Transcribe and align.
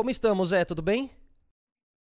Como 0.00 0.08
estamos, 0.08 0.48
Zé? 0.48 0.64
Tudo 0.64 0.80
bem? 0.80 1.10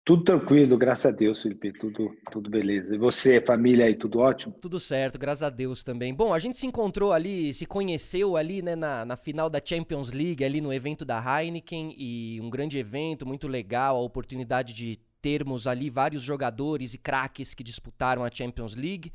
Tudo 0.05 0.23
tranquilo, 0.23 0.77
graças 0.77 1.07
a 1.07 1.11
Deus, 1.13 1.41
Felipe. 1.41 1.73
Tudo, 1.73 2.15
tudo 2.31 2.49
beleza. 2.49 2.95
E 2.95 2.97
você, 2.97 3.41
família 3.41 3.87
aí, 3.87 3.93
tudo 3.93 4.19
ótimo? 4.19 4.55
Tudo 4.61 4.79
certo, 4.79 5.19
graças 5.19 5.43
a 5.43 5.49
Deus 5.49 5.83
também. 5.83 6.13
Bom, 6.13 6.33
a 6.33 6.39
gente 6.39 6.57
se 6.57 6.65
encontrou 6.65 7.11
ali, 7.11 7.53
se 7.53 7.65
conheceu 7.65 8.37
ali, 8.37 8.61
né, 8.61 8.73
na, 8.73 9.03
na 9.03 9.17
final 9.17 9.49
da 9.49 9.59
Champions 9.61 10.13
League, 10.13 10.45
ali 10.45 10.61
no 10.61 10.71
evento 10.71 11.03
da 11.03 11.21
Heineken, 11.21 11.93
e 11.97 12.39
um 12.39 12.49
grande 12.49 12.77
evento, 12.77 13.25
muito 13.25 13.49
legal, 13.49 13.97
a 13.97 14.01
oportunidade 14.01 14.71
de 14.71 14.97
termos 15.21 15.67
ali 15.67 15.89
vários 15.89 16.23
jogadores 16.23 16.93
e 16.93 16.97
craques 16.97 17.53
que 17.53 17.65
disputaram 17.65 18.23
a 18.23 18.31
Champions 18.33 18.75
League. 18.75 19.11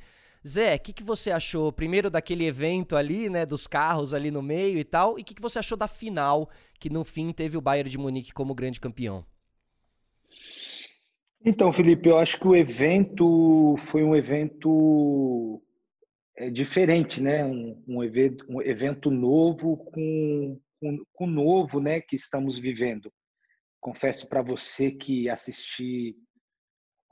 Zé, 0.47 0.75
o 0.75 0.79
que, 0.79 0.93
que 0.93 1.03
você 1.03 1.31
achou 1.31 1.73
primeiro 1.73 2.11
daquele 2.11 2.45
evento 2.45 2.97
ali, 2.97 3.31
né, 3.31 3.47
dos 3.47 3.67
carros 3.67 4.13
ali 4.13 4.31
no 4.31 4.43
meio 4.43 4.79
e 4.79 4.85
tal, 4.85 5.19
e 5.19 5.23
o 5.23 5.25
que, 5.25 5.35
que 5.35 5.41
você 5.41 5.59
achou 5.59 5.77
da 5.77 5.89
final, 5.89 6.51
que 6.79 6.91
no 6.91 7.03
fim 7.03 7.33
teve 7.33 7.57
o 7.57 7.63
Bayern 7.63 7.89
de 7.89 7.97
Munique 7.97 8.33
como 8.33 8.55
grande 8.55 8.79
campeão? 8.79 9.25
Então, 11.43 11.73
Felipe, 11.73 12.09
eu 12.09 12.19
acho 12.19 12.39
que 12.39 12.47
o 12.47 12.57
evento 12.57 13.75
foi 13.79 14.03
um 14.03 14.17
evento 14.17 15.63
é, 16.37 16.51
diferente, 16.51 17.23
né? 17.23 17.45
Um, 17.45 17.83
um, 17.87 18.03
evento, 18.03 18.47
um 18.49 18.63
evento 18.63 19.11
novo 19.11 19.77
com, 19.77 20.59
com 21.13 21.27
novo, 21.27 21.81
né? 21.81 22.01
Que 22.01 22.17
estamos 22.17 22.59
vivendo. 22.59 23.13
Confesso 23.79 24.27
para 24.27 24.43
você 24.43 24.91
que 24.91 25.29
assisti 25.29 26.17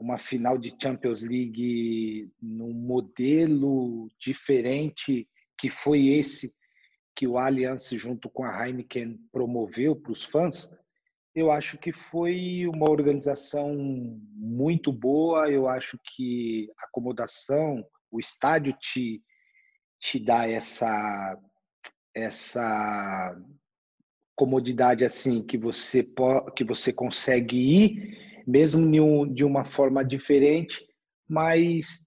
uma 0.02 0.18
final 0.18 0.58
de 0.58 0.74
Champions 0.80 1.22
League 1.22 2.30
num 2.40 2.72
modelo 2.72 4.10
diferente 4.18 5.28
que 5.56 5.70
foi 5.70 6.08
esse 6.08 6.54
que 7.14 7.26
o 7.26 7.38
Allianz 7.38 7.88
junto 7.90 8.28
com 8.28 8.44
a 8.44 8.66
Heineken 8.66 9.18
promoveu 9.30 9.94
para 9.94 10.12
os 10.12 10.24
fãs 10.24 10.70
eu 11.34 11.50
acho 11.50 11.78
que 11.78 11.92
foi 11.92 12.66
uma 12.66 12.90
organização 12.90 13.74
muito 14.34 14.92
boa. 14.92 15.50
Eu 15.50 15.66
acho 15.66 15.98
que 16.04 16.70
a 16.78 16.84
acomodação, 16.84 17.84
o 18.10 18.20
estádio 18.20 18.74
te, 18.78 19.22
te 19.98 20.20
dá 20.20 20.46
essa, 20.46 21.38
essa 22.14 23.34
comodidade 24.36 25.04
assim 25.04 25.42
que 25.42 25.56
você 25.56 26.06
que 26.54 26.64
você 26.64 26.92
consegue 26.92 27.56
ir 27.56 28.31
mesmo 28.46 29.26
de 29.32 29.44
uma 29.44 29.64
forma 29.64 30.04
diferente, 30.04 30.86
mas 31.28 32.06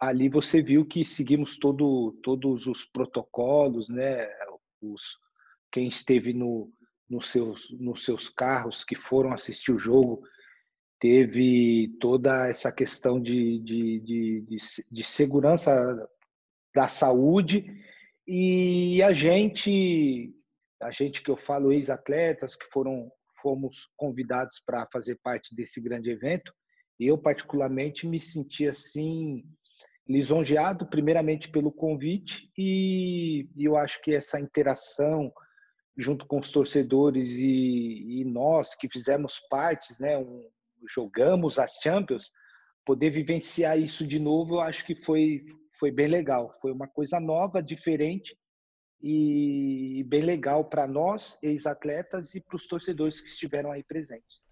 ali 0.00 0.28
você 0.28 0.62
viu 0.62 0.86
que 0.86 1.04
seguimos 1.04 1.58
todo, 1.58 2.18
todos 2.22 2.66
os 2.66 2.84
protocolos, 2.84 3.88
né? 3.88 4.28
Os, 4.80 5.18
quem 5.70 5.88
esteve 5.88 6.32
no, 6.32 6.72
nos 7.08 7.30
seus, 7.30 7.68
nos 7.78 8.04
seus 8.04 8.28
carros 8.28 8.84
que 8.84 8.96
foram 8.96 9.32
assistir 9.32 9.72
o 9.72 9.78
jogo, 9.78 10.22
teve 10.98 11.96
toda 12.00 12.48
essa 12.48 12.70
questão 12.70 13.20
de, 13.20 13.58
de, 13.60 14.00
de, 14.00 14.40
de, 14.42 14.56
de 14.90 15.02
segurança 15.04 15.72
da 16.74 16.88
saúde 16.88 17.66
e 18.26 19.02
a 19.02 19.12
gente, 19.12 20.32
a 20.80 20.90
gente 20.90 21.22
que 21.22 21.30
eu 21.30 21.36
falo, 21.36 21.72
ex-atletas 21.72 22.54
que 22.54 22.66
foram 22.66 23.10
fomos 23.42 23.88
convidados 23.96 24.60
para 24.64 24.86
fazer 24.92 25.18
parte 25.22 25.54
desse 25.54 25.80
grande 25.80 26.10
evento, 26.10 26.52
eu 26.98 27.16
particularmente 27.16 28.06
me 28.06 28.20
senti 28.20 28.68
assim 28.68 29.42
lisonjeado 30.08 30.86
primeiramente 30.88 31.50
pelo 31.50 31.72
convite 31.72 32.50
e, 32.58 33.48
e 33.56 33.64
eu 33.64 33.76
acho 33.76 34.02
que 34.02 34.12
essa 34.12 34.40
interação 34.40 35.32
junto 35.96 36.26
com 36.26 36.38
os 36.38 36.50
torcedores 36.50 37.36
e, 37.36 38.20
e 38.20 38.24
nós 38.24 38.74
que 38.74 38.88
fizemos 38.88 39.38
partes, 39.48 39.98
né, 39.98 40.16
um, 40.18 40.48
jogamos 40.88 41.58
a 41.58 41.66
Champions, 41.82 42.30
poder 42.84 43.10
vivenciar 43.10 43.78
isso 43.78 44.06
de 44.06 44.18
novo, 44.18 44.56
eu 44.56 44.60
acho 44.60 44.84
que 44.84 44.94
foi 44.94 45.44
foi 45.78 45.90
bem 45.90 46.08
legal. 46.08 46.54
Foi 46.60 46.72
uma 46.72 46.86
coisa 46.86 47.18
nova, 47.18 47.62
diferente 47.62 48.36
e 49.02 50.04
bem 50.06 50.22
legal 50.22 50.64
para 50.64 50.86
nós, 50.86 51.38
ex-atletas, 51.42 52.34
e 52.34 52.40
para 52.40 52.56
os 52.56 52.66
torcedores 52.66 53.20
que 53.20 53.28
estiveram 53.28 53.72
aí 53.72 53.82
presentes. 53.82 54.42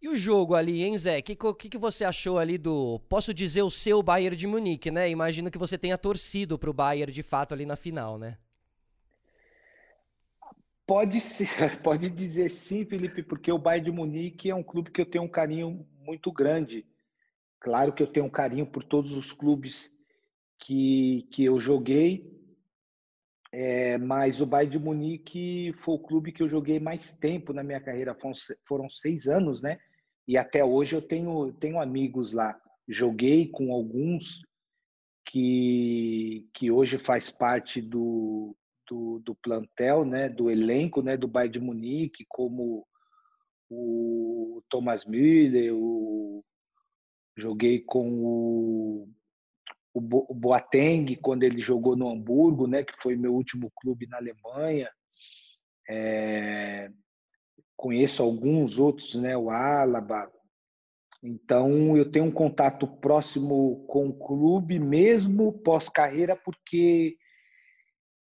E 0.00 0.08
o 0.08 0.16
jogo 0.16 0.54
ali, 0.54 0.82
hein, 0.82 0.96
Zé? 0.96 1.18
O 1.18 1.22
que, 1.22 1.36
que, 1.36 1.68
que, 1.70 1.78
você 1.78 2.04
achou 2.04 2.38
ali 2.38 2.58
do. 2.58 3.00
Posso 3.08 3.32
dizer 3.32 3.62
o 3.62 3.70
seu 3.70 4.02
Bayern 4.02 4.36
de 4.36 4.46
Munique, 4.46 4.90
né? 4.90 5.08
Imagino 5.08 5.50
que 5.50 5.58
você 5.58 5.78
tenha 5.78 5.96
torcido 5.96 6.58
para 6.58 6.70
o 6.70 6.74
Bayern 6.74 7.12
de 7.12 7.22
fato 7.22 7.54
ali 7.54 7.64
na 7.64 7.76
final, 7.76 8.18
né? 8.18 8.38
Pode 10.86 11.18
ser, 11.20 11.48
pode 11.82 12.10
dizer 12.10 12.50
sim, 12.50 12.84
Felipe, 12.84 13.22
porque 13.22 13.50
o 13.50 13.58
Bayern 13.58 13.90
de 13.90 13.96
Munique 13.96 14.50
é 14.50 14.54
um 14.54 14.62
clube 14.62 14.90
que 14.90 15.00
eu 15.00 15.06
tenho 15.06 15.24
um 15.24 15.28
carinho 15.28 15.84
muito 16.00 16.30
grande. 16.30 16.86
Claro 17.58 17.92
que 17.92 18.02
eu 18.02 18.06
tenho 18.06 18.26
um 18.26 18.30
carinho 18.30 18.66
por 18.66 18.84
todos 18.84 19.12
os 19.12 19.32
clubes 19.32 19.92
que, 20.58 21.26
que 21.32 21.44
eu 21.44 21.58
joguei, 21.58 22.32
é, 23.52 23.96
mas 23.98 24.40
o 24.40 24.46
Bayern 24.46 24.72
de 24.72 24.84
Munique 24.84 25.72
foi 25.78 25.94
o 25.94 25.98
clube 25.98 26.32
que 26.32 26.42
eu 26.42 26.48
joguei 26.48 26.80
mais 26.80 27.16
tempo 27.16 27.52
na 27.52 27.62
minha 27.62 27.80
carreira, 27.80 28.14
foram, 28.14 28.34
foram 28.66 28.90
seis 28.90 29.26
anos, 29.26 29.62
né? 29.62 29.78
E 30.26 30.36
até 30.36 30.64
hoje 30.64 30.96
eu 30.96 31.02
tenho, 31.02 31.52
tenho 31.52 31.80
amigos 31.80 32.32
lá. 32.32 32.58
Joguei 32.88 33.48
com 33.48 33.72
alguns 33.72 34.42
que, 35.24 36.48
que 36.52 36.70
hoje 36.70 36.98
faz 36.98 37.30
parte 37.30 37.80
do, 37.80 38.56
do, 38.88 39.20
do 39.20 39.34
plantel, 39.36 40.04
né, 40.04 40.28
do 40.28 40.50
elenco, 40.50 41.02
né, 41.02 41.16
do 41.16 41.28
Bayern 41.28 41.52
de 41.52 41.60
Munique, 41.60 42.24
como 42.28 42.86
o 43.70 44.62
Thomas 44.68 45.04
Müller, 45.04 45.74
o, 45.74 46.44
joguei 47.36 47.80
com 47.80 48.24
o, 48.24 49.08
o 49.98 50.34
Boateng 50.34 51.16
quando 51.16 51.42
ele 51.42 51.60
jogou 51.62 51.96
no 51.96 52.10
Hamburgo, 52.10 52.66
né, 52.66 52.84
que 52.84 52.92
foi 53.00 53.16
meu 53.16 53.34
último 53.34 53.72
clube 53.80 54.06
na 54.06 54.18
Alemanha. 54.18 54.90
É, 55.88 56.90
conheço 57.74 58.22
alguns 58.22 58.78
outros, 58.78 59.14
né, 59.14 59.36
o 59.36 59.48
Alaba. 59.50 60.30
Então 61.22 61.96
eu 61.96 62.10
tenho 62.10 62.26
um 62.26 62.30
contato 62.30 62.86
próximo 62.86 63.86
com 63.86 64.08
o 64.08 64.18
clube 64.18 64.78
mesmo 64.78 65.52
pós-carreira 65.60 66.36
porque 66.36 67.16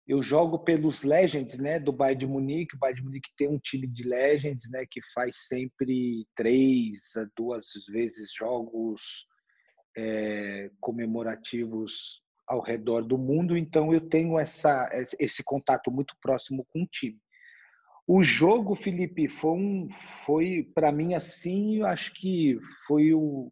eu 0.05 0.21
jogo 0.21 0.59
pelos 0.59 1.03
Legends, 1.03 1.57
né, 1.57 1.79
do 1.79 1.93
Bayern 1.93 2.19
de 2.19 2.27
Munique. 2.27 2.75
O 2.75 2.79
Bayern 2.79 2.99
de 2.99 3.05
Munique 3.05 3.29
tem 3.37 3.47
um 3.47 3.59
time 3.59 3.87
de 3.87 4.03
Legends, 4.03 4.69
né, 4.69 4.85
que 4.89 4.99
faz 5.13 5.47
sempre 5.47 6.27
três 6.35 7.15
a 7.15 7.25
duas 7.37 7.67
vezes 7.87 8.33
jogos 8.37 9.25
é, 9.97 10.69
comemorativos 10.79 12.21
ao 12.47 12.61
redor 12.61 13.03
do 13.03 13.17
mundo. 13.17 13.57
Então 13.57 13.93
eu 13.93 14.01
tenho 14.01 14.37
essa, 14.39 14.89
esse 15.19 15.43
contato 15.43 15.91
muito 15.91 16.15
próximo 16.21 16.65
com 16.69 16.83
o 16.83 16.87
time. 16.87 17.17
O 18.07 18.23
jogo, 18.23 18.75
Felipe, 18.75 19.29
foi, 19.29 19.51
um, 19.51 19.87
foi 20.25 20.69
para 20.73 20.91
mim 20.91 21.13
assim, 21.13 21.77
eu 21.77 21.85
acho 21.85 22.13
que 22.13 22.57
foi 22.87 23.13
o 23.13 23.51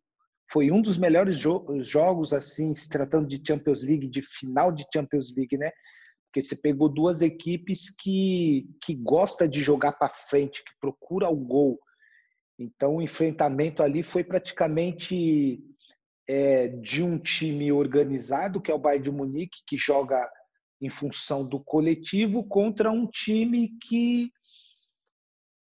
foi 0.51 0.71
um 0.71 0.81
dos 0.81 0.97
melhores 0.97 1.37
jo 1.37 1.63
jogos 1.83 2.33
assim, 2.33 2.73
se 2.73 2.89
tratando 2.89 3.27
de 3.27 3.39
Champions 3.45 3.83
League, 3.83 4.07
de 4.07 4.23
final 4.23 4.71
de 4.71 4.83
Champions 4.91 5.31
League, 5.37 5.55
né? 5.55 5.69
porque 6.29 6.43
você 6.43 6.55
pegou 6.55 6.87
duas 6.87 7.21
equipes 7.21 7.89
que, 7.89 8.69
que 8.83 8.93
gosta 8.93 9.47
de 9.47 9.61
jogar 9.61 9.93
para 9.93 10.09
frente, 10.09 10.63
que 10.63 10.71
procura 10.79 11.27
o 11.27 11.35
gol. 11.35 11.79
Então 12.57 12.97
o 12.97 13.01
enfrentamento 13.01 13.81
ali 13.81 14.03
foi 14.03 14.23
praticamente 14.23 15.59
é, 16.29 16.67
de 16.67 17.01
um 17.01 17.17
time 17.17 17.71
organizado, 17.71 18.61
que 18.61 18.69
é 18.69 18.73
o 18.73 18.77
Bayern 18.77 19.03
de 19.03 19.11
Munique, 19.11 19.63
que 19.65 19.75
joga 19.75 20.31
em 20.79 20.87
função 20.87 21.43
do 21.43 21.59
coletivo, 21.59 22.43
contra 22.43 22.91
um 22.91 23.07
time 23.07 23.69
que 23.81 24.31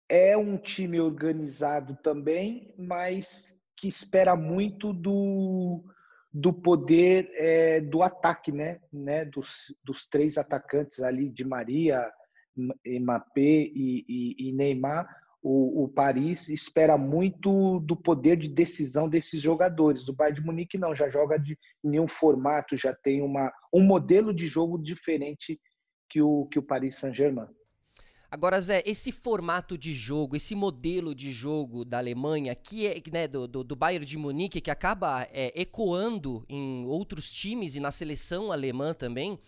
é 0.09 0.35
um 0.35 0.57
time 0.57 0.99
organizado 0.99 1.97
também, 2.03 2.73
mas 2.77 3.57
que 3.77 3.87
espera 3.87 4.35
muito 4.35 4.91
do, 4.91 5.85
do 6.33 6.51
poder 6.51 7.31
é, 7.35 7.79
do 7.79 8.03
ataque, 8.03 8.51
né? 8.51 8.81
né? 8.91 9.23
Dos, 9.23 9.73
dos 9.81 10.05
três 10.05 10.37
atacantes 10.37 10.99
ali, 10.99 11.29
de 11.29 11.45
Maria, 11.45 12.11
Mbappé 12.85 13.39
e, 13.41 14.05
e, 14.05 14.49
e 14.49 14.51
Neymar, 14.51 15.07
o, 15.49 15.85
o, 15.85 15.87
Paris 15.87 16.49
espera 16.49 16.97
muito 16.97 17.79
do 17.79 17.95
poder 17.95 18.35
de 18.35 18.49
decisão 18.49 19.07
desses 19.07 19.41
jogadores. 19.41 20.09
O 20.09 20.13
Bayern 20.13 20.41
de 20.41 20.45
Munique 20.45 20.77
não, 20.77 20.93
já 20.93 21.09
joga 21.09 21.39
de 21.39 21.57
nenhum 21.81 22.07
formato, 22.07 22.75
já 22.75 22.93
tem 22.93 23.21
uma, 23.21 23.49
um 23.73 23.81
modelo 23.81 24.33
de 24.33 24.45
jogo 24.45 24.77
diferente 24.77 25.57
que 26.09 26.21
o, 26.21 26.47
que 26.47 26.59
o 26.59 26.63
Paris 26.63 26.97
Saint-Germain. 26.97 27.47
Agora, 28.29 28.59
Zé, 28.59 28.83
esse 28.85 29.09
formato 29.09 29.77
de 29.77 29.93
jogo, 29.93 30.35
esse 30.35 30.53
modelo 30.53 31.15
de 31.15 31.31
jogo 31.31 31.85
da 31.85 31.97
Alemanha, 31.97 32.53
que 32.53 32.85
é 32.85 33.01
né, 33.09 33.25
do, 33.25 33.47
do, 33.47 33.63
do 33.63 33.75
Bayern 33.75 34.05
de 34.05 34.17
Munique, 34.17 34.59
que 34.59 34.69
acaba 34.69 35.25
é, 35.31 35.53
ecoando 35.55 36.45
em 36.49 36.85
outros 36.85 37.31
times 37.31 37.77
e 37.77 37.79
na 37.79 37.89
seleção 37.89 38.51
alemã 38.51 38.93
também, 38.93 39.39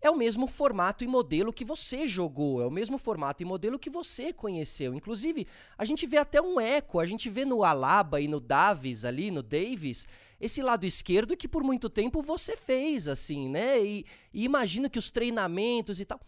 é 0.00 0.10
o 0.10 0.16
mesmo 0.16 0.46
formato 0.46 1.02
e 1.02 1.06
modelo 1.06 1.52
que 1.52 1.64
você 1.64 2.06
jogou, 2.06 2.62
é 2.62 2.66
o 2.66 2.70
mesmo 2.70 2.98
formato 2.98 3.42
e 3.42 3.46
modelo 3.46 3.78
que 3.78 3.90
você 3.90 4.32
conheceu. 4.32 4.94
Inclusive, 4.94 5.46
a 5.76 5.84
gente 5.84 6.06
vê 6.06 6.18
até 6.18 6.40
um 6.40 6.60
eco, 6.60 7.00
a 7.00 7.06
gente 7.06 7.28
vê 7.28 7.44
no 7.44 7.64
Alaba 7.64 8.20
e 8.20 8.28
no 8.28 8.40
Davis 8.40 9.04
ali, 9.04 9.30
no 9.30 9.42
Davis, 9.42 10.06
esse 10.40 10.62
lado 10.62 10.86
esquerdo 10.86 11.36
que 11.36 11.48
por 11.48 11.64
muito 11.64 11.90
tempo 11.90 12.22
você 12.22 12.56
fez, 12.56 13.08
assim, 13.08 13.48
né? 13.48 13.84
E, 13.84 14.04
e 14.32 14.44
imagino 14.44 14.88
que 14.88 14.98
os 14.98 15.10
treinamentos 15.10 16.00
e 16.00 16.04
tal. 16.04 16.20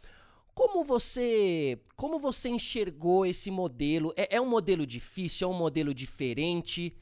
Como 0.52 0.84
você, 0.84 1.80
como 1.94 2.18
você 2.18 2.48
enxergou 2.48 3.24
esse 3.24 3.50
modelo? 3.50 4.12
É, 4.16 4.36
é 4.36 4.40
um 4.40 4.48
modelo 4.48 4.84
difícil? 4.84 5.48
É 5.48 5.50
um 5.50 5.56
modelo 5.56 5.94
diferente? 5.94 6.96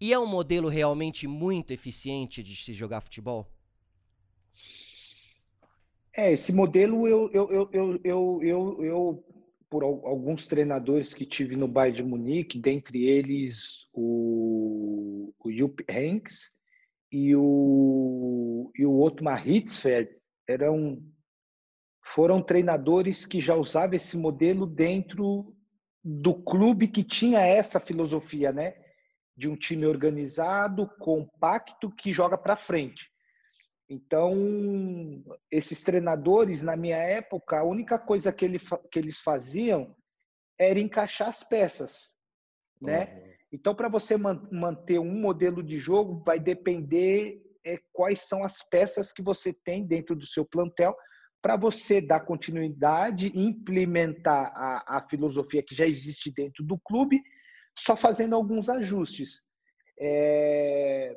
E 0.00 0.12
é 0.12 0.18
um 0.18 0.26
modelo 0.26 0.68
realmente 0.68 1.26
muito 1.26 1.70
eficiente 1.70 2.42
de 2.42 2.56
se 2.56 2.72
jogar 2.72 3.02
futebol? 3.02 3.53
É, 6.16 6.32
esse 6.32 6.52
modelo 6.52 7.08
eu, 7.08 7.28
eu, 7.32 7.50
eu, 7.50 7.70
eu, 7.72 8.00
eu, 8.04 8.40
eu, 8.42 8.84
eu, 8.84 9.24
por 9.68 9.82
alguns 9.82 10.46
treinadores 10.46 11.12
que 11.12 11.26
tive 11.26 11.56
no 11.56 11.66
Bayern 11.66 11.96
de 11.96 12.08
Munique, 12.08 12.58
dentre 12.58 13.04
eles 13.04 13.88
o, 13.92 15.34
o 15.40 15.52
Jupp 15.52 15.84
Heynckes 15.88 16.52
e 17.10 17.34
o, 17.34 18.70
e 18.76 18.86
o 18.86 19.00
Otmar 19.00 19.48
Hitzfeld, 19.48 20.08
eram, 20.46 21.02
foram 22.04 22.40
treinadores 22.40 23.26
que 23.26 23.40
já 23.40 23.56
usavam 23.56 23.96
esse 23.96 24.16
modelo 24.16 24.66
dentro 24.66 25.52
do 26.04 26.34
clube 26.34 26.86
que 26.86 27.02
tinha 27.02 27.40
essa 27.40 27.80
filosofia, 27.80 28.52
né? 28.52 28.74
De 29.36 29.48
um 29.48 29.56
time 29.56 29.84
organizado, 29.84 30.88
compacto, 31.00 31.90
que 31.90 32.12
joga 32.12 32.38
para 32.38 32.54
frente. 32.54 33.13
Então, 33.88 34.34
esses 35.50 35.82
treinadores, 35.82 36.62
na 36.62 36.76
minha 36.76 36.96
época, 36.96 37.58
a 37.58 37.64
única 37.64 37.98
coisa 37.98 38.32
que, 38.32 38.44
ele, 38.44 38.58
que 38.90 38.98
eles 38.98 39.20
faziam 39.20 39.94
era 40.58 40.78
encaixar 40.78 41.28
as 41.28 41.42
peças, 41.44 42.14
né? 42.80 43.04
Uhum. 43.04 43.34
Então, 43.52 43.74
para 43.74 43.88
você 43.88 44.16
man 44.16 44.48
manter 44.50 44.98
um 44.98 45.20
modelo 45.20 45.62
de 45.62 45.76
jogo, 45.76 46.22
vai 46.24 46.40
depender 46.40 47.40
é, 47.64 47.78
quais 47.92 48.22
são 48.22 48.42
as 48.42 48.68
peças 48.68 49.12
que 49.12 49.22
você 49.22 49.52
tem 49.52 49.86
dentro 49.86 50.16
do 50.16 50.26
seu 50.26 50.44
plantel 50.44 50.94
para 51.40 51.56
você 51.56 52.00
dar 52.00 52.20
continuidade, 52.20 53.30
implementar 53.38 54.50
a, 54.56 54.96
a 54.96 55.08
filosofia 55.08 55.62
que 55.62 55.74
já 55.74 55.86
existe 55.86 56.32
dentro 56.32 56.64
do 56.64 56.78
clube, 56.78 57.20
só 57.78 57.94
fazendo 57.94 58.34
alguns 58.34 58.70
ajustes. 58.70 59.42
É, 60.00 61.14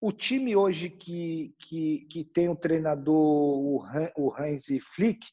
o 0.00 0.12
time 0.12 0.54
hoje 0.54 0.88
que, 0.88 1.54
que, 1.58 2.06
que 2.10 2.24
tem 2.24 2.48
o 2.48 2.56
treinador, 2.56 3.84
o 4.16 4.32
Hans 4.36 4.66
Flick, 4.94 5.26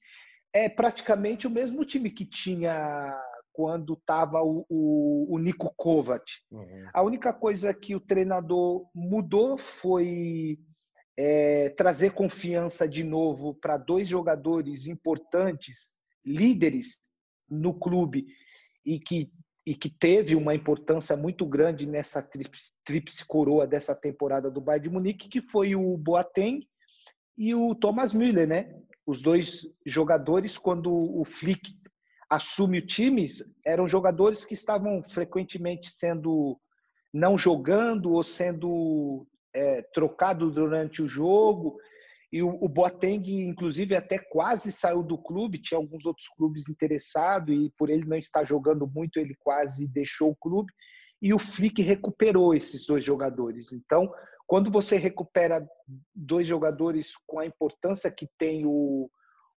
é 0.53 0.69
praticamente 0.69 1.45
o 1.45 1.51
mesmo 1.51 1.85
time 1.85 2.09
que 2.09 2.25
tinha 2.25 3.13
quando 3.51 3.93
estava 3.93 4.41
o, 4.41 4.65
o, 4.67 5.35
o, 5.35 5.39
Nico 5.39 5.73
Kovac. 5.77 6.23
Uhum. 6.51 6.89
A 6.93 7.01
única 7.01 7.33
coisa 7.33 7.73
que 7.73 7.95
o 7.95 8.01
treinador 8.01 8.85
mudou 8.93 9.57
foi 9.57 10.59
é, 11.17 11.69
trazer 11.69 12.11
confiança 12.13 12.87
de 12.87 13.03
novo 13.03 13.53
para 13.53 13.77
dois 13.77 14.09
jogadores 14.09 14.87
importantes, 14.87 15.95
líderes 16.25 16.97
no 17.49 17.73
clube, 17.73 18.27
e 18.85 18.99
que 18.99 19.31
e 19.65 19.73
que 19.73 19.89
teve 19.89 20.35
uma 20.35 20.53
importância 20.53 21.17
muito 21.17 21.45
grande 21.45 21.87
nessa 21.87 22.21
tríplice 22.83 23.25
coroa 23.27 23.65
dessa 23.65 23.95
temporada 23.95 24.51
do 24.51 24.61
Bayern 24.61 24.87
de 24.87 24.93
Munique, 24.93 25.27
que 25.27 25.41
foi 25.41 25.75
o 25.75 25.97
Boateng 25.97 26.67
e 27.37 27.55
o 27.55 27.73
Thomas 27.73 28.13
Müller, 28.13 28.47
né? 28.47 28.75
Os 29.05 29.21
dois 29.21 29.67
jogadores, 29.85 30.57
quando 30.57 30.91
o 30.93 31.25
Flick 31.25 31.73
assume 32.29 32.79
o 32.79 32.85
time, 32.85 33.29
eram 33.65 33.87
jogadores 33.87 34.45
que 34.45 34.53
estavam 34.53 35.01
frequentemente 35.01 35.89
sendo 35.89 36.59
não 37.13 37.37
jogando 37.37 38.11
ou 38.11 38.23
sendo 38.23 39.25
é, 39.53 39.81
trocados 39.81 40.53
durante 40.53 41.01
o 41.01 41.07
jogo 41.07 41.77
e 42.35 42.43
o, 42.43 42.49
o 42.49 42.67
Boateng, 42.67 43.23
inclusive, 43.47 43.95
até 43.95 44.19
quase 44.19 44.69
saiu 44.69 45.01
do 45.01 45.17
clube. 45.17 45.61
Tinha 45.61 45.77
alguns 45.77 46.05
outros 46.05 46.27
clubes 46.27 46.67
interessados 46.67 47.55
e 47.55 47.71
por 47.77 47.89
ele 47.89 48.03
não 48.03 48.17
estar 48.17 48.43
jogando 48.43 48.85
muito, 48.85 49.21
ele 49.21 49.33
quase 49.39 49.87
deixou 49.87 50.31
o 50.31 50.35
clube. 50.35 50.69
E 51.21 51.33
o 51.33 51.39
Flick 51.39 51.81
recuperou 51.81 52.53
esses 52.53 52.85
dois 52.85 53.05
jogadores. 53.05 53.71
Então, 53.71 54.11
quando 54.45 54.69
você 54.69 54.97
recupera 54.97 55.65
dois 56.13 56.45
jogadores 56.45 57.13
com 57.25 57.39
a 57.39 57.45
importância 57.45 58.11
que 58.11 58.27
tem 58.37 58.65
o, 58.65 59.09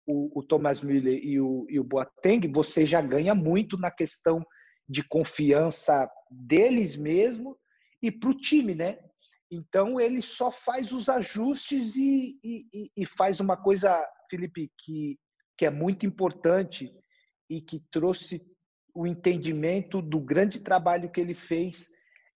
o, 0.05 0.39
o 0.39 0.43
Thomas 0.43 0.83
Müller 0.83 1.19
e 1.23 1.41
o, 1.41 1.65
e 1.67 1.79
o 1.79 1.83
Boateng, 1.83 2.47
você 2.53 2.85
já 2.85 3.01
ganha 3.01 3.33
muito 3.33 3.75
na 3.75 3.89
questão 3.89 4.45
de 4.87 5.03
confiança 5.03 6.07
deles 6.29 6.95
mesmo 6.95 7.57
e 8.03 8.11
para 8.11 8.29
o 8.29 8.37
time, 8.37 8.75
né? 8.75 8.99
Então 9.49 9.99
ele 9.99 10.21
só 10.21 10.51
faz 10.51 10.91
os 10.91 11.07
ajustes 11.07 11.95
e, 11.95 12.37
e, 12.43 12.91
e, 12.95 13.05
faz 13.05 13.39
uma 13.39 13.55
coisa, 13.55 14.05
Felipe, 14.29 14.71
que, 14.77 15.17
que 15.57 15.65
é 15.65 15.69
muito 15.69 16.05
importante 16.05 16.93
e 17.49 17.61
que 17.61 17.81
trouxe 17.91 18.45
o 18.93 19.07
entendimento 19.07 20.01
do 20.01 20.19
grande 20.19 20.59
trabalho 20.59 21.09
que 21.09 21.21
ele 21.21 21.33
fez 21.33 21.89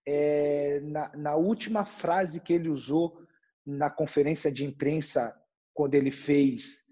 é, 0.07 0.79
na, 0.81 1.15
na 1.15 1.35
última 1.35 1.85
frase 1.85 2.41
que 2.41 2.53
ele 2.53 2.69
usou 2.69 3.19
na 3.65 3.89
conferência 3.89 4.51
de 4.51 4.65
imprensa 4.65 5.35
quando 5.73 5.95
ele 5.95 6.11
fez 6.11 6.85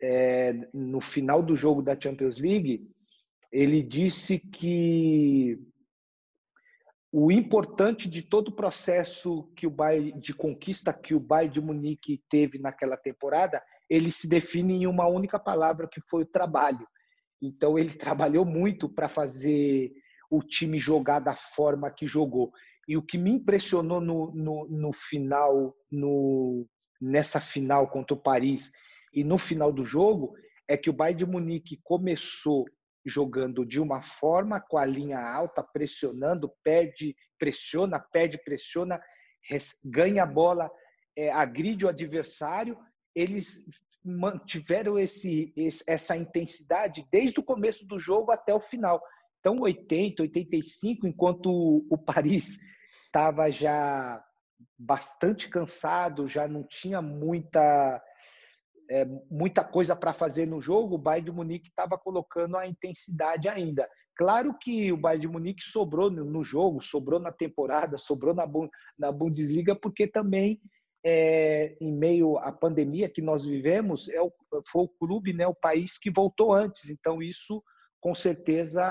é, 0.00 0.52
no 0.72 1.00
final 1.00 1.42
do 1.42 1.54
jogo 1.54 1.82
da 1.82 1.98
Champions 1.98 2.38
League, 2.38 2.88
ele 3.52 3.82
disse 3.82 4.38
que 4.38 5.58
o 7.16 7.30
importante 7.30 8.10
de 8.10 8.22
todo 8.22 8.48
o 8.48 8.56
processo 8.56 9.44
que 9.54 9.68
o 9.68 9.70
Bayern, 9.70 10.20
de 10.20 10.34
conquista 10.34 10.92
que 10.92 11.14
o 11.14 11.20
Bayern 11.20 11.54
de 11.54 11.60
Munique 11.60 12.20
teve 12.28 12.58
naquela 12.58 12.96
temporada, 12.96 13.62
ele 13.88 14.10
se 14.10 14.28
define 14.28 14.82
em 14.82 14.86
uma 14.88 15.06
única 15.06 15.38
palavra 15.38 15.86
que 15.86 16.00
foi 16.10 16.24
o 16.24 16.26
trabalho. 16.26 16.84
Então 17.40 17.78
ele 17.78 17.94
trabalhou 17.94 18.44
muito 18.44 18.88
para 18.88 19.08
fazer 19.08 19.92
o 20.28 20.42
time 20.42 20.76
jogar 20.76 21.20
da 21.20 21.36
forma 21.36 21.88
que 21.88 22.04
jogou. 22.04 22.50
E 22.88 22.96
o 22.96 23.02
que 23.02 23.16
me 23.16 23.30
impressionou 23.30 24.00
no, 24.00 24.34
no, 24.34 24.66
no 24.68 24.92
final, 24.92 25.72
no, 25.92 26.66
nessa 27.00 27.38
final 27.38 27.92
contra 27.92 28.16
o 28.16 28.20
Paris 28.20 28.72
e 29.12 29.22
no 29.22 29.38
final 29.38 29.72
do 29.72 29.84
jogo, 29.84 30.34
é 30.66 30.76
que 30.76 30.90
o 30.90 30.92
Bayern 30.92 31.20
de 31.20 31.30
Munique 31.30 31.78
começou 31.84 32.64
jogando 33.04 33.64
de 33.64 33.80
uma 33.80 34.02
forma, 34.02 34.60
com 34.60 34.78
a 34.78 34.84
linha 34.84 35.20
alta, 35.20 35.62
pressionando, 35.62 36.52
perde, 36.62 37.14
pressiona, 37.38 37.98
pede, 37.98 38.38
pressiona, 38.38 39.00
ganha 39.84 40.22
a 40.22 40.26
bola, 40.26 40.70
é, 41.16 41.30
agride 41.30 41.84
o 41.84 41.88
adversário. 41.88 42.78
Eles 43.14 43.64
mantiveram 44.04 44.98
esse, 44.98 45.52
esse, 45.56 45.84
essa 45.86 46.16
intensidade 46.16 47.06
desde 47.10 47.40
o 47.40 47.44
começo 47.44 47.86
do 47.86 47.98
jogo 47.98 48.30
até 48.30 48.54
o 48.54 48.60
final. 48.60 49.02
Então, 49.40 49.60
80, 49.60 50.22
85, 50.22 51.06
enquanto 51.06 51.50
o, 51.50 51.86
o 51.90 51.98
Paris 51.98 52.60
estava 53.04 53.50
já 53.50 54.24
bastante 54.78 55.48
cansado, 55.48 56.28
já 56.28 56.48
não 56.48 56.64
tinha 56.64 57.00
muita 57.00 58.02
é, 58.90 59.04
muita 59.30 59.64
coisa 59.64 59.96
para 59.96 60.12
fazer 60.12 60.46
no 60.46 60.60
jogo, 60.60 60.94
o 60.94 60.98
Bayern 60.98 61.30
de 61.30 61.36
Munique 61.36 61.68
estava 61.68 61.98
colocando 61.98 62.56
a 62.56 62.66
intensidade 62.66 63.48
ainda. 63.48 63.88
Claro 64.16 64.56
que 64.58 64.92
o 64.92 64.96
Bayern 64.96 65.22
de 65.22 65.32
Munique 65.32 65.62
sobrou 65.62 66.10
no 66.10 66.44
jogo, 66.44 66.80
sobrou 66.80 67.18
na 67.18 67.32
temporada, 67.32 67.98
sobrou 67.98 68.34
na, 68.34 68.46
na 68.98 69.10
Bundesliga, 69.10 69.74
porque 69.74 70.06
também, 70.06 70.60
é, 71.04 71.76
em 71.80 71.92
meio 71.92 72.38
à 72.38 72.52
pandemia 72.52 73.08
que 73.08 73.20
nós 73.20 73.44
vivemos, 73.44 74.08
é 74.08 74.20
o, 74.20 74.32
foi 74.70 74.84
o 74.84 74.88
clube, 74.88 75.32
né, 75.32 75.46
o 75.46 75.54
país 75.54 75.98
que 75.98 76.10
voltou 76.10 76.52
antes. 76.52 76.90
Então, 76.90 77.20
isso 77.22 77.62
com 78.00 78.14
certeza 78.14 78.82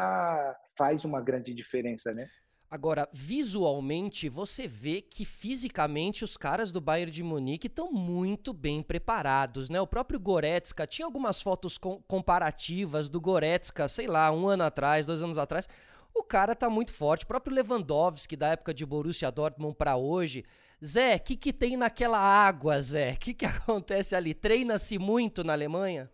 faz 0.77 1.05
uma 1.05 1.21
grande 1.21 1.53
diferença, 1.53 2.13
né? 2.13 2.27
Agora, 2.73 3.07
visualmente, 3.13 4.27
você 4.27 4.67
vê 4.67 4.99
que 4.99 5.23
fisicamente 5.23 6.23
os 6.23 6.35
caras 6.35 6.71
do 6.71 6.81
Bayern 6.81 7.11
de 7.11 7.21
Munique 7.21 7.67
estão 7.67 7.91
muito 7.91 8.51
bem 8.51 8.81
preparados, 8.81 9.69
né? 9.69 9.79
O 9.79 9.85
próprio 9.85 10.19
Goretzka, 10.19 10.87
tinha 10.87 11.05
algumas 11.05 11.39
fotos 11.39 11.77
com 11.77 12.01
comparativas 12.07 13.09
do 13.09 13.21
Goretzka, 13.21 13.87
sei 13.87 14.07
lá, 14.07 14.31
um 14.31 14.47
ano 14.47 14.63
atrás, 14.63 15.05
dois 15.05 15.21
anos 15.21 15.37
atrás. 15.37 15.69
O 16.15 16.23
cara 16.23 16.55
tá 16.55 16.67
muito 16.67 16.91
forte. 16.91 17.25
O 17.25 17.27
próprio 17.27 17.55
Lewandowski, 17.55 18.35
da 18.35 18.47
época 18.47 18.73
de 18.73 18.83
Borussia 18.87 19.29
Dortmund 19.29 19.75
para 19.75 19.95
hoje. 19.95 20.43
Zé, 20.83 21.17
o 21.17 21.19
que, 21.19 21.37
que 21.37 21.53
tem 21.53 21.77
naquela 21.77 22.17
água, 22.17 22.81
Zé? 22.81 23.11
O 23.11 23.17
que, 23.19 23.35
que 23.35 23.45
acontece 23.45 24.15
ali? 24.15 24.33
Treina-se 24.33 24.97
muito 24.97 25.43
na 25.43 25.53
Alemanha? 25.53 26.09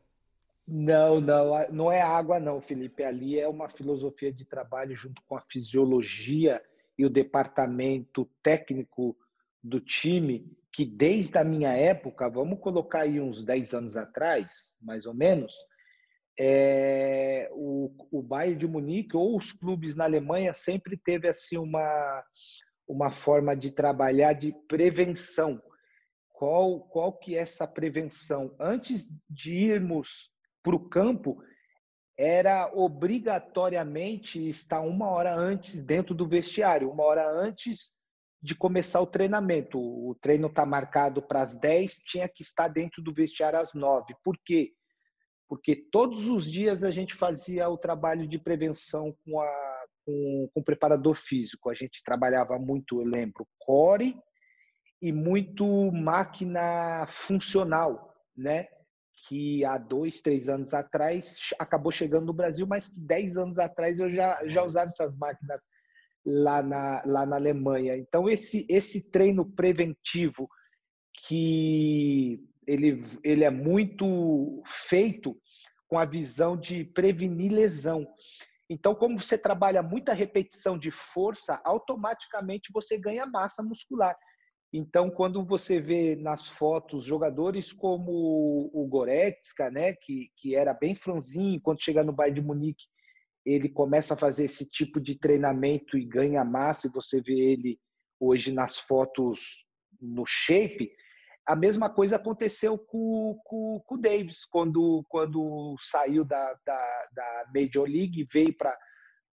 Não, 0.72 1.20
não, 1.20 1.68
não 1.72 1.92
é 1.92 2.00
água 2.00 2.40
não, 2.40 2.62
Felipe. 2.62 3.04
Ali 3.04 3.40
é 3.40 3.48
uma 3.48 3.68
filosofia 3.68 4.32
de 4.32 4.46
trabalho 4.46 4.96
junto 4.96 5.20
com 5.24 5.36
a 5.36 5.42
fisiologia 5.42 6.62
e 6.96 7.06
o 7.06 7.10
departamento 7.10 8.30
técnico 8.44 9.18
do 9.64 9.80
time 9.80 10.56
que 10.72 10.86
desde 10.86 11.38
a 11.40 11.44
minha 11.44 11.76
época, 11.76 12.30
vamos 12.30 12.60
colocar 12.60 13.02
aí 13.02 13.20
uns 13.20 13.44
10 13.44 13.74
anos 13.74 13.98
atrás, 13.98 14.76
mais 14.80 15.08
ou 15.08 15.14
menos, 15.14 15.54
é, 16.40 17.50
o, 17.52 17.92
o 18.12 18.22
Bayern 18.22 18.60
de 18.60 18.68
Munique 18.68 19.18
ou 19.18 19.36
os 19.36 19.52
clubes 19.52 19.96
na 19.96 20.06
Alemanha 20.06 20.54
sempre 20.54 20.96
teve 20.96 21.28
assim 21.28 21.58
uma, 21.58 22.24
uma 22.88 23.12
forma 23.12 23.56
de 23.56 23.72
trabalhar 23.72 24.34
de 24.34 24.54
prevenção. 24.68 25.62
Qual, 26.30 26.82
qual 26.82 27.12
que 27.12 27.36
é 27.36 27.40
essa 27.40 27.68
prevenção? 27.68 28.56
Antes 28.60 29.10
de 29.30 29.56
irmos 29.56 30.32
para 30.63 30.75
o 30.75 30.89
campo, 30.89 31.42
era 32.18 32.70
obrigatoriamente 32.74 34.48
estar 34.48 34.82
uma 34.82 35.10
hora 35.10 35.36
antes 35.36 35.84
dentro 35.86 36.13
do 36.13 36.28
vestiário, 36.28 36.92
uma 36.92 37.04
hora 37.04 37.30
antes 37.30 37.94
de 38.42 38.56
começar 38.56 39.01
o 39.01 39.08
treinamento. 39.08 39.80
O 39.80 40.16
treino 40.22 40.48
está 40.48 40.66
marcado 40.66 41.22
para 41.22 41.42
as 41.42 41.60
10, 41.60 41.96
tinha 42.06 42.28
que 42.28 42.44
estar 42.44 42.68
dentro 42.68 43.01
do 43.01 43.13
vestiário 43.13 43.60
às 43.60 43.74
9. 43.74 44.13
Por 44.24 44.38
quê? 44.46 44.74
porque 45.50 45.75
todos 45.75 46.28
os 46.28 46.50
dias 46.50 46.84
a 46.84 46.92
gente 46.92 47.16
fazia 47.16 47.68
o 47.68 47.78
trabalho 47.78 48.28
de 48.28 48.38
prevenção 48.38 49.16
com, 49.25 49.42
a, 49.42 49.86
com, 50.06 50.50
com 50.54 50.60
o 50.60 50.63
preparador 50.63 51.16
físico. 51.16 51.72
A 51.72 51.74
gente 51.74 52.04
trabalhava 52.04 52.60
muito, 52.60 53.01
eu 53.01 53.06
lembro, 53.06 53.48
core 53.58 54.16
e 55.01 55.12
muito 55.12 55.92
máquina 55.92 57.08
funcional, 57.08 58.13
né? 58.38 58.68
Que 59.28 59.66
há 59.66 59.78
dois, 59.78 60.22
três 60.22 60.48
anos 60.48 60.74
atrás 60.74 61.38
acabou 61.60 61.92
chegando 61.92 62.28
no 62.28 62.34
Brasil, 62.34 62.66
mas 62.66 62.90
que 62.90 63.00
dez 63.02 63.38
anos 63.38 63.60
atrás 63.60 64.00
eu 64.00 64.10
já, 64.14 64.40
já 64.48 64.64
usava 64.64 64.88
essas 64.88 65.18
máquinas 65.18 65.62
lá 66.26 66.62
na, 66.62 67.04
lá 67.06 67.26
na 67.26 67.36
Alemanha. 67.36 67.98
Então, 67.98 68.30
esse, 68.30 68.66
esse 68.70 69.10
treino 69.12 69.46
preventivo 69.46 70.48
que 71.28 72.40
ele, 72.66 73.02
ele 73.24 73.44
é 73.44 73.50
muito 73.50 74.62
feito 74.66 75.36
com 75.88 75.98
a 75.98 76.06
visão 76.06 76.56
de 76.56 76.84
prevenir 76.84 77.52
lesão. 77.52 78.08
Então, 78.70 78.94
como 78.94 79.20
você 79.20 79.38
trabalha 79.38 79.82
muita 79.82 80.14
repetição 80.14 80.78
de 80.78 80.92
força, 80.92 81.60
automaticamente 81.64 82.72
você 82.72 83.00
ganha 83.00 83.26
massa 83.26 83.64
muscular. 83.64 84.16
Então, 84.72 85.10
quando 85.10 85.44
você 85.44 85.82
vê 85.82 86.16
nas 86.16 86.48
fotos 86.48 87.04
jogadores 87.04 87.74
como 87.74 88.70
o 88.72 88.88
Goretzka, 88.88 89.72
né, 89.72 89.94
que, 89.94 90.30
que 90.38 90.56
era 90.56 90.74
bem 90.74 90.94
franzinho, 90.94 91.60
quando 91.60 91.82
chega 91.82 92.04
no 92.04 92.14
Bayern 92.14 92.40
de 92.40 92.46
Munique, 92.46 92.86
ele 93.44 93.68
começa 93.68 94.14
a 94.14 94.18
fazer 94.18 94.46
esse 94.46 94.70
tipo 94.70 95.02
de 95.02 95.18
treinamento 95.18 95.98
e 95.98 96.06
ganha 96.06 96.46
massa, 96.46 96.88
e 96.88 96.92
você 96.92 97.20
vê 97.20 97.34
ele 97.34 97.80
hoje 98.20 98.52
nas 98.52 98.78
fotos 98.78 99.66
no 100.00 100.24
shape, 100.26 100.92
a 101.48 101.56
mesma 101.56 101.92
coisa 101.92 102.18
aconteceu 102.18 102.78
com, 102.78 103.40
com, 103.44 103.82
com 103.84 103.96
o 103.96 103.98
Davis, 103.98 104.46
quando, 104.46 105.04
quando 105.10 105.76
saiu 105.80 106.24
da, 106.24 106.54
da, 106.64 107.08
da 107.12 107.46
Major 107.52 107.90
League, 107.90 108.28
veio 108.32 108.56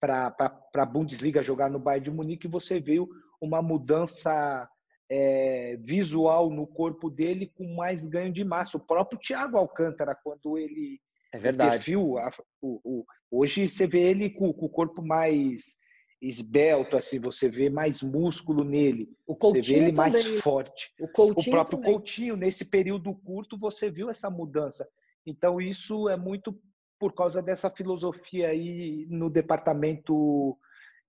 para 0.01 0.35
a 0.75 0.87
Bundesliga 0.87 1.43
jogar 1.43 1.69
no 1.69 1.79
Bayern 1.79 2.05
de 2.05 2.11
Munique, 2.11 2.49
você 2.49 2.81
viu 2.81 3.07
uma 3.39 3.61
mudança 3.61 4.67
é, 5.11 5.77
visual 5.81 6.51
no 6.51 6.67
corpo 6.67 7.09
dele 7.09 7.53
com 7.55 7.75
mais 7.75 8.07
ganho 8.07 8.33
de 8.33 8.45
massa. 8.45 8.77
O 8.77 8.81
próprio 8.81 9.19
Thiago 9.19 9.57
Alcântara, 9.57 10.15
quando 10.15 10.59
ele. 10.59 11.01
É 11.33 11.39
verdade. 11.39 11.77
Perfil, 11.77 12.19
a, 12.19 12.31
o, 12.61 12.81
o, 12.85 13.05
hoje 13.31 13.69
você 13.69 13.87
vê 13.87 14.01
ele 14.01 14.31
com, 14.31 14.53
com 14.53 14.67
o 14.67 14.71
corpo 14.71 15.03
mais 15.03 15.79
esbelto, 16.21 16.97
assim, 16.97 17.19
você 17.19 17.49
vê 17.49 17.69
mais 17.69 18.03
músculo 18.03 18.65
nele, 18.65 19.11
o 19.27 19.37
Coutinho 19.37 19.65
você 19.65 19.75
vê 19.75 19.79
ele 19.87 19.93
mais 19.93 20.13
também. 20.13 20.41
forte. 20.41 20.93
O, 20.99 21.09
Coutinho 21.09 21.49
o 21.49 21.51
próprio 21.51 21.79
também. 21.79 21.93
Coutinho, 21.93 22.37
nesse 22.37 22.65
período 22.65 23.15
curto, 23.15 23.59
você 23.59 23.91
viu 23.91 24.09
essa 24.09 24.31
mudança. 24.31 24.89
Então, 25.27 25.61
isso 25.61 26.09
é 26.09 26.17
muito 26.17 26.59
por 26.99 27.13
causa 27.13 27.43
dessa 27.43 27.71
filosofia 27.71 28.49
aí 28.49 29.07
no 29.11 29.29
departamento 29.29 30.57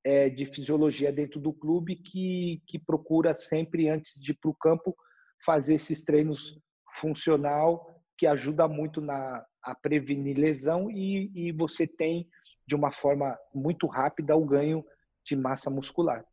é, 0.08 0.30
de 0.30 0.46
fisiologia 0.46 1.12
dentro 1.12 1.38
do 1.38 1.52
clube, 1.52 1.98
que, 1.98 2.62
que 2.66 2.80
procura 2.80 3.36
sempre, 3.36 3.90
antes 3.90 4.14
de 4.22 4.32
ir 4.32 4.36
para 4.36 4.50
o 4.50 4.56
campo, 4.56 4.96
fazer 5.46 5.76
esses 5.76 6.06
treinos 6.06 6.58
funcional, 6.96 8.02
que 8.18 8.26
ajuda 8.26 8.70
muito 8.70 9.02
na, 9.02 9.46
a 9.62 9.76
prevenir 9.76 10.38
lesão 10.38 10.90
e, 10.90 11.30
e 11.36 11.52
você 11.52 11.86
tem, 11.86 12.26
de 12.66 12.74
uma 12.74 12.94
forma 12.94 13.38
muito 13.54 13.86
rápida, 13.86 14.34
o 14.34 14.46
ganho 14.46 14.82
de 15.26 15.36
massa 15.36 15.70
muscular. 15.70 16.24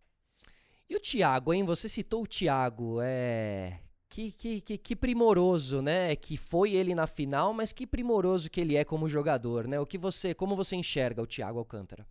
E 0.88 0.95
o 0.95 1.00
Thiago, 1.00 1.52
hein? 1.52 1.64
Você 1.64 1.88
citou 1.88 2.23
o 2.23 2.28
Thiago, 2.28 3.00
é. 3.02 3.81
Que, 4.09 4.31
que, 4.31 4.61
que, 4.61 4.78
que, 4.78 4.95
primoroso, 4.95 5.83
né? 5.83 6.14
Que 6.14 6.37
foi 6.37 6.75
ele 6.75 6.95
na 6.95 7.09
final, 7.09 7.52
mas 7.52 7.73
que 7.73 7.88
primoroso 7.88 8.49
que 8.49 8.61
ele 8.61 8.76
é 8.76 8.85
como 8.85 9.09
jogador, 9.09 9.66
né? 9.66 9.81
O 9.81 9.87
que 9.87 9.99
você, 9.99 10.33
como 10.33 10.54
você 10.54 10.76
enxerga 10.76 11.21
o 11.21 11.26
Thiago 11.26 11.59
Alcântara? 11.59 12.07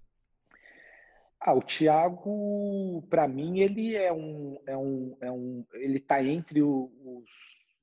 Ah, 1.46 1.54
o 1.54 1.62
Thiago, 1.62 3.02
para 3.10 3.28
mim, 3.28 3.60
ele 3.60 3.96
é 3.98 4.14
um, 4.14 4.58
é 4.66 4.78
um, 4.78 5.18
é 5.20 5.30
um, 5.30 5.66
ele 5.74 5.98
está 5.98 6.24
entre 6.24 6.62
os, 6.62 6.90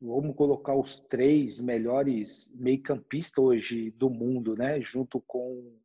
vamos 0.00 0.34
colocar 0.34 0.74
os 0.74 0.98
três 1.00 1.60
melhores 1.60 2.50
meio-campistas 2.54 3.36
hoje 3.36 3.90
do 3.90 4.08
mundo, 4.08 4.56
né? 4.56 4.80
Junto 4.80 5.20
com 5.26 5.78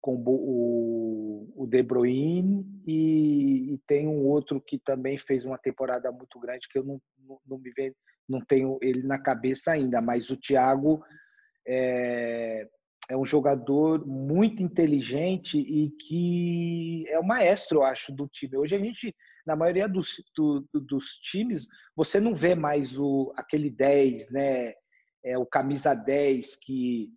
com 0.00 0.22
o, 0.26 1.50
o 1.56 1.66
De 1.66 1.82
Bruyne 1.82 2.62
e, 2.86 3.72
e, 3.72 3.78
tem 3.86 4.06
um 4.06 4.26
outro 4.26 4.60
que 4.60 4.78
também 4.78 5.16
fez 5.16 5.46
uma 5.46 5.56
temporada 5.56 6.12
muito 6.12 6.38
grande 6.38 6.68
que 6.68 6.76
eu 6.76 6.84
não, 6.84 7.00
não, 7.26 7.40
não 7.46 7.58
me 7.58 7.70
vê, 7.70 7.90
não 8.28 8.38
tenho 8.44 8.78
ele 8.82 9.02
na 9.02 9.18
cabeça 9.18 9.72
ainda, 9.72 10.02
mas 10.02 10.28
o 10.28 10.36
Thiago 10.36 11.02
é, 11.66 12.68
é 13.08 13.16
um 13.16 13.24
jogador 13.24 14.06
muito 14.06 14.62
inteligente 14.62 15.58
e 15.58 15.90
que 15.90 17.04
é 17.08 17.18
o 17.18 17.26
maestro, 17.26 17.78
eu 17.78 17.84
acho, 17.84 18.12
do 18.12 18.26
time. 18.28 18.56
Hoje 18.56 18.74
a 18.74 18.78
gente, 18.78 19.14
na 19.46 19.54
maioria 19.54 19.88
dos, 19.88 20.22
do, 20.36 20.66
dos 20.72 21.16
times, 21.16 21.66
você 21.94 22.18
não 22.18 22.34
vê 22.34 22.54
mais 22.54 22.98
o, 22.98 23.32
aquele 23.36 23.70
10, 23.70 24.30
né? 24.30 24.74
É, 25.24 25.38
o 25.38 25.46
camisa 25.46 25.94
10 25.94 26.56
que 26.56 27.10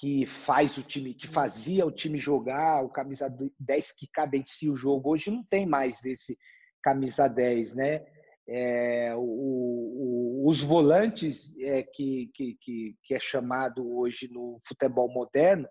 que 0.00 0.26
faz 0.26 0.76
o 0.76 0.82
time, 0.82 1.14
que 1.14 1.28
fazia 1.28 1.86
o 1.86 1.92
time 1.92 2.18
jogar, 2.18 2.82
o 2.82 2.88
camisa 2.88 3.32
10 3.60 3.92
que 3.92 4.08
cadencia 4.12 4.72
o 4.72 4.76
jogo. 4.76 5.10
Hoje 5.10 5.30
não 5.30 5.44
tem 5.44 5.66
mais 5.66 6.04
esse 6.04 6.36
camisa 6.82 7.28
10, 7.28 7.76
né? 7.76 8.04
É, 8.46 9.14
o, 9.16 9.20
o, 9.20 10.48
os 10.48 10.62
volantes 10.62 11.56
é, 11.58 11.82
que, 11.82 12.30
que, 12.34 12.58
que, 13.02 13.14
é 13.14 13.20
chamado 13.20 13.96
hoje 13.96 14.28
no 14.30 14.58
futebol 14.66 15.08
moderno 15.08 15.66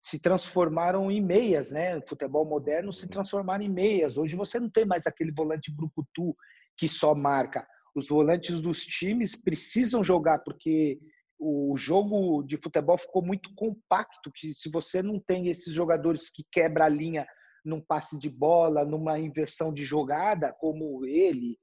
se 0.00 0.20
transformaram 0.20 1.10
em 1.10 1.20
meias, 1.20 1.70
né? 1.70 1.96
O 1.98 2.06
futebol 2.06 2.44
moderno 2.44 2.92
se 2.92 3.08
transformaram 3.08 3.64
em 3.64 3.68
meias. 3.68 4.16
Hoje 4.16 4.36
você 4.36 4.58
não 4.58 4.70
tem 4.70 4.86
mais 4.86 5.06
aquele 5.06 5.32
volante 5.32 5.70
brucutu 5.70 6.34
que 6.76 6.88
só 6.88 7.14
marca. 7.14 7.66
Os 7.94 8.08
volantes 8.08 8.60
dos 8.60 8.84
times 8.84 9.34
precisam 9.34 10.04
jogar 10.04 10.38
porque 10.40 10.98
o 11.38 11.76
jogo 11.76 12.42
de 12.42 12.56
futebol 12.56 12.96
ficou 12.96 13.22
muito 13.22 13.54
compacto, 13.54 14.30
que 14.34 14.54
se 14.54 14.70
você 14.70 15.02
não 15.02 15.20
tem 15.20 15.48
esses 15.48 15.72
jogadores 15.72 16.30
que 16.30 16.44
quebra 16.50 16.86
a 16.86 16.88
linha 16.88 17.26
num 17.64 17.80
passe 17.80 18.18
de 18.18 18.30
bola, 18.30 18.84
numa 18.84 19.18
inversão 19.18 19.72
de 19.72 19.84
jogada, 19.84 20.54
como 20.58 21.04
ele, 21.04 21.58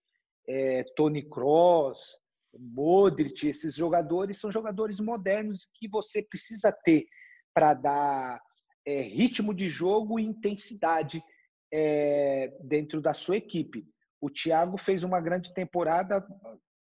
é, 0.48 0.84
Tony 0.96 1.28
Kroos, 1.28 2.20
Modric, 2.58 3.48
esses 3.48 3.76
jogadores 3.76 4.40
são 4.40 4.52
jogadores 4.52 5.00
modernos 5.00 5.68
que 5.76 5.88
você 5.88 6.22
precisa 6.22 6.72
ter 6.72 7.06
para 7.54 7.74
dar 7.74 8.42
é, 8.86 9.02
ritmo 9.02 9.54
de 9.54 9.70
jogo 9.70 10.20
e 10.20 10.24
intensidade 10.24 11.24
é, 11.72 12.54
dentro 12.62 13.02
da 13.02 13.14
sua 13.14 13.38
equipe. 13.38 13.86
O 14.22 14.30
Thiago 14.30 14.78
fez 14.78 15.04
uma 15.04 15.20
grande 15.20 15.54
temporada, 15.54 16.26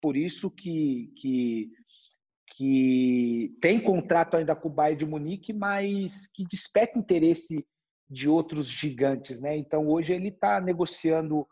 por 0.01 0.17
isso 0.17 0.51
que, 0.51 1.13
que 1.17 1.71
que 2.57 3.57
tem 3.61 3.79
contrato 3.79 4.37
ainda 4.37 4.57
com 4.57 4.69
o 4.69 4.73
Bayern 4.73 4.99
de 4.99 5.07
Munique, 5.07 5.53
mas 5.53 6.27
que 6.33 6.45
desperta 6.45 6.99
interesse 6.99 7.65
de 8.11 8.29
outros 8.29 8.67
gigantes, 8.67 9.41
né? 9.41 9.57
Então 9.57 9.87
hoje 9.87 10.15
ele 10.15 10.29
está 10.29 10.61
negociando 10.61 11.47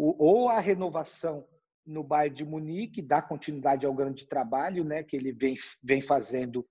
ou 0.00 0.48
a 0.48 0.60
renovação 0.60 1.46
no 1.86 2.02
Bayern 2.02 2.36
de 2.36 2.44
Munique, 2.44 3.02
dá 3.02 3.20
continuidade 3.20 3.84
ao 3.84 3.94
grande 3.94 4.26
trabalho, 4.26 4.84
né? 4.84 5.02
Que 5.02 5.16
ele 5.16 5.32
vem, 5.32 5.56
vem 5.82 6.00
fazendo 6.00 6.66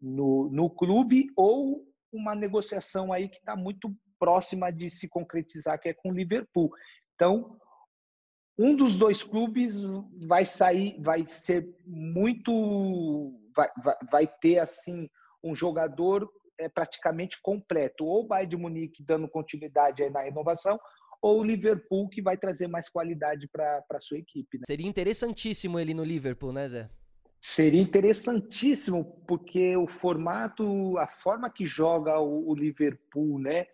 no, 0.00 0.48
no 0.50 0.68
clube, 0.68 1.28
ou 1.36 1.86
uma 2.12 2.34
negociação 2.34 3.12
aí 3.12 3.28
que 3.28 3.38
está 3.38 3.56
muito 3.56 3.94
próxima 4.18 4.70
de 4.70 4.88
se 4.90 5.08
concretizar, 5.08 5.80
que 5.80 5.88
é 5.88 5.94
com 5.94 6.10
o 6.10 6.14
Liverpool. 6.14 6.70
Então 7.14 7.58
um 8.58 8.74
dos 8.74 8.96
dois 8.96 9.22
clubes 9.22 9.82
vai 10.26 10.46
sair, 10.46 10.96
vai 11.00 11.26
ser 11.26 11.68
muito, 11.84 13.32
vai, 13.54 13.68
vai, 13.82 13.96
vai 14.10 14.26
ter 14.26 14.58
assim 14.60 15.08
um 15.42 15.54
jogador 15.54 16.30
é, 16.58 16.68
praticamente 16.68 17.40
completo, 17.42 18.04
ou 18.04 18.24
o 18.24 18.26
Bayern 18.26 18.50
de 18.50 18.56
Munique 18.56 19.02
dando 19.02 19.28
continuidade 19.28 20.08
na 20.10 20.20
renovação, 20.20 20.78
ou 21.24 21.40
o 21.40 21.42
Liverpool 21.42 22.06
que 22.06 22.20
vai 22.20 22.36
trazer 22.36 22.68
mais 22.68 22.90
qualidade 22.90 23.48
para 23.48 23.82
a 23.90 24.00
sua 24.00 24.18
equipe. 24.18 24.58
Né? 24.58 24.64
Seria 24.66 24.86
interessantíssimo 24.86 25.80
ele 25.80 25.94
no 25.94 26.04
Liverpool, 26.04 26.52
né, 26.52 26.68
Zé? 26.68 26.90
Seria 27.40 27.80
interessantíssimo, 27.80 29.22
porque 29.26 29.74
o 29.74 29.86
formato, 29.86 30.98
a 30.98 31.08
forma 31.08 31.48
que 31.48 31.64
joga 31.64 32.20
o, 32.20 32.50
o 32.50 32.54
Liverpool, 32.54 33.38
né, 33.38 33.66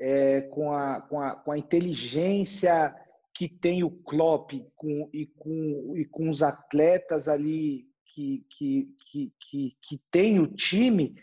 é, 0.00 0.40
com, 0.40 0.72
a, 0.72 1.00
com, 1.02 1.20
a, 1.20 1.36
com 1.36 1.52
a 1.52 1.58
inteligência 1.58 2.92
que 3.32 3.48
tem 3.48 3.84
o 3.84 3.90
Klopp 3.90 4.50
com, 4.74 5.08
e, 5.12 5.26
com, 5.26 5.94
e 5.96 6.04
com 6.04 6.28
os 6.28 6.42
atletas 6.42 7.28
ali 7.28 7.86
que, 8.12 8.44
que, 8.50 8.88
que, 8.98 9.32
que, 9.38 9.76
que 9.80 10.00
tem 10.10 10.40
o 10.40 10.48
time, 10.48 11.14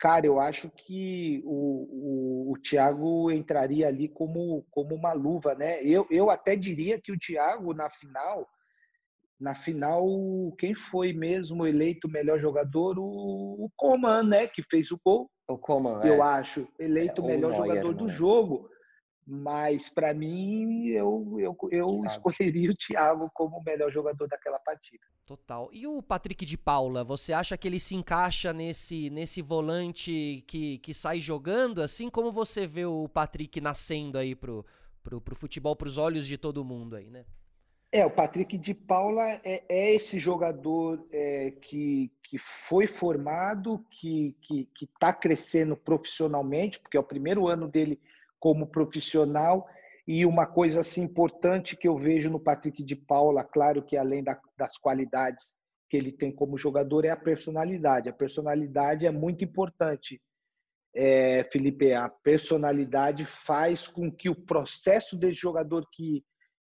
cara, 0.00 0.26
eu 0.26 0.40
acho 0.40 0.70
que 0.70 1.42
o, 1.44 2.48
o, 2.48 2.52
o 2.52 2.58
Thiago 2.58 3.30
entraria 3.30 3.86
ali 3.86 4.08
como, 4.08 4.66
como 4.70 4.94
uma 4.94 5.12
luva, 5.12 5.54
né? 5.54 5.82
Eu, 5.84 6.06
eu 6.10 6.30
até 6.30 6.56
diria 6.56 6.98
que 6.98 7.12
o 7.12 7.18
Thiago, 7.18 7.74
na 7.74 7.90
final, 7.90 8.48
na 9.38 9.54
final, 9.54 10.06
quem 10.58 10.74
foi 10.74 11.12
mesmo 11.12 11.66
eleito 11.66 12.08
melhor 12.08 12.40
jogador? 12.40 12.98
O, 12.98 13.64
o 13.64 13.70
Coman, 13.76 14.22
né? 14.22 14.46
Que 14.46 14.62
fez 14.62 14.90
o 14.90 14.98
gol. 15.04 15.30
O 15.46 15.58
Coman, 15.58 16.00
Eu 16.02 16.24
é. 16.24 16.26
acho. 16.38 16.66
Eleito 16.78 17.22
É, 17.22 17.26
melhor 17.26 17.52
Neuer, 17.52 17.66
jogador 17.68 17.94
do 17.94 18.06
né? 18.06 18.12
jogo. 18.12 18.70
Mas, 19.26 19.88
para 19.88 20.12
mim, 20.12 20.88
eu, 20.88 21.36
eu, 21.38 21.56
eu 21.70 21.86
Thiago. 21.86 22.06
escolheria 22.06 22.70
o 22.70 22.76
Thiago 22.76 23.30
como 23.32 23.58
o 23.58 23.62
melhor 23.62 23.90
jogador 23.92 24.26
daquela 24.26 24.58
partida. 24.58 25.04
Total. 25.24 25.70
E 25.72 25.86
o 25.86 26.02
Patrick 26.02 26.44
de 26.44 26.58
Paula, 26.58 27.04
você 27.04 27.32
acha 27.32 27.56
que 27.56 27.68
ele 27.68 27.78
se 27.78 27.94
encaixa 27.94 28.52
nesse, 28.52 29.08
nesse 29.10 29.40
volante 29.40 30.42
que, 30.46 30.78
que 30.78 30.92
sai 30.92 31.20
jogando, 31.20 31.80
assim 31.80 32.10
como 32.10 32.32
você 32.32 32.66
vê 32.66 32.84
o 32.84 33.08
Patrick 33.08 33.60
nascendo 33.60 34.18
aí 34.18 34.34
pro, 34.34 34.66
pro, 35.02 35.20
pro 35.20 35.36
futebol, 35.36 35.76
pros 35.76 35.98
olhos 35.98 36.26
de 36.26 36.36
todo 36.36 36.64
mundo 36.64 36.96
aí, 36.96 37.08
né? 37.08 37.24
É, 37.92 38.06
o 38.06 38.10
Patrick 38.10 38.56
de 38.56 38.72
Paula 38.72 39.28
é, 39.44 39.64
é 39.68 39.94
esse 39.94 40.18
jogador 40.18 41.04
é, 41.12 41.52
que, 41.60 42.10
que 42.22 42.38
foi 42.38 42.86
formado, 42.86 43.84
que 43.90 44.36
está 44.80 45.12
crescendo 45.12 45.76
profissionalmente, 45.76 46.78
porque 46.78 46.96
é 46.96 47.00
o 47.00 47.04
primeiro 47.04 47.48
ano 47.48 47.66
dele 47.66 48.00
como 48.40 48.66
profissional. 48.66 49.68
E 50.08 50.26
uma 50.26 50.46
coisa 50.46 50.80
assim, 50.80 51.02
importante 51.02 51.76
que 51.76 51.86
eu 51.86 51.96
vejo 51.96 52.30
no 52.30 52.40
Patrick 52.40 52.82
de 52.82 52.96
Paula, 52.96 53.44
claro 53.44 53.82
que 53.82 53.96
além 53.96 54.24
da, 54.24 54.40
das 54.58 54.76
qualidades 54.76 55.54
que 55.88 55.96
ele 55.96 56.10
tem 56.10 56.32
como 56.32 56.56
jogador, 56.56 57.04
é 57.04 57.10
a 57.10 57.16
personalidade. 57.16 58.08
A 58.08 58.12
personalidade 58.12 59.06
é 59.06 59.10
muito 59.10 59.44
importante, 59.44 60.20
é, 60.94 61.44
Felipe. 61.52 61.92
A 61.92 62.08
personalidade 62.08 63.24
faz 63.24 63.86
com 63.86 64.10
que 64.10 64.30
o 64.30 64.34
processo 64.34 65.16
desse 65.16 65.38
jogador 65.38 65.86
que 65.92 66.24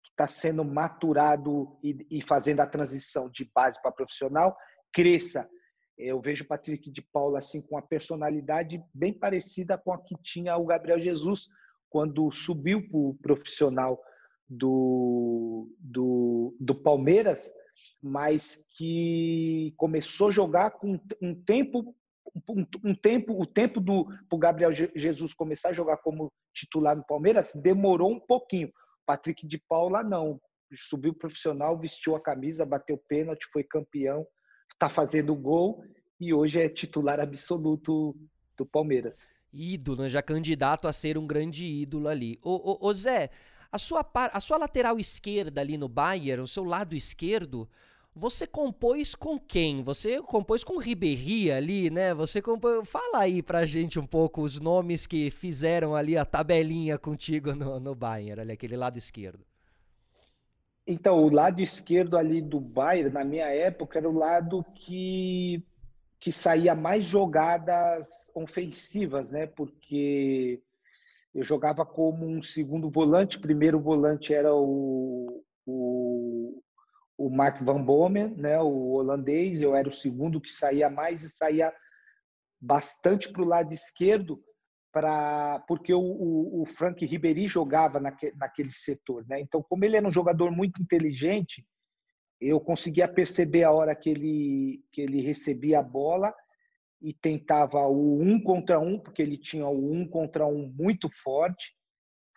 está 0.10 0.28
sendo 0.28 0.64
maturado 0.64 1.78
e, 1.82 2.06
e, 2.12 2.22
fazendo 2.22 2.60
a 2.60 2.68
transição 2.68 3.30
de 3.30 3.50
base 3.54 3.82
para 3.82 3.92
profissional 3.92 4.56
cresça. 4.94 5.50
Eu 5.98 6.22
vejo 6.22 6.44
o 6.44 6.48
Patrick 6.48 6.92
de 6.92 7.02
Paula 7.02 7.40
assim 7.40 7.62
com 7.62 7.76
uma 7.76 7.82
personalidade 7.82 8.84
bem 8.94 9.14
parecida 9.14 9.78
com 9.78 9.92
a 9.92 10.02
que 10.02 10.16
tinha 10.22 10.56
o 10.58 10.66
Gabriel 10.66 11.00
Jesus 11.00 11.48
quando 11.94 12.32
subiu 12.32 12.82
para 12.90 12.98
o 12.98 13.14
profissional 13.22 14.04
do, 14.50 15.72
do, 15.78 16.58
do 16.60 16.74
Palmeiras, 16.74 17.54
mas 18.02 18.66
que 18.76 19.72
começou 19.78 20.30
a 20.30 20.32
jogar 20.32 20.72
com 20.72 21.00
um 21.22 21.36
tempo 21.36 21.96
um, 22.84 22.96
tempo 22.96 23.40
o 23.40 23.46
tempo 23.46 23.80
do 23.80 24.08
o 24.32 24.38
Gabriel 24.40 24.72
Jesus 24.74 25.36
começar 25.36 25.70
a 25.70 25.74
jogar 25.74 25.98
como 25.98 26.34
titular 26.52 26.96
no 26.96 27.06
Palmeiras 27.06 27.52
demorou 27.54 28.12
um 28.12 28.20
pouquinho 28.20 28.74
Patrick 29.06 29.46
de 29.46 29.60
Paula 29.60 30.02
não. 30.02 30.42
Subiu 30.76 31.14
profissional, 31.14 31.78
vestiu 31.78 32.16
a 32.16 32.20
camisa, 32.20 32.66
bateu 32.66 32.98
pênalti, 33.08 33.48
foi 33.54 33.64
campeão, 33.64 34.26
está 34.72 34.90
fazendo 34.90 35.36
gol 35.36 35.84
e 36.20 36.34
hoje 36.34 36.60
é 36.60 36.68
titular 36.68 37.20
absoluto 37.20 38.18
do 38.58 38.66
Palmeiras. 38.66 39.36
Ídolo, 39.54 40.10
já 40.10 40.22
candidato 40.22 40.88
a 40.88 40.94
ser 40.94 41.18
um 41.18 41.28
grande 41.28 41.66
ídolo 41.66 42.08
ali. 42.08 42.40
Ô, 42.42 42.52
ô, 42.52 42.88
ô 42.88 42.94
Zé, 42.94 43.30
a 43.72 43.78
sua, 43.78 44.04
par, 44.04 44.32
a 44.34 44.40
sua 44.40 44.58
lateral 44.58 45.00
esquerda 45.00 45.62
ali 45.62 45.78
no 45.78 45.88
Bayern, 45.88 46.42
o 46.42 46.48
seu 46.48 46.64
lado 46.64 46.96
esquerdo, 46.96 47.70
você 48.16 48.46
compôs 48.46 49.16
com 49.16 49.40
quem? 49.40 49.82
Você 49.82 50.22
compôs 50.22 50.64
com 50.64 50.78
Ribéry 50.78 51.52
ali, 51.52 51.90
né? 51.90 52.14
Você 52.14 52.42
compôs... 52.42 52.88
Fala 52.88 53.20
aí 53.20 53.42
pra 53.42 53.66
gente 53.66 54.00
um 54.00 54.06
pouco 54.06 54.42
os 54.42 54.60
nomes 54.60 55.08
que 55.08 55.32
fizeram 55.32 55.96
ali 55.96 56.16
a 56.16 56.24
tabelinha 56.24 56.98
contigo 56.98 57.56
no, 57.56 57.80
no 57.80 57.96
Bayern, 57.96 58.42
ali, 58.42 58.52
aquele 58.52 58.78
lado 58.78 58.98
esquerdo. 58.98 59.44
Então, 60.86 61.24
o 61.24 61.34
lado 61.34 61.62
esquerdo 61.62 62.18
ali 62.18 62.42
do 62.42 62.60
Bayern, 62.60 63.12
na 63.12 63.24
minha 63.24 63.48
época, 63.48 63.98
era 63.98 64.10
o 64.10 64.16
lado 64.16 64.64
que, 64.76 65.64
que 66.24 66.32
saía 66.32 66.74
mais 66.74 67.04
jogadas 67.04 68.32
ofensivas, 68.34 69.30
né? 69.30 69.46
Porque 69.46 70.64
eu 71.36 71.44
jogava 71.44 71.86
como 71.86 72.26
um 72.26 72.42
segundo 72.42 72.90
volante, 72.90 73.38
primeiro 73.38 73.78
volante 73.78 74.34
era 74.34 74.56
o, 74.56 75.44
o 75.66 76.64
o 77.18 77.30
Mark 77.30 77.62
Van 77.62 77.84
Bomen, 77.84 78.34
né, 78.36 78.60
o 78.60 78.94
holandês, 78.94 79.62
eu 79.62 79.76
era 79.76 79.88
o 79.88 79.94
segundo 79.94 80.42
que 80.42 80.52
saía 80.52 80.90
mais 80.90 81.24
e 81.24 81.30
saía 81.30 81.72
bastante 82.60 83.32
para 83.32 83.42
o 83.42 83.48
lado 83.48 83.72
esquerdo, 83.72 84.42
para 84.92 85.64
porque 85.68 85.94
o, 85.94 86.02
o, 86.02 86.64
o, 86.64 86.66
Frank 86.66 87.06
Ribéry 87.06 87.48
jogava 87.48 88.00
naque, 88.00 88.34
naquele 88.36 88.72
setor. 88.72 89.26
Né? 89.28 89.40
Então, 89.42 89.62
como 89.62 89.86
ele 89.86 89.96
era 89.96 90.08
um 90.08 90.12
jogador 90.12 90.52
muito 90.52 90.82
inteligente, 90.82 91.64
eu 92.48 92.60
conseguia 92.60 93.08
perceber 93.08 93.64
a 93.64 93.72
hora 93.72 93.96
que 93.96 94.10
ele, 94.10 94.84
que 94.92 95.02
ele 95.02 95.22
recebia 95.22 95.80
a 95.80 95.84
bola 95.84 96.34
e 97.02 97.14
tentava 97.14 97.80
o 97.88 98.22
um 98.22 98.42
contra 98.42 98.80
um, 98.80 99.00
porque 99.00 99.22
ele 99.22 99.38
tinha 99.38 99.68
o 99.68 99.94
um 99.94 100.08
contra 100.08 100.46
um 100.46 100.68
muito 100.68 101.10
forte. 101.10 101.74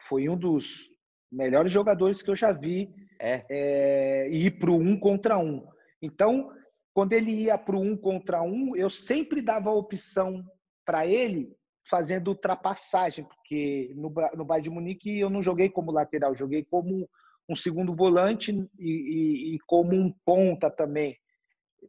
Foi 0.08 0.28
um 0.28 0.36
dos 0.36 0.88
melhores 1.30 1.72
jogadores 1.72 2.22
que 2.22 2.30
eu 2.30 2.36
já 2.36 2.52
vi 2.52 2.88
é. 3.20 3.44
É, 3.50 4.28
ir 4.30 4.58
para 4.58 4.70
o 4.70 4.76
um 4.76 4.98
contra 4.98 5.38
um. 5.38 5.66
Então, 6.00 6.50
quando 6.94 7.12
ele 7.12 7.32
ia 7.32 7.58
para 7.58 7.76
o 7.76 7.80
um 7.80 7.96
contra 7.96 8.42
um, 8.42 8.76
eu 8.76 8.88
sempre 8.88 9.42
dava 9.42 9.70
a 9.70 9.74
opção 9.74 10.44
para 10.84 11.06
ele 11.06 11.52
fazendo 11.88 12.28
ultrapassagem, 12.28 13.24
porque 13.24 13.92
no, 13.94 14.12
no 14.34 14.44
Bayern 14.44 14.68
de 14.68 14.70
Munique 14.70 15.18
eu 15.18 15.30
não 15.30 15.42
joguei 15.42 15.68
como 15.68 15.92
lateral, 15.92 16.34
joguei 16.34 16.64
como 16.64 17.08
um 17.48 17.56
segundo 17.56 17.94
volante 17.94 18.52
e, 18.78 18.90
e, 18.90 19.54
e 19.54 19.58
como 19.66 19.94
um 19.94 20.12
ponta 20.24 20.70
também. 20.70 21.16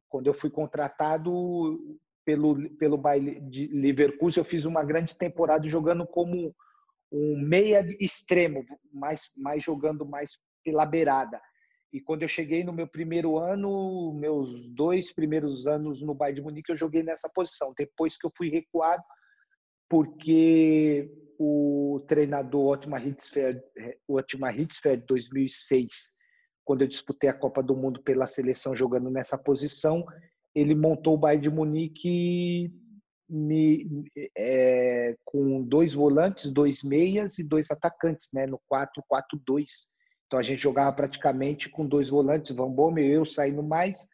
Quando 0.09 0.27
eu 0.27 0.33
fui 0.33 0.49
contratado 0.49 1.99
pelo, 2.23 2.69
pelo 2.77 2.97
Bayern 2.97 3.49
de 3.49 3.67
Leverkusen, 3.67 4.41
eu 4.41 4.49
fiz 4.49 4.65
uma 4.65 4.83
grande 4.83 5.17
temporada 5.17 5.67
jogando 5.67 6.05
como 6.05 6.53
um 7.11 7.39
meia 7.39 7.85
extremo, 7.99 8.65
mais, 8.93 9.31
mais 9.35 9.63
jogando 9.63 10.05
mais 10.05 10.37
pela 10.63 10.85
beirada. 10.85 11.41
E 11.91 12.01
quando 12.01 12.21
eu 12.21 12.27
cheguei 12.27 12.63
no 12.63 12.73
meu 12.73 12.87
primeiro 12.87 13.37
ano, 13.37 14.13
meus 14.13 14.67
dois 14.73 15.13
primeiros 15.13 15.65
anos 15.65 16.01
no 16.01 16.13
Bayern 16.13 16.41
de 16.41 16.45
Munique, 16.45 16.71
eu 16.71 16.75
joguei 16.75 17.01
nessa 17.01 17.29
posição. 17.33 17.73
Depois 17.77 18.17
que 18.17 18.27
eu 18.27 18.31
fui 18.35 18.49
recuado, 18.49 19.01
porque 19.89 21.09
o 21.39 22.03
treinador 22.07 22.73
Otmar 22.73 23.05
Hitzfeld, 23.05 23.61
Otmar 24.07 24.59
Hitzfeld 24.59 25.05
2006, 25.07 26.15
quando 26.65 26.81
eu 26.81 26.87
disputei 26.87 27.29
a 27.29 27.37
Copa 27.37 27.61
do 27.61 27.75
Mundo 27.75 28.01
pela 28.01 28.27
seleção 28.27 28.75
jogando 28.75 29.09
nessa 29.09 29.37
posição, 29.37 30.05
ele 30.53 30.75
montou 30.75 31.13
o 31.13 31.17
Bayern 31.17 31.43
de 31.43 31.49
Munique 31.49 32.73
me, 33.29 34.05
é, 34.37 35.15
com 35.23 35.61
dois 35.61 35.93
volantes, 35.93 36.51
dois 36.51 36.81
meias 36.81 37.39
e 37.39 37.43
dois 37.43 37.69
atacantes, 37.69 38.29
né, 38.33 38.45
no 38.47 38.59
4-4-2. 38.71 39.65
Então 40.25 40.39
a 40.39 40.43
gente 40.43 40.59
jogava 40.59 40.93
praticamente 40.93 41.69
com 41.69 41.85
dois 41.85 42.09
volantes, 42.09 42.55
Van 42.55 42.69
Bommel, 42.71 43.05
eu 43.05 43.25
saindo 43.25 43.63
mais, 43.63 44.07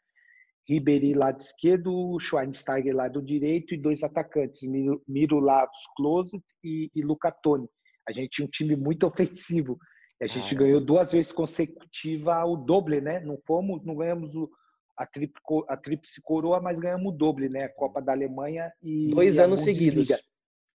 Ribéry 0.67 1.13
lado 1.13 1.39
esquerdo, 1.39 2.17
Schweinsteiger 2.19 2.95
lado 2.95 3.21
direito 3.21 3.73
e 3.73 3.77
dois 3.77 4.03
atacantes, 4.03 4.61
Mirolavos 5.07 5.77
Klose 5.95 6.41
e, 6.63 6.89
e 6.95 7.01
Luca 7.01 7.31
Toni. 7.31 7.67
A 8.07 8.11
gente 8.11 8.29
tinha 8.29 8.45
um 8.45 8.51
time 8.51 8.75
muito 8.75 9.05
ofensivo. 9.07 9.77
E 10.21 10.25
a 10.25 10.27
gente 10.27 10.55
ah, 10.55 10.57
ganhou 10.57 10.79
duas 10.79 11.11
vezes 11.11 11.31
consecutiva 11.31 12.45
o 12.45 12.55
doble, 12.55 13.01
né? 13.01 13.19
Não 13.19 13.37
fomos, 13.45 13.83
não 13.83 13.95
ganhamos 13.95 14.35
o, 14.35 14.49
a, 14.97 15.05
trip, 15.05 15.33
a 15.67 15.75
tríplice 15.75 16.21
coroa, 16.21 16.61
mas 16.61 16.79
ganhamos 16.79 17.13
o 17.13 17.17
doble, 17.17 17.49
né? 17.49 17.65
A 17.65 17.73
Copa 17.73 18.01
da 18.01 18.13
Alemanha 18.13 18.71
e 18.81 19.09
dois 19.09 19.35
e 19.35 19.41
anos 19.41 19.61
seguidos. 19.61 20.09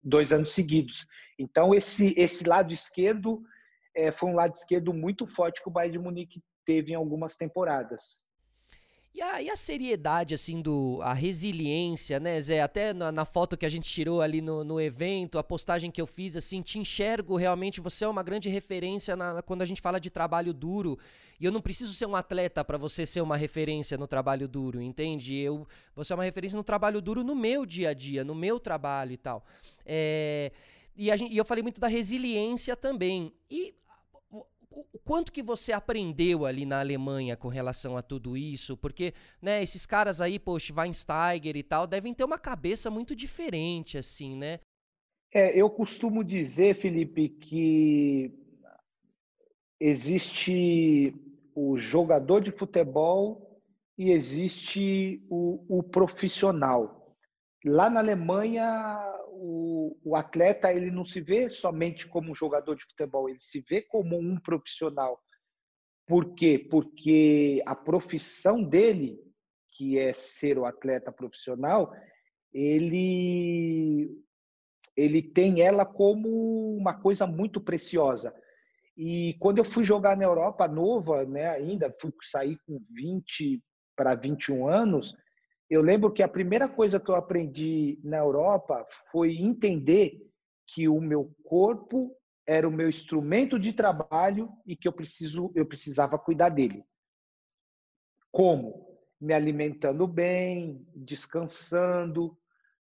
Dois 0.02 0.32
anos 0.32 0.50
seguidos. 0.50 1.06
Então 1.38 1.74
esse 1.74 2.14
esse 2.18 2.46
lado 2.48 2.72
esquerdo 2.72 3.42
é, 3.94 4.10
foi 4.12 4.30
um 4.30 4.34
lado 4.34 4.54
esquerdo 4.54 4.92
muito 4.92 5.26
forte 5.26 5.62
que 5.62 5.68
o 5.68 5.72
Bayern 5.72 5.98
de 5.98 6.04
Munique 6.04 6.42
teve 6.64 6.92
em 6.92 6.96
algumas 6.96 7.36
temporadas. 7.36 8.23
E 9.14 9.22
a, 9.22 9.40
e 9.40 9.48
a, 9.48 9.54
seriedade, 9.54 10.34
assim, 10.34 10.60
do, 10.60 10.98
a 11.00 11.12
resiliência, 11.14 12.18
né, 12.18 12.40
Zé? 12.40 12.60
Até 12.60 12.92
na, 12.92 13.12
na 13.12 13.24
foto 13.24 13.56
que 13.56 13.64
a 13.64 13.68
gente 13.68 13.88
tirou 13.88 14.20
ali 14.20 14.40
no, 14.40 14.64
no, 14.64 14.80
evento, 14.80 15.38
a 15.38 15.44
postagem 15.44 15.88
que 15.88 16.02
eu 16.02 16.06
fiz, 16.06 16.34
assim, 16.34 16.60
te 16.60 16.80
enxergo 16.80 17.36
realmente, 17.36 17.80
você 17.80 18.04
é 18.04 18.08
uma 18.08 18.24
grande 18.24 18.48
referência 18.48 19.14
na, 19.14 19.40
quando 19.40 19.62
a 19.62 19.64
gente 19.64 19.80
fala 19.80 20.00
de 20.00 20.10
trabalho 20.10 20.52
duro. 20.52 20.98
E 21.38 21.44
eu 21.44 21.52
não 21.52 21.60
preciso 21.60 21.94
ser 21.94 22.06
um 22.06 22.16
atleta 22.16 22.64
para 22.64 22.76
você 22.76 23.06
ser 23.06 23.20
uma 23.20 23.36
referência 23.36 23.96
no 23.96 24.08
trabalho 24.08 24.48
duro, 24.48 24.82
entende? 24.82 25.36
Eu, 25.36 25.64
você 25.94 26.12
é 26.12 26.16
uma 26.16 26.24
referência 26.24 26.56
no 26.56 26.64
trabalho 26.64 27.00
duro 27.00 27.22
no 27.22 27.36
meu 27.36 27.64
dia 27.64 27.90
a 27.90 27.94
dia, 27.94 28.24
no 28.24 28.34
meu 28.34 28.58
trabalho 28.58 29.12
e 29.12 29.16
tal. 29.16 29.44
É, 29.86 30.50
e, 30.96 31.16
gente, 31.16 31.32
e 31.32 31.36
eu 31.36 31.44
falei 31.44 31.62
muito 31.62 31.80
da 31.80 31.86
resiliência 31.86 32.74
também. 32.74 33.32
E 33.48 33.74
o 34.92 34.98
quanto 34.98 35.32
que 35.32 35.42
você 35.42 35.72
aprendeu 35.72 36.44
ali 36.44 36.64
na 36.66 36.80
Alemanha 36.80 37.36
com 37.36 37.48
relação 37.48 37.96
a 37.96 38.02
tudo 38.02 38.36
isso? 38.36 38.76
Porque, 38.76 39.14
né, 39.40 39.62
esses 39.62 39.86
caras 39.86 40.20
aí, 40.20 40.38
poxa, 40.38 40.74
Weinsteiger 40.74 41.56
e 41.56 41.62
tal, 41.62 41.86
devem 41.86 42.14
ter 42.14 42.24
uma 42.24 42.38
cabeça 42.38 42.90
muito 42.90 43.14
diferente, 43.14 43.98
assim, 43.98 44.36
né? 44.36 44.60
É, 45.32 45.58
eu 45.60 45.68
costumo 45.68 46.22
dizer, 46.22 46.76
Felipe, 46.76 47.28
que 47.28 48.32
existe 49.80 51.14
o 51.54 51.76
jogador 51.76 52.40
de 52.40 52.50
futebol 52.50 53.60
e 53.98 54.10
existe 54.10 55.24
o, 55.28 55.64
o 55.68 55.82
profissional. 55.82 57.16
Lá 57.64 57.88
na 57.88 58.00
Alemanha, 58.00 58.64
o, 59.46 59.96
o, 60.02 60.16
atleta 60.16 60.72
ele 60.72 60.90
não 60.90 61.04
se 61.04 61.20
vê 61.20 61.50
somente 61.50 62.08
como 62.08 62.32
um 62.32 62.34
jogador 62.34 62.74
de 62.76 62.84
futebol, 62.84 63.28
ele 63.28 63.40
se 63.40 63.60
vê 63.68 63.82
como 63.82 64.16
um 64.18 64.40
profissional. 64.40 65.20
Por 66.06 66.34
quê? 66.34 66.58
Porque 66.70 67.62
a 67.66 67.76
profissão 67.76 68.62
dele, 68.62 69.18
que 69.72 69.98
é 69.98 70.12
ser 70.12 70.58
o 70.58 70.64
atleta 70.64 71.12
profissional, 71.12 71.92
ele 72.52 74.10
ele 74.96 75.20
tem 75.20 75.60
ela 75.60 75.84
como 75.84 76.76
uma 76.76 76.94
coisa 76.94 77.26
muito 77.26 77.60
preciosa. 77.60 78.32
E 78.96 79.34
quando 79.40 79.58
eu 79.58 79.64
fui 79.64 79.84
jogar 79.84 80.16
na 80.16 80.24
Europa 80.24 80.68
nova, 80.68 81.24
né, 81.24 81.48
ainda 81.48 81.92
fui 82.00 82.12
sair 82.22 82.56
com 82.64 82.80
20 82.90 83.60
para 83.96 84.14
21 84.14 84.68
anos, 84.68 85.12
eu 85.74 85.82
lembro 85.82 86.12
que 86.12 86.22
a 86.22 86.28
primeira 86.28 86.68
coisa 86.68 87.00
que 87.00 87.10
eu 87.10 87.16
aprendi 87.16 87.98
na 88.04 88.18
Europa 88.18 88.86
foi 89.10 89.36
entender 89.36 90.20
que 90.68 90.88
o 90.88 91.00
meu 91.00 91.34
corpo 91.42 92.16
era 92.46 92.68
o 92.68 92.70
meu 92.70 92.88
instrumento 92.88 93.58
de 93.58 93.72
trabalho 93.72 94.48
e 94.64 94.76
que 94.76 94.86
eu 94.86 94.92
preciso 94.92 95.50
eu 95.54 95.66
precisava 95.66 96.18
cuidar 96.18 96.50
dele. 96.50 96.84
Como? 98.30 98.86
Me 99.20 99.34
alimentando 99.34 100.06
bem, 100.06 100.86
descansando, 100.94 102.38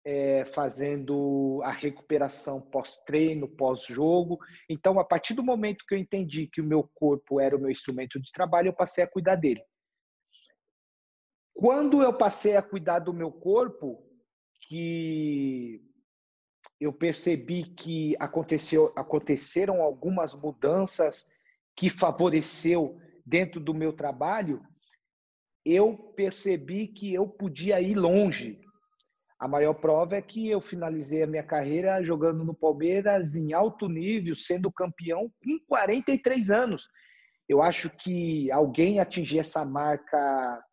é, 0.03 0.43
fazendo 0.43 1.61
a 1.63 1.71
recuperação 1.71 2.59
pós-treino, 2.59 3.47
pós-jogo. 3.47 4.39
Então, 4.69 4.99
a 4.99 5.05
partir 5.05 5.33
do 5.33 5.43
momento 5.43 5.85
que 5.87 5.95
eu 5.95 5.99
entendi 5.99 6.47
que 6.47 6.59
o 6.59 6.65
meu 6.65 6.89
corpo 6.93 7.39
era 7.39 7.55
o 7.55 7.59
meu 7.59 7.69
instrumento 7.69 8.19
de 8.19 8.31
trabalho, 8.31 8.67
eu 8.67 8.73
passei 8.73 9.03
a 9.03 9.09
cuidar 9.09 9.35
dele. 9.35 9.63
Quando 11.53 12.01
eu 12.01 12.11
passei 12.13 12.57
a 12.57 12.61
cuidar 12.61 12.99
do 12.99 13.13
meu 13.13 13.31
corpo, 13.31 14.03
que 14.67 15.81
eu 16.79 16.91
percebi 16.91 17.63
que 17.63 18.15
aconteceu, 18.19 18.91
aconteceram 18.95 19.81
algumas 19.81 20.33
mudanças 20.33 21.27
que 21.75 21.89
favoreceu 21.89 22.99
dentro 23.25 23.59
do 23.59 23.73
meu 23.73 23.93
trabalho, 23.93 24.61
eu 25.65 25.95
percebi 26.15 26.87
que 26.87 27.13
eu 27.13 27.27
podia 27.27 27.79
ir 27.79 27.95
longe. 27.95 28.59
A 29.39 29.47
maior 29.47 29.73
prova 29.73 30.15
é 30.15 30.21
que 30.21 30.49
eu 30.49 30.61
finalizei 30.61 31.23
a 31.23 31.27
minha 31.27 31.43
carreira 31.43 32.03
jogando 32.03 32.43
no 32.43 32.53
Palmeiras 32.53 33.35
em 33.35 33.53
alto 33.53 33.87
nível, 33.87 34.35
sendo 34.35 34.71
campeão 34.71 35.31
com 35.43 35.59
43 35.67 36.51
anos. 36.51 36.89
Eu 37.47 37.61
acho 37.61 37.89
que 37.89 38.51
alguém 38.51 38.99
atingir 38.99 39.39
essa 39.39 39.63
marca 39.65 40.63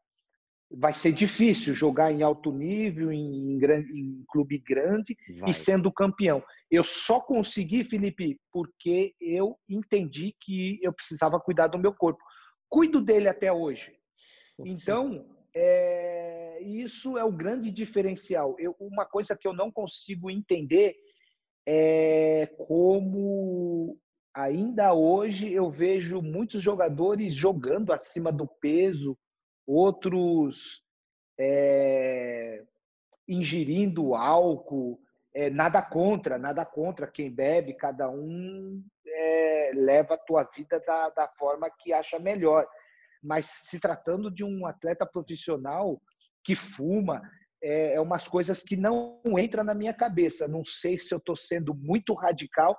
vai 0.70 0.94
ser 0.94 1.12
difícil 1.12 1.74
jogar 1.74 2.12
em 2.12 2.22
alto 2.22 2.52
nível, 2.52 3.12
em, 3.12 3.58
grande, 3.58 3.92
em 3.92 4.24
clube 4.28 4.58
grande 4.58 5.16
vai. 5.38 5.50
e 5.50 5.54
sendo 5.54 5.92
campeão. 5.92 6.42
Eu 6.70 6.84
só 6.84 7.20
consegui, 7.20 7.82
Felipe, 7.82 8.38
porque 8.52 9.14
eu 9.20 9.56
entendi 9.68 10.34
que 10.40 10.78
eu 10.82 10.92
precisava 10.92 11.40
cuidar 11.40 11.66
do 11.66 11.78
meu 11.78 11.92
corpo. 11.92 12.22
Cuido 12.68 13.00
dele 13.00 13.28
até 13.28 13.52
hoje. 13.52 13.92
Então, 14.64 15.26
é, 15.54 16.62
isso 16.62 17.18
é 17.18 17.24
o 17.24 17.32
grande 17.32 17.70
diferencial. 17.72 18.54
Eu, 18.58 18.76
uma 18.78 19.04
coisa 19.04 19.36
que 19.36 19.48
eu 19.48 19.52
não 19.52 19.72
consigo 19.72 20.30
entender 20.30 20.94
é 21.66 22.46
como 22.66 23.98
ainda 24.34 24.94
hoje 24.94 25.52
eu 25.52 25.70
vejo 25.70 26.22
muitos 26.22 26.62
jogadores 26.62 27.34
jogando 27.34 27.92
acima 27.92 28.32
do 28.32 28.46
peso, 28.46 29.18
outros 29.70 30.82
é, 31.38 32.62
ingerindo 33.28 34.14
álcool. 34.14 35.00
É, 35.32 35.48
nada 35.48 35.80
contra, 35.80 36.36
nada 36.36 36.66
contra 36.66 37.06
quem 37.06 37.30
bebe, 37.30 37.74
cada 37.74 38.10
um 38.10 38.82
é, 39.06 39.70
leva 39.74 40.14
a 40.14 40.18
tua 40.18 40.42
vida 40.56 40.82
da, 40.84 41.08
da 41.10 41.28
forma 41.38 41.70
que 41.78 41.92
acha 41.92 42.18
melhor. 42.18 42.66
Mas 43.22 43.46
se 43.46 43.78
tratando 43.78 44.28
de 44.28 44.42
um 44.42 44.66
atleta 44.66 45.06
profissional 45.06 46.02
que 46.44 46.56
fuma, 46.56 47.22
é, 47.62 47.94
é 47.94 48.00
umas 48.00 48.26
coisas 48.26 48.62
que 48.62 48.76
não 48.76 49.20
entram 49.38 49.62
na 49.62 49.74
minha 49.74 49.94
cabeça. 49.94 50.48
Não 50.48 50.64
sei 50.64 50.98
se 50.98 51.14
eu 51.14 51.18
estou 51.18 51.36
sendo 51.36 51.74
muito 51.74 52.12
radical, 52.14 52.76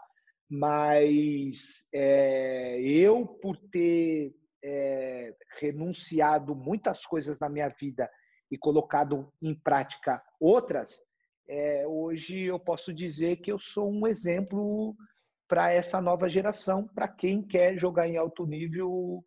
mas 0.50 1.88
é, 1.94 2.82
eu, 2.82 3.26
por 3.26 3.56
ter 3.72 4.34
é, 4.64 5.34
renunciado 5.60 6.56
muitas 6.56 7.06
coisas 7.06 7.40
na 7.40 7.50
minha 7.50 7.70
vida 7.70 8.10
e 8.50 8.58
colocado 8.58 9.32
em 9.42 9.56
prática 9.56 10.22
outras, 10.40 11.02
é, 11.48 11.86
hoje 11.88 12.42
eu 12.42 12.60
posso 12.60 12.94
dizer 12.94 13.38
que 13.38 13.52
eu 13.52 13.60
sou 13.60 13.92
um 13.92 14.08
exemplo 14.08 14.96
para 15.48 15.72
essa 15.72 16.00
nova 16.00 16.30
geração, 16.30 16.88
para 16.88 17.08
quem 17.08 17.42
quer 17.42 17.78
jogar 17.78 18.08
em 18.08 18.18
alto 18.18 18.46
nível 18.46 19.24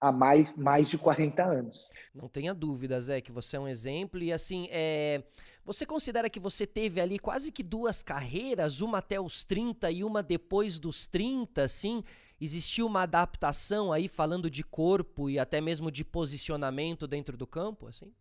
há 0.00 0.12
mais, 0.12 0.54
mais 0.56 0.88
de 0.88 0.98
40 0.98 1.42
anos. 1.42 1.90
Não 2.14 2.28
tenha 2.28 2.54
dúvida, 2.54 3.00
Zé, 3.00 3.20
que 3.20 3.32
você 3.32 3.56
é 3.56 3.60
um 3.60 3.68
exemplo. 3.68 4.22
E 4.22 4.32
assim, 4.32 4.66
é... 4.70 5.22
você 5.64 5.86
considera 5.86 6.28
que 6.28 6.40
você 6.40 6.66
teve 6.66 7.00
ali 7.00 7.18
quase 7.18 7.50
que 7.50 7.62
duas 7.62 8.02
carreiras, 8.02 8.80
uma 8.80 8.98
até 8.98 9.20
os 9.20 9.44
30 9.44 9.90
e 9.90 10.04
uma 10.04 10.22
depois 10.22 10.78
dos 10.78 11.06
30, 11.06 11.62
assim? 11.62 12.04
Existiu 12.40 12.86
uma 12.86 13.02
adaptação 13.02 13.92
aí 13.92 14.08
falando 14.08 14.50
de 14.50 14.62
corpo 14.62 15.30
e 15.30 15.38
até 15.38 15.60
mesmo 15.60 15.90
de 15.90 16.04
posicionamento 16.04 17.06
dentro 17.06 17.36
do 17.36 17.46
campo, 17.46 17.86
assim? 17.86 18.12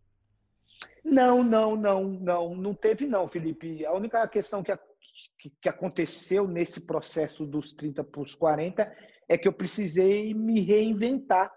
Não, 1.03 1.43
não, 1.43 1.75
não, 1.75 2.03
não, 2.03 2.55
não 2.55 2.73
teve 2.73 3.05
não, 3.05 3.27
Felipe. 3.27 3.85
A 3.85 3.93
única 3.93 4.25
questão 4.27 4.63
que, 4.63 4.77
que, 5.37 5.49
que 5.61 5.69
aconteceu 5.69 6.47
nesse 6.47 6.81
processo 6.81 7.45
dos 7.45 7.73
30 7.73 8.03
para 8.03 8.21
os 8.21 8.35
40 8.35 8.95
é 9.27 9.37
que 9.37 9.47
eu 9.47 9.53
precisei 9.53 10.33
me 10.33 10.61
reinventar. 10.61 11.51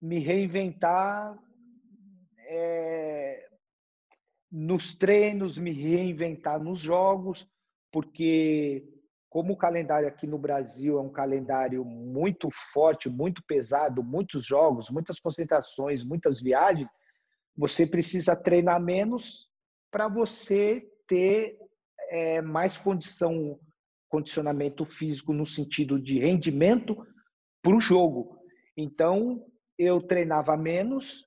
Me 0.00 0.18
reinventar 0.18 1.38
é, 2.48 3.48
nos 4.50 4.94
treinos, 4.94 5.56
me 5.56 5.72
reinventar 5.72 6.62
nos 6.62 6.78
jogos, 6.78 7.48
porque 7.90 8.84
como 9.32 9.54
o 9.54 9.56
calendário 9.56 10.06
aqui 10.06 10.26
no 10.26 10.36
Brasil 10.36 10.98
é 10.98 11.00
um 11.00 11.08
calendário 11.08 11.82
muito 11.86 12.50
forte, 12.70 13.08
muito 13.08 13.42
pesado, 13.44 14.04
muitos 14.04 14.44
jogos, 14.44 14.90
muitas 14.90 15.18
concentrações, 15.18 16.04
muitas 16.04 16.38
viagens, 16.38 16.86
você 17.56 17.86
precisa 17.86 18.36
treinar 18.36 18.78
menos 18.78 19.48
para 19.90 20.06
você 20.06 20.86
ter 21.08 21.56
é, 22.10 22.42
mais 22.42 22.76
condição, 22.76 23.58
condicionamento 24.06 24.84
físico 24.84 25.32
no 25.32 25.46
sentido 25.46 25.98
de 25.98 26.18
rendimento 26.18 26.94
para 27.62 27.74
o 27.74 27.80
jogo. 27.80 28.36
Então, 28.76 29.46
eu 29.78 30.02
treinava 30.02 30.58
menos 30.58 31.26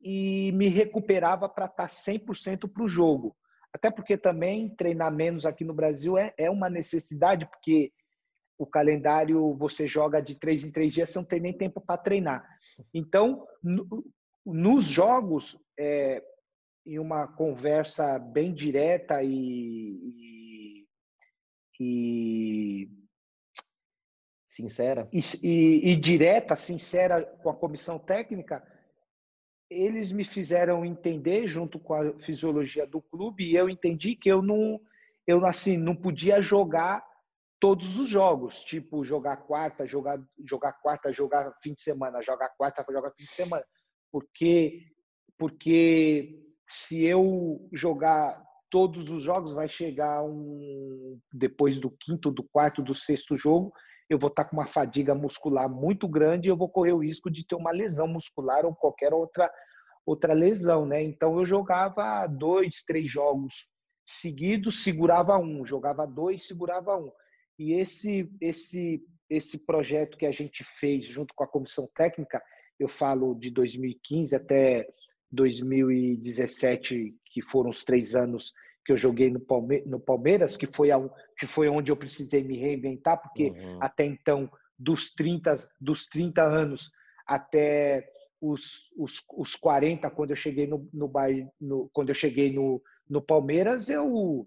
e 0.00 0.52
me 0.52 0.68
recuperava 0.68 1.48
para 1.48 1.66
estar 1.66 1.88
100% 1.88 2.72
para 2.72 2.84
o 2.84 2.88
jogo. 2.88 3.36
Até 3.76 3.90
porque 3.90 4.16
também 4.16 4.70
treinar 4.70 5.12
menos 5.12 5.44
aqui 5.44 5.62
no 5.62 5.74
Brasil 5.74 6.16
é, 6.16 6.32
é 6.38 6.50
uma 6.50 6.70
necessidade, 6.70 7.44
porque 7.44 7.92
o 8.56 8.66
calendário 8.66 9.52
você 9.52 9.86
joga 9.86 10.22
de 10.22 10.34
três 10.34 10.64
em 10.64 10.72
três 10.72 10.94
dias, 10.94 11.10
você 11.10 11.18
não 11.18 11.26
tem 11.26 11.40
nem 11.40 11.52
tempo 11.52 11.78
para 11.78 12.00
treinar. 12.00 12.42
Então, 12.94 13.46
no, 13.62 14.02
nos 14.46 14.86
jogos, 14.86 15.58
é, 15.78 16.24
em 16.86 16.98
uma 16.98 17.26
conversa 17.26 18.18
bem 18.18 18.54
direta 18.54 19.22
e, 19.22 19.28
e, 20.08 20.86
e 21.78 22.90
sincera 24.46 25.06
e, 25.12 25.90
e, 25.92 25.96
direta, 25.96 26.56
sincera 26.56 27.22
com 27.42 27.50
a 27.50 27.54
comissão 27.54 27.98
técnica, 27.98 28.66
eles 29.70 30.12
me 30.12 30.24
fizeram 30.24 30.84
entender 30.84 31.48
junto 31.48 31.78
com 31.78 31.94
a 31.94 32.18
fisiologia 32.20 32.86
do 32.86 33.02
clube 33.02 33.44
e 33.44 33.56
eu 33.56 33.68
entendi 33.68 34.14
que 34.14 34.30
eu 34.30 34.40
não 34.40 34.80
eu 35.26 35.44
assim 35.44 35.76
não 35.76 35.94
podia 35.94 36.40
jogar 36.40 37.04
todos 37.58 37.98
os 37.98 38.08
jogos, 38.08 38.60
tipo 38.60 39.04
jogar 39.04 39.38
quarta, 39.38 39.86
jogar 39.86 40.18
jogar 40.44 40.72
quarta, 40.74 41.12
jogar 41.12 41.52
fim 41.62 41.74
de 41.74 41.82
semana, 41.82 42.22
jogar 42.22 42.50
quarta, 42.50 42.84
jogar 42.90 43.10
fim 43.12 43.24
de 43.24 43.32
semana, 43.32 43.64
porque 44.12 44.82
porque 45.38 46.42
se 46.68 47.04
eu 47.04 47.68
jogar 47.72 48.44
todos 48.70 49.10
os 49.10 49.22
jogos 49.22 49.52
vai 49.52 49.68
chegar 49.68 50.22
um 50.22 51.18
depois 51.32 51.80
do 51.80 51.90
quinto, 51.90 52.30
do 52.30 52.42
quarto, 52.42 52.82
do 52.82 52.94
sexto 52.94 53.36
jogo, 53.36 53.72
eu 54.08 54.18
vou 54.18 54.28
estar 54.28 54.44
com 54.44 54.56
uma 54.56 54.66
fadiga 54.66 55.14
muscular 55.14 55.68
muito 55.68 56.06
grande 56.08 56.48
e 56.48 56.50
eu 56.50 56.56
vou 56.56 56.68
correr 56.68 56.92
o 56.92 57.02
risco 57.02 57.30
de 57.30 57.46
ter 57.46 57.56
uma 57.56 57.72
lesão 57.72 58.06
muscular 58.06 58.64
ou 58.64 58.74
qualquer 58.74 59.12
outra 59.12 59.50
outra 60.04 60.32
lesão, 60.32 60.86
né? 60.86 61.02
Então 61.02 61.36
eu 61.36 61.44
jogava 61.44 62.26
dois, 62.28 62.84
três 62.84 63.10
jogos 63.10 63.68
seguidos, 64.06 64.84
segurava 64.84 65.36
um, 65.36 65.66
jogava 65.66 66.06
dois, 66.06 66.46
segurava 66.46 66.96
um. 66.96 67.10
E 67.58 67.72
esse 67.72 68.30
esse 68.40 69.02
esse 69.28 69.58
projeto 69.58 70.16
que 70.16 70.26
a 70.26 70.30
gente 70.30 70.62
fez 70.62 71.04
junto 71.06 71.34
com 71.34 71.42
a 71.42 71.48
comissão 71.48 71.88
técnica, 71.96 72.40
eu 72.78 72.88
falo 72.88 73.34
de 73.34 73.50
2015 73.50 74.36
até 74.36 74.86
2017, 75.32 77.16
que 77.24 77.42
foram 77.42 77.70
os 77.70 77.82
três 77.84 78.14
anos 78.14 78.52
que 78.86 78.92
eu 78.92 78.96
joguei 78.96 79.28
no, 79.28 79.40
Palme 79.40 79.82
no 79.84 79.98
Palmeiras, 79.98 80.56
que 80.56 80.68
foi, 80.68 80.92
a, 80.92 81.10
que 81.36 81.44
foi 81.44 81.68
onde 81.68 81.90
eu 81.90 81.96
precisei 81.96 82.44
me 82.44 82.56
reinventar, 82.56 83.20
porque 83.20 83.50
uhum. 83.50 83.78
até 83.82 84.04
então, 84.04 84.48
dos 84.78 85.12
30, 85.12 85.54
dos 85.80 86.06
30 86.06 86.42
anos 86.42 86.92
até 87.26 88.08
os, 88.40 88.92
os, 88.96 89.24
os 89.36 89.56
40, 89.56 90.08
quando 90.10 90.30
eu 90.30 90.36
cheguei 90.36 90.68
no, 90.68 90.88
no, 90.92 91.10
no 91.60 91.90
quando 91.92 92.10
eu 92.10 92.14
cheguei 92.14 92.52
no, 92.52 92.80
no 93.10 93.20
Palmeiras, 93.20 93.90
eu 93.90 94.46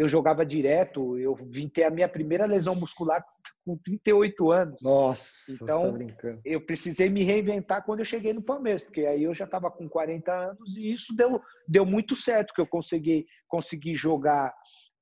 eu 0.00 0.08
jogava 0.08 0.46
direto, 0.46 1.18
eu 1.18 1.34
vim 1.34 1.68
ter 1.68 1.84
a 1.84 1.90
minha 1.90 2.08
primeira 2.08 2.46
lesão 2.46 2.74
muscular 2.74 3.22
com 3.66 3.76
38 3.76 4.50
anos. 4.50 4.82
Nossa, 4.82 5.52
então 5.52 5.92
tá 5.92 6.38
eu 6.42 6.64
precisei 6.64 7.10
me 7.10 7.22
reinventar 7.22 7.84
quando 7.84 7.98
eu 7.98 8.06
cheguei 8.06 8.32
no 8.32 8.42
Palmeiras, 8.42 8.82
porque 8.82 9.04
aí 9.04 9.24
eu 9.24 9.34
já 9.34 9.44
estava 9.44 9.70
com 9.70 9.86
40 9.86 10.32
anos 10.32 10.78
e 10.78 10.90
isso 10.90 11.14
deu, 11.14 11.38
deu 11.68 11.84
muito 11.84 12.16
certo, 12.16 12.54
que 12.54 12.62
eu 12.62 12.66
consegui, 12.66 13.26
consegui 13.46 13.94
jogar, 13.94 14.54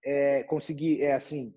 é, 0.04 0.42
consegui, 0.42 1.00
é 1.00 1.14
assim, 1.14 1.54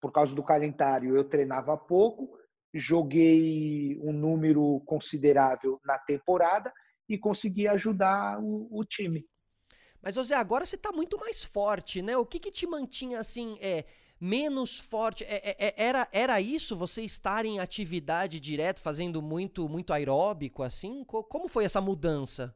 por 0.00 0.12
causa 0.12 0.32
do 0.32 0.44
calendário, 0.44 1.16
eu 1.16 1.28
treinava 1.28 1.76
pouco, 1.76 2.30
joguei 2.72 3.98
um 4.00 4.12
número 4.12 4.80
considerável 4.86 5.80
na 5.84 5.98
temporada 5.98 6.72
e 7.08 7.18
consegui 7.18 7.66
ajudar 7.66 8.38
o, 8.40 8.68
o 8.70 8.84
time. 8.84 9.26
Mas, 10.02 10.14
José, 10.16 10.34
agora 10.34 10.66
você 10.66 10.76
está 10.76 10.90
muito 10.90 11.18
mais 11.18 11.44
forte, 11.44 12.02
né? 12.02 12.16
O 12.16 12.26
que, 12.26 12.40
que 12.40 12.50
te 12.50 12.66
mantinha 12.66 13.20
assim, 13.20 13.56
é, 13.60 13.84
menos 14.20 14.78
forte? 14.78 15.22
É, 15.24 15.50
é, 15.50 15.68
é, 15.68 15.74
era, 15.76 16.08
era 16.12 16.40
isso, 16.40 16.76
você 16.76 17.02
estar 17.02 17.46
em 17.46 17.60
atividade 17.60 18.40
direto, 18.40 18.80
fazendo 18.80 19.22
muito, 19.22 19.68
muito 19.68 19.92
aeróbico, 19.92 20.62
assim? 20.62 21.04
Como 21.04 21.46
foi 21.46 21.64
essa 21.64 21.80
mudança? 21.80 22.54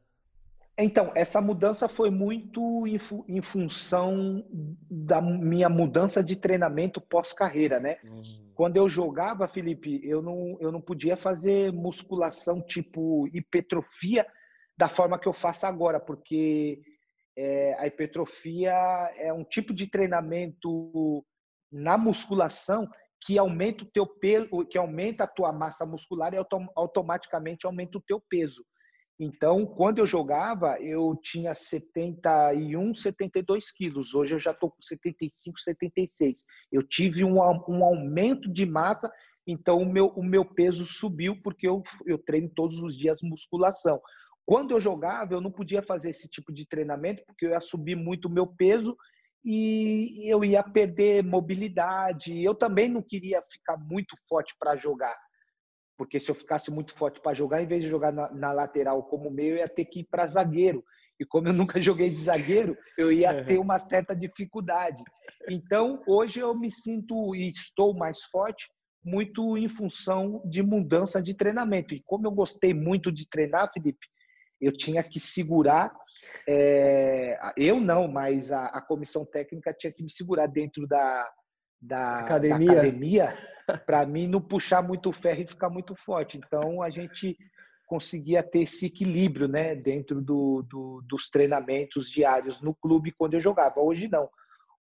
Então, 0.79 1.11
essa 1.15 1.41
mudança 1.41 1.89
foi 1.89 2.11
muito 2.11 2.85
em, 2.85 2.99
em 3.27 3.41
função 3.41 4.45
da 4.91 5.19
minha 5.19 5.69
mudança 5.69 6.23
de 6.23 6.35
treinamento 6.35 7.01
pós-carreira, 7.01 7.79
né? 7.79 7.97
Uhum. 8.03 8.51
Quando 8.53 8.77
eu 8.77 8.87
jogava, 8.87 9.47
Felipe, 9.47 9.99
eu 10.03 10.21
não, 10.21 10.57
eu 10.59 10.71
não 10.71 10.79
podia 10.79 11.17
fazer 11.17 11.71
musculação 11.71 12.61
tipo 12.61 13.27
hipertrofia 13.33 14.27
da 14.77 14.87
forma 14.87 15.17
que 15.17 15.27
eu 15.27 15.33
faço 15.33 15.65
agora, 15.65 15.99
porque 15.99 16.79
é, 17.37 17.75
a 17.79 17.85
hipertrofia 17.85 18.73
é 19.15 19.31
um 19.31 19.43
tipo 19.43 19.73
de 19.73 19.87
treinamento 19.87 21.23
na 21.71 21.97
musculação 21.97 22.89
que 23.23 23.37
aumenta 23.37 23.83
o 23.83 23.91
teu 23.91 24.07
peso, 24.07 24.65
que 24.69 24.77
aumenta 24.77 25.23
a 25.23 25.27
tua 25.27 25.53
massa 25.53 25.85
muscular 25.85 26.33
e 26.33 26.37
autom 26.37 26.67
automaticamente 26.75 27.65
aumenta 27.65 27.97
o 27.97 28.03
teu 28.05 28.21
peso. 28.27 28.63
Então, 29.19 29.65
quando 29.65 29.97
eu 29.97 30.05
jogava, 30.05 30.79
eu 30.79 31.15
tinha 31.23 31.53
71, 31.53 32.93
72 32.93 33.71
quilos. 33.71 34.13
Hoje 34.13 34.35
eu 34.35 34.39
já 34.39 34.51
estou 34.51 34.69
com 34.69 34.81
75, 34.81 35.59
76. 35.59 36.43
Eu 36.71 36.83
tive 36.83 37.23
um, 37.23 37.37
um 37.67 37.83
aumento 37.83 38.51
de 38.51 38.65
massa, 38.65 39.11
então 39.47 39.81
o 39.81 39.91
meu, 39.91 40.07
o 40.09 40.23
meu 40.23 40.45
peso 40.45 40.85
subiu 40.85 41.41
porque 41.41 41.67
eu, 41.67 41.81
eu 42.05 42.19
treino 42.19 42.49
todos 42.55 42.77
os 42.77 42.95
dias 42.95 43.17
musculação. 43.23 43.99
Quando 44.47 44.71
eu 44.71 44.79
jogava, 44.79 45.33
eu 45.33 45.41
não 45.41 45.51
podia 45.51 45.83
fazer 45.83 46.11
esse 46.11 46.29
tipo 46.29 46.53
de 46.53 46.65
treinamento, 46.65 47.21
porque 47.25 47.45
eu 47.45 47.49
ia 47.49 47.59
subir 47.59 47.97
muito 47.97 48.29
o 48.29 48.31
meu 48.31 48.47
peso 48.47 48.95
e 49.43 50.23
eu 50.25 50.41
ia 50.45 50.63
perder 50.63 51.21
mobilidade. 51.21 52.41
Eu 52.41 52.55
também 52.55 52.87
não 52.87 53.01
queria 53.01 53.41
ficar 53.41 53.75
muito 53.75 54.15
forte 54.25 54.55
para 54.57 54.77
jogar, 54.77 55.17
porque 55.97 56.17
se 56.17 56.31
eu 56.31 56.35
ficasse 56.35 56.71
muito 56.71 56.93
forte 56.93 57.19
para 57.19 57.33
jogar, 57.33 57.61
em 57.61 57.67
vez 57.67 57.83
de 57.83 57.89
jogar 57.89 58.13
na, 58.13 58.31
na, 58.33 58.53
lateral 58.53 59.03
como 59.03 59.29
meio, 59.29 59.55
eu 59.55 59.57
ia 59.57 59.67
ter 59.67 59.83
que 59.83 59.99
ir 59.99 60.07
para 60.09 60.25
zagueiro. 60.27 60.81
E 61.19 61.25
como 61.25 61.49
eu 61.49 61.53
nunca 61.67 61.81
joguei 61.81 62.09
de 62.09 62.23
zagueiro, 62.23 62.77
eu 62.97 63.11
ia 63.11 63.43
ter 63.43 63.57
uma 63.57 63.79
certa 63.79 64.15
dificuldade. 64.15 65.03
Então, 65.49 66.01
hoje 66.07 66.39
eu 66.39 66.57
me 66.57 66.71
sinto 66.71 67.35
e 67.35 67.49
estou 67.49 67.93
mais 67.93 68.23
forte 68.31 68.65
muito 69.03 69.57
em 69.57 69.67
função 69.67 70.41
de 70.45 70.63
mudança 70.63 71.21
de 71.21 71.35
treinamento. 71.35 71.93
E 71.93 72.01
como 72.05 72.27
eu 72.27 72.31
gostei 72.31 72.73
muito 72.73 73.11
de 73.11 73.27
treinar, 73.27 73.69
Felipe, 73.73 74.07
eu 74.59 74.71
tinha 74.75 75.03
que 75.03 75.19
segurar. 75.19 75.95
É, 76.47 77.37
eu 77.55 77.79
não, 77.79 78.07
mas 78.07 78.51
a, 78.51 78.65
a, 78.67 78.81
comissão 78.81 79.25
técnica 79.25 79.73
tinha 79.73 79.93
que 79.93 80.03
me 80.03 80.11
segurar 80.11 80.47
dentro 80.47 80.87
da, 80.87 81.29
da 81.81 82.19
academia, 82.19 83.37
para 83.85 84.05
mim 84.05 84.27
não 84.27 84.41
puxar 84.41 84.81
muito 84.81 85.11
ferro 85.11 85.41
e 85.41 85.47
ficar 85.47 85.69
muito 85.69 85.95
forte. 85.95 86.37
Então 86.37 86.81
a 86.81 86.89
gente 86.89 87.37
conseguia 87.85 88.43
ter 88.43 88.63
esse 88.63 88.87
equilíbrio 88.87 89.47
né, 89.47 89.75
dentro 89.75 90.21
do, 90.21 90.61
do, 90.63 91.01
dos 91.07 91.29
treinamentos 91.29 92.09
diários 92.09 92.61
no 92.61 92.75
clube 92.75 93.13
quando 93.17 93.35
eu 93.35 93.39
jogava. 93.39 93.79
Hoje 93.79 94.07
não. 94.07 94.29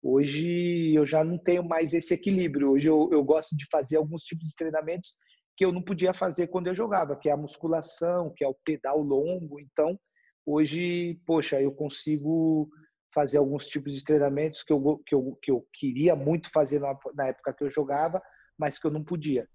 Hoje 0.02 0.94
eu 0.94 1.04
já 1.04 1.24
não 1.24 1.38
tenho 1.38 1.64
mais 1.64 1.94
esse 1.94 2.14
equilíbrio. 2.14 2.72
Hoje 2.72 2.86
eu, 2.86 3.08
eu 3.12 3.22
gosto 3.22 3.56
de 3.56 3.66
fazer 3.70 3.96
alguns 3.96 4.22
tipos 4.22 4.46
de 4.48 4.54
treinamentos 4.54 5.14
que 5.56 5.64
eu 5.64 5.72
não 5.72 5.82
podia 5.82 6.12
fazer 6.12 6.48
quando 6.48 6.66
eu 6.66 6.74
jogava, 6.74 7.16
que 7.16 7.28
é 7.28 7.32
a 7.32 7.36
musculação, 7.36 8.32
que 8.36 8.44
é 8.44 8.48
o 8.48 8.56
pedal 8.64 9.00
longo. 9.00 9.60
Então, 9.60 9.98
hoje, 10.44 11.20
poxa, 11.26 11.60
eu 11.60 11.72
consigo 11.72 12.68
fazer 13.14 13.38
alguns 13.38 13.66
tipos 13.66 13.92
de 13.92 14.04
treinamentos 14.04 14.64
que 14.64 14.72
eu, 14.72 15.00
que 15.06 15.14
eu, 15.14 15.38
que 15.40 15.50
eu 15.50 15.66
queria 15.72 16.16
muito 16.16 16.50
fazer 16.50 16.80
na, 16.80 16.96
na 17.14 17.28
época 17.28 17.54
que 17.54 17.62
eu 17.62 17.70
jogava, 17.70 18.20
mas 18.58 18.78
que 18.78 18.86
eu 18.86 18.90
não 18.90 19.04
podia. 19.04 19.48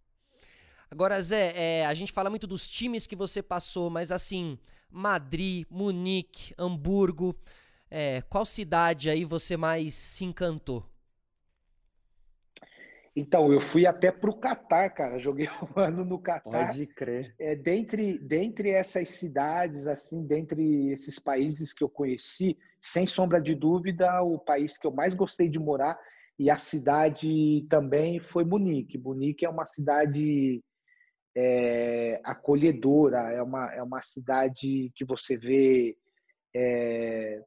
Agora, 0.90 1.22
Zé, 1.22 1.54
é, 1.56 1.86
a 1.86 1.94
gente 1.94 2.12
fala 2.12 2.30
muito 2.30 2.48
dos 2.48 2.68
times 2.68 3.06
que 3.06 3.16
você 3.16 3.44
passou, 3.44 3.90
mas 3.90 4.12
assim, 4.12 4.58
Madrid, 4.90 5.68
Munique, 5.70 6.54
Hamburgo, 6.58 7.36
é, 7.92 8.22
qual 8.24 8.46
cidade 8.46 9.10
aí 9.10 9.24
você 9.24 9.56
mais 9.56 9.94
se 9.94 10.26
encantou? 10.26 10.89
Então, 13.20 13.52
eu 13.52 13.60
fui 13.60 13.86
até 13.86 14.12
para 14.12 14.30
o 14.30 14.40
Catar, 14.40 14.90
cara. 14.92 15.20
Joguei 15.20 15.48
um 15.76 15.80
ano 15.80 16.06
no 16.06 16.20
Catar. 16.20 16.68
Pode 16.68 16.88
crer. 16.88 17.36
É, 17.40 17.56
dentre, 17.56 18.18
dentre 18.18 18.70
essas 18.70 19.10
cidades, 19.10 19.88
assim, 19.88 20.26
dentre 20.26 20.92
esses 20.92 21.20
países 21.20 21.74
que 21.74 21.84
eu 21.84 21.90
conheci, 21.90 22.58
sem 22.82 23.06
sombra 23.06 23.42
de 23.42 23.54
dúvida, 23.54 24.22
o 24.22 24.40
país 24.40 24.78
que 24.78 24.88
eu 24.88 24.92
mais 24.92 25.14
gostei 25.14 25.50
de 25.50 25.60
morar 25.60 26.00
e 26.40 26.50
a 26.50 26.58
cidade 26.58 27.68
também 27.70 28.20
foi 28.22 28.46
Munique. 28.46 28.98
Munique 28.98 29.46
é 29.46 29.50
uma 29.50 29.68
cidade 29.68 30.64
é, 31.36 32.22
acolhedora, 32.24 33.34
é 33.34 33.44
uma, 33.44 33.74
é 33.74 33.84
uma 33.84 34.02
cidade 34.02 34.90
que 34.96 35.04
você 35.04 35.36
vê 35.36 35.98
é, 36.56 37.42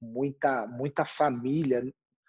muita, 0.00 0.66
muita 0.66 1.04
família. 1.04 1.82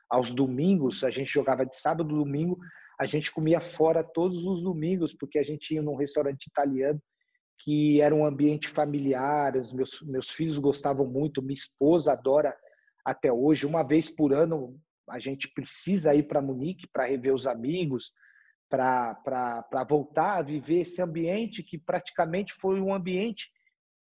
Aos 0.09 0.35
domingos, 0.35 1.03
a 1.03 1.09
gente 1.09 1.31
jogava 1.31 1.65
de 1.65 1.75
sábado 1.77 2.13
e 2.13 2.17
domingo, 2.17 2.59
a 2.99 3.05
gente 3.05 3.31
comia 3.31 3.62
fora 3.62 4.03
todos 4.03 4.43
os 4.45 4.62
domingos, 4.62 5.13
porque 5.13 5.39
a 5.39 5.43
gente 5.43 5.73
ia 5.73 5.81
num 5.81 5.95
restaurante 5.95 6.47
italiano 6.47 7.01
que 7.62 7.99
era 8.01 8.13
um 8.15 8.25
ambiente 8.25 8.67
familiar, 8.67 9.55
os 9.57 9.73
meus, 9.73 10.01
meus 10.01 10.29
filhos 10.29 10.57
gostavam 10.57 11.05
muito, 11.05 11.41
minha 11.41 11.53
esposa 11.53 12.13
adora 12.13 12.55
até 13.03 13.31
hoje. 13.31 13.65
Uma 13.65 13.83
vez 13.83 14.09
por 14.09 14.33
ano 14.33 14.79
a 15.09 15.19
gente 15.19 15.47
precisa 15.53 16.13
ir 16.13 16.23
para 16.23 16.41
Munique 16.41 16.88
para 16.91 17.05
rever 17.05 17.33
os 17.33 17.47
amigos, 17.47 18.12
para 18.69 19.85
voltar 19.89 20.38
a 20.38 20.41
viver 20.41 20.81
esse 20.81 21.01
ambiente 21.01 21.63
que 21.63 21.77
praticamente 21.77 22.53
foi 22.53 22.79
um 22.79 22.93
ambiente 22.93 23.49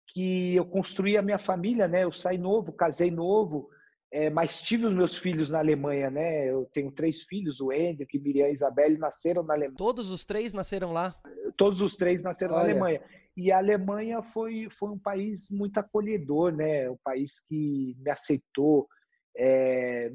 que 0.09 0.55
eu 0.55 0.67
construí 0.67 1.17
a 1.17 1.23
minha 1.23 1.39
família, 1.39 1.89
né? 1.89 2.05
Eu 2.05 2.13
saí 2.13 2.39
novo, 2.39 2.73
casei 2.73 3.11
novo, 3.11 3.69
é, 4.17 4.31
mas 4.31 4.63
tive 4.63 4.87
os 4.87 4.95
meus 4.95 5.15
filhos 5.15 5.51
na 5.51 5.59
Alemanha, 5.59 6.11
né? 6.11 6.51
Eu 6.51 6.65
tenho 6.73 6.91
três 6.91 7.25
filhos, 7.25 7.61
o 7.61 7.71
Hendrik, 7.71 8.19
Miriam 8.19 8.49
e 8.49 8.53
Isabelle, 8.53 8.97
nasceram 8.97 9.43
na 9.43 9.53
Alemanha. 9.53 9.77
Todos 9.77 10.11
os 10.11 10.25
três 10.25 10.55
nasceram 10.55 10.91
lá? 10.91 11.15
Todos 11.55 11.83
os 11.83 11.97
três 11.97 12.23
nasceram 12.23 12.55
Olha. 12.55 12.63
na 12.63 12.71
Alemanha. 12.71 13.03
E 13.37 13.53
a 13.53 13.59
Alemanha 13.59 14.23
foi, 14.23 14.69
foi 14.71 14.89
um 14.89 14.99
país 14.99 15.51
muito 15.51 15.77
acolhedor, 15.77 16.51
né? 16.51 16.89
Um 16.89 16.97
país 17.05 17.41
que 17.47 17.95
me 17.99 18.11
aceitou, 18.11 18.89
é, 19.37 20.11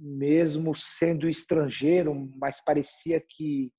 mesmo 0.00 0.74
sendo 0.74 1.28
estrangeiro, 1.28 2.28
mas 2.36 2.60
parecia 2.60 3.20
que, 3.20 3.70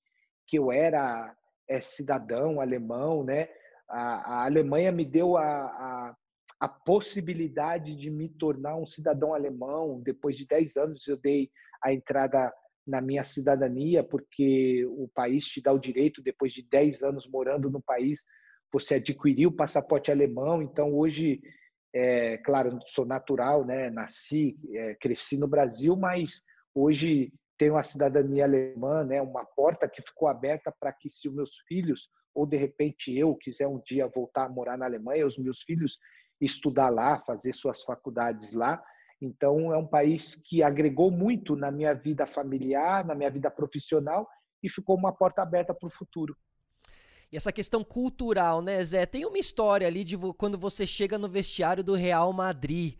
que 0.48 0.58
eu 0.58 0.72
era 0.72 1.34
é, 1.68 1.82
cidadão 1.82 2.62
alemão, 2.62 3.22
né? 3.22 3.46
A, 3.90 4.38
a 4.38 4.44
Alemanha 4.46 4.90
me 4.90 5.04
deu 5.04 5.36
a, 5.36 5.44
a, 5.44 6.16
a, 6.60 6.68
possibilidade 6.68 7.94
de 7.96 8.10
me 8.10 8.28
tornar 8.28 8.76
um 8.76 8.86
cidadão 8.86 9.34
alemão. 9.34 10.00
Depois 10.02 10.36
de 10.36 10.46
10 10.46 10.76
anos, 10.76 11.06
eu 11.06 11.16
dei 11.16 11.50
a 11.82 11.92
entrada 11.92 12.52
na 12.86 13.00
minha 13.00 13.24
cidadania, 13.24 14.04
porque 14.04 14.86
o 14.86 15.08
país 15.14 15.46
te 15.46 15.60
dá 15.60 15.72
o 15.72 15.78
direito, 15.78 16.22
depois 16.22 16.52
de 16.52 16.62
10 16.62 17.02
anos 17.02 17.28
morando 17.28 17.68
no 17.68 17.82
país, 17.82 18.24
você 18.72 18.96
adquiriu 18.96 19.48
o 19.48 19.56
passaporte 19.56 20.10
alemão. 20.10 20.62
Então, 20.62 20.94
hoje, 20.94 21.40
é, 21.94 22.38
claro, 22.38 22.78
sou 22.86 23.04
natural, 23.04 23.64
né? 23.64 23.90
nasci, 23.90 24.56
é, 24.72 24.94
cresci 24.94 25.36
no 25.36 25.48
Brasil, 25.48 25.96
mas 25.96 26.42
hoje 26.74 27.32
tenho 27.58 27.76
a 27.76 27.82
cidadania 27.82 28.44
alemã, 28.44 29.04
né? 29.04 29.20
uma 29.20 29.44
porta 29.44 29.88
que 29.88 30.02
ficou 30.02 30.28
aberta 30.28 30.72
para 30.78 30.92
que, 30.92 31.10
se 31.10 31.28
os 31.28 31.34
meus 31.34 31.56
filhos, 31.66 32.08
ou 32.34 32.46
de 32.46 32.56
repente 32.56 33.16
eu 33.16 33.34
quiser 33.34 33.66
um 33.66 33.80
dia 33.84 34.06
voltar 34.06 34.44
a 34.44 34.48
morar 34.48 34.76
na 34.76 34.84
Alemanha, 34.84 35.26
os 35.26 35.38
meus 35.38 35.62
filhos 35.62 35.98
estudar 36.40 36.90
lá, 36.90 37.22
fazer 37.26 37.52
suas 37.52 37.82
faculdades 37.82 38.52
lá, 38.52 38.82
então, 39.20 39.72
é 39.72 39.78
um 39.78 39.86
país 39.86 40.34
que 40.34 40.62
agregou 40.62 41.10
muito 41.10 41.56
na 41.56 41.70
minha 41.70 41.94
vida 41.94 42.26
familiar, 42.26 43.04
na 43.04 43.14
minha 43.14 43.30
vida 43.30 43.50
profissional 43.50 44.28
e 44.62 44.68
ficou 44.68 44.96
uma 44.96 45.12
porta 45.12 45.42
aberta 45.42 45.72
para 45.72 45.86
o 45.86 45.90
futuro. 45.90 46.36
E 47.32 47.36
essa 47.36 47.50
questão 47.50 47.82
cultural, 47.82 48.60
né, 48.62 48.82
Zé? 48.84 49.04
Tem 49.06 49.24
uma 49.24 49.38
história 49.38 49.86
ali 49.86 50.04
de 50.04 50.16
quando 50.36 50.56
você 50.56 50.86
chega 50.86 51.18
no 51.18 51.28
vestiário 51.28 51.82
do 51.82 51.94
Real 51.94 52.32
Madrid, 52.32 52.94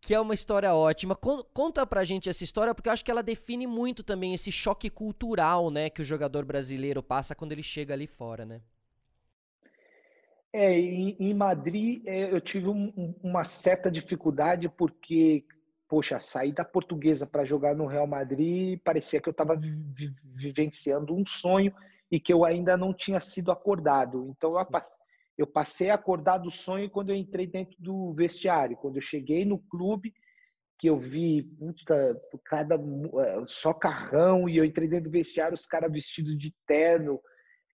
que 0.00 0.14
é 0.14 0.20
uma 0.20 0.34
história 0.34 0.72
ótima. 0.74 1.16
Conta 1.16 1.86
pra 1.86 2.04
gente 2.04 2.28
essa 2.28 2.44
história, 2.44 2.74
porque 2.74 2.88
eu 2.88 2.92
acho 2.92 3.04
que 3.04 3.10
ela 3.10 3.22
define 3.22 3.66
muito 3.66 4.02
também 4.02 4.34
esse 4.34 4.52
choque 4.52 4.90
cultural, 4.90 5.70
né, 5.70 5.88
que 5.88 6.02
o 6.02 6.04
jogador 6.04 6.44
brasileiro 6.44 7.02
passa 7.02 7.34
quando 7.34 7.52
ele 7.52 7.62
chega 7.62 7.94
ali 7.94 8.06
fora, 8.06 8.44
né? 8.44 8.60
É, 10.56 10.78
em, 10.78 11.16
em 11.18 11.34
Madrid 11.34 12.00
é, 12.06 12.32
eu 12.32 12.40
tive 12.40 12.68
um, 12.68 13.12
uma 13.20 13.44
certa 13.44 13.90
dificuldade 13.90 14.68
porque, 14.68 15.44
poxa, 15.88 16.20
sair 16.20 16.52
da 16.52 16.64
portuguesa 16.64 17.26
para 17.26 17.44
jogar 17.44 17.74
no 17.74 17.86
Real 17.86 18.06
Madrid 18.06 18.78
parecia 18.84 19.20
que 19.20 19.28
eu 19.28 19.32
estava 19.32 19.56
vi, 19.56 20.14
vivenciando 20.22 21.12
um 21.12 21.26
sonho 21.26 21.74
e 22.08 22.20
que 22.20 22.32
eu 22.32 22.44
ainda 22.44 22.76
não 22.76 22.94
tinha 22.94 23.18
sido 23.18 23.50
acordado. 23.50 24.28
Então 24.30 24.56
eu, 24.56 24.66
eu 25.36 25.44
passei 25.44 25.90
a 25.90 25.94
acordar 25.94 26.38
do 26.38 26.52
sonho 26.52 26.88
quando 26.88 27.10
eu 27.10 27.16
entrei 27.16 27.48
dentro 27.48 27.74
do 27.80 28.12
vestiário, 28.12 28.76
quando 28.76 28.94
eu 28.94 29.02
cheguei 29.02 29.44
no 29.44 29.58
clube 29.58 30.14
que 30.78 30.88
eu 30.88 30.96
vi 30.96 31.42
puta, 31.58 32.16
cada 32.44 32.76
é, 32.76 33.44
só 33.48 33.74
carrão 33.74 34.48
e 34.48 34.56
eu 34.56 34.64
entrei 34.64 34.86
dentro 34.86 35.10
do 35.10 35.12
vestiário 35.12 35.56
os 35.56 35.66
caras 35.66 35.90
vestidos 35.90 36.38
de 36.38 36.54
terno, 36.64 37.20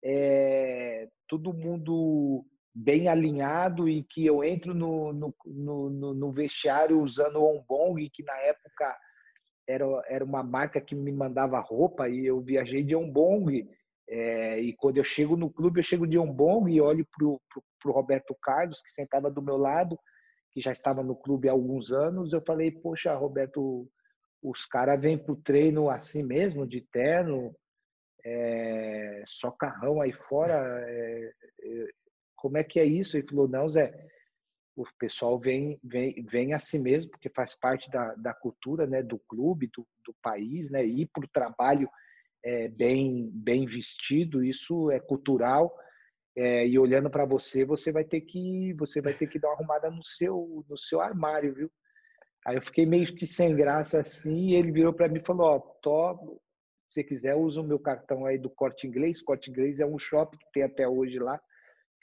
é, 0.03 1.07
todo 1.27 1.51
mundo 1.51 2.45
bem 2.79 3.07
alinhado 3.07 3.89
e 3.89 4.03
que 4.03 4.23
eu 4.23 4.43
entro 4.43 4.73
no, 4.73 5.11
no, 5.11 5.33
no, 5.45 6.13
no 6.13 6.31
vestiário 6.31 7.01
usando 7.01 7.37
o 7.37 7.57
Onbong, 7.57 8.07
que 8.11 8.23
na 8.23 8.37
época 8.41 8.95
era, 9.67 9.85
era 10.07 10.23
uma 10.23 10.43
marca 10.43 10.79
que 10.79 10.95
me 10.95 11.11
mandava 11.11 11.59
roupa 11.59 12.07
e 12.07 12.27
eu 12.27 12.39
viajei 12.39 12.83
de 12.83 12.95
Onbong. 12.95 13.67
É, 14.09 14.59
e 14.61 14.73
quando 14.73 14.97
eu 14.97 15.03
chego 15.03 15.35
no 15.35 15.49
clube, 15.49 15.79
eu 15.79 15.83
chego 15.83 16.05
de 16.05 16.19
Onbong 16.19 16.71
e 16.71 16.79
olho 16.79 17.05
para 17.17 17.27
o 17.27 17.41
Roberto 17.91 18.35
Carlos, 18.41 18.81
que 18.83 18.91
sentava 18.91 19.31
do 19.31 19.41
meu 19.41 19.57
lado, 19.57 19.99
que 20.53 20.61
já 20.61 20.71
estava 20.71 21.03
no 21.03 21.15
clube 21.15 21.49
há 21.49 21.53
alguns 21.53 21.91
anos. 21.91 22.31
Eu 22.31 22.41
falei, 22.45 22.71
poxa, 22.71 23.13
Roberto, 23.15 23.89
os 24.41 24.65
caras 24.65 25.01
vêm 25.01 25.17
para 25.17 25.33
o 25.33 25.41
treino 25.41 25.89
assim 25.89 26.21
mesmo, 26.21 26.67
de 26.67 26.81
terno, 26.91 27.53
é, 28.23 29.23
só 29.25 29.49
carrão 29.49 29.99
aí 29.99 30.13
fora. 30.13 30.55
É, 30.87 31.31
como 32.37 32.57
é 32.57 32.63
que 32.63 32.79
é 32.79 32.85
isso? 32.85 33.17
Ele 33.17 33.27
falou, 33.27 33.47
não, 33.47 33.67
Zé, 33.67 33.91
o 34.75 34.85
pessoal 34.99 35.39
vem, 35.39 35.79
vem, 35.83 36.23
vem 36.23 36.53
a 36.53 36.59
si 36.59 36.77
mesmo, 36.77 37.09
porque 37.11 37.29
faz 37.29 37.55
parte 37.55 37.89
da, 37.89 38.13
da 38.13 38.33
cultura 38.33 38.85
né, 38.85 39.01
do 39.01 39.19
clube, 39.27 39.69
do, 39.75 39.85
do 40.05 40.15
país, 40.21 40.69
né, 40.69 40.85
ir 40.85 41.07
para 41.07 41.25
o 41.25 41.29
trabalho 41.29 41.89
é, 42.45 42.67
bem, 42.67 43.29
bem 43.33 43.65
vestido, 43.65 44.43
isso 44.43 44.91
é 44.91 44.99
cultural. 44.99 45.75
É, 46.35 46.67
e 46.67 46.77
olhando 46.77 47.09
para 47.09 47.25
você, 47.25 47.65
você 47.65 47.91
vai 47.91 48.03
ter 48.03 48.21
que 48.21 48.71
você 48.73 49.01
vai 49.01 49.11
ter 49.11 49.27
que 49.27 49.39
dar 49.39 49.47
uma 49.47 49.55
arrumada 49.55 49.89
no 49.89 50.05
seu 50.05 50.63
no 50.69 50.77
seu 50.77 51.01
armário, 51.01 51.55
viu? 51.55 51.71
Aí 52.45 52.55
eu 52.55 52.61
fiquei 52.61 52.85
meio 52.85 53.07
que 53.15 53.25
sem 53.25 53.55
graça 53.55 53.99
assim, 54.01 54.49
e 54.49 54.55
ele 54.55 54.71
virou 54.71 54.93
para 54.93 55.07
mim 55.07 55.17
e 55.17 55.25
falou: 55.25 55.47
"Ó, 55.47 55.59
Tó, 55.81 56.39
se 56.91 57.03
quiser 57.03 57.35
usa 57.35 57.59
o 57.59 57.63
meu 57.63 57.79
cartão 57.79 58.27
aí 58.27 58.37
do 58.37 58.51
Corte 58.51 58.85
Inglês. 58.85 59.23
Corte 59.23 59.49
Inglês 59.49 59.79
é 59.79 59.85
um 59.87 59.97
shopping 59.97 60.37
que 60.37 60.51
tem 60.53 60.61
até 60.61 60.87
hoje 60.87 61.17
lá 61.17 61.41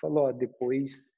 falou, 0.00 0.28
ó, 0.28 0.32
depois 0.32 1.14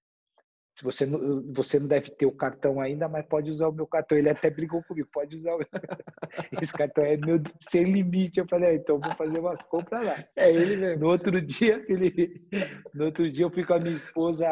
você 0.83 1.07
não, 1.07 1.43
você 1.53 1.81
não 1.81 1.87
deve 1.87 2.11
ter 2.11 2.27
o 2.27 2.33
cartão 2.33 2.81
ainda, 2.81 3.09
mas 3.09 3.27
pode 3.27 3.51
usar 3.51 3.69
o 3.69 3.73
meu 3.73 3.87
cartão. 3.87 4.19
Ele 4.19 4.29
até 4.29 4.51
brigou 4.51 4.83
comigo, 4.85 5.09
pode 5.11 5.35
usar 5.35 5.55
o 5.55 5.59
meu 5.59 5.67
Esse 6.63 6.73
cartão 6.73 7.05
é 7.05 7.17
meu 7.17 7.41
sem 7.61 7.85
limite. 7.85 8.41
Eu 8.41 8.47
falei, 8.47 8.71
ah, 8.71 8.75
então 8.75 9.01
vou 9.01 9.15
fazer 9.15 9.39
umas 9.39 9.65
compras 9.65 10.05
lá. 10.05 10.17
É 10.37 10.53
ele 10.53 10.77
mesmo. 10.77 11.01
No 11.01 11.11
outro 11.11 11.41
dia, 11.41 11.83
ele, 11.89 12.47
no 12.93 13.07
outro 13.07 13.31
dia 13.31 13.45
eu 13.47 13.51
fui 13.51 13.65
com 13.65 13.75
a 13.75 13.81
minha 13.81 13.97
esposa 13.97 14.47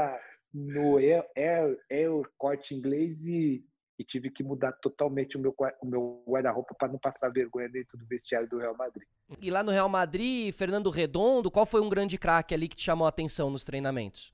no 0.52 0.96
Air, 0.96 1.24
Air, 1.36 1.78
Air 1.90 2.22
Corte 2.38 2.74
Inglês 2.74 3.26
e 3.26 3.62
e 3.98 4.04
tive 4.04 4.30
que 4.30 4.42
mudar 4.42 4.72
totalmente 4.72 5.36
o 5.36 5.40
meu, 5.40 5.54
o 5.80 5.86
meu 5.86 6.22
guarda-roupa 6.26 6.74
para 6.74 6.92
não 6.92 6.98
passar 6.98 7.30
vergonha 7.30 7.68
dentro 7.68 7.96
do 7.96 8.06
vestiário 8.06 8.48
do 8.48 8.58
Real 8.58 8.76
Madrid. 8.76 9.06
E 9.40 9.50
lá 9.50 9.62
no 9.62 9.70
Real 9.70 9.88
Madrid, 9.88 10.52
Fernando 10.52 10.90
Redondo, 10.90 11.50
qual 11.50 11.64
foi 11.64 11.80
um 11.80 11.88
grande 11.88 12.18
craque 12.18 12.54
ali 12.54 12.68
que 12.68 12.76
te 12.76 12.82
chamou 12.82 13.06
a 13.06 13.10
atenção 13.10 13.50
nos 13.50 13.64
treinamentos? 13.64 14.32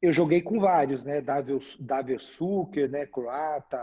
Eu 0.00 0.12
joguei 0.12 0.42
com 0.42 0.60
vários, 0.60 1.04
né? 1.04 1.20
David 1.20 2.22
Suker, 2.22 2.90
né? 2.90 3.06
Croata, 3.06 3.82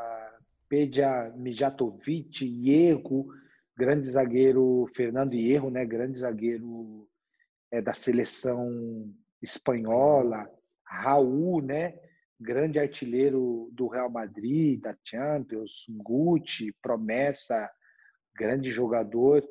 Pedja 0.69 1.31
Mijatovic, 1.35 2.45
Ierro, 2.45 3.27
grande 3.75 4.07
zagueiro 4.07 4.87
Fernando 4.95 5.33
Ierro, 5.33 5.71
né? 5.71 5.83
Grande 5.83 6.19
zagueiro 6.19 7.07
é, 7.71 7.81
da 7.81 7.93
seleção 7.93 9.11
espanhola, 9.41 10.47
Raul, 10.85 11.61
né? 11.61 11.95
Grande 12.43 12.77
artilheiro 12.77 13.69
do 13.71 13.87
Real 13.87 14.09
Madrid, 14.09 14.79
da 14.81 14.95
Champions, 15.03 15.85
Gucci, 15.89 16.75
promessa, 16.81 17.71
grande 18.35 18.69
jogador. 18.69 19.43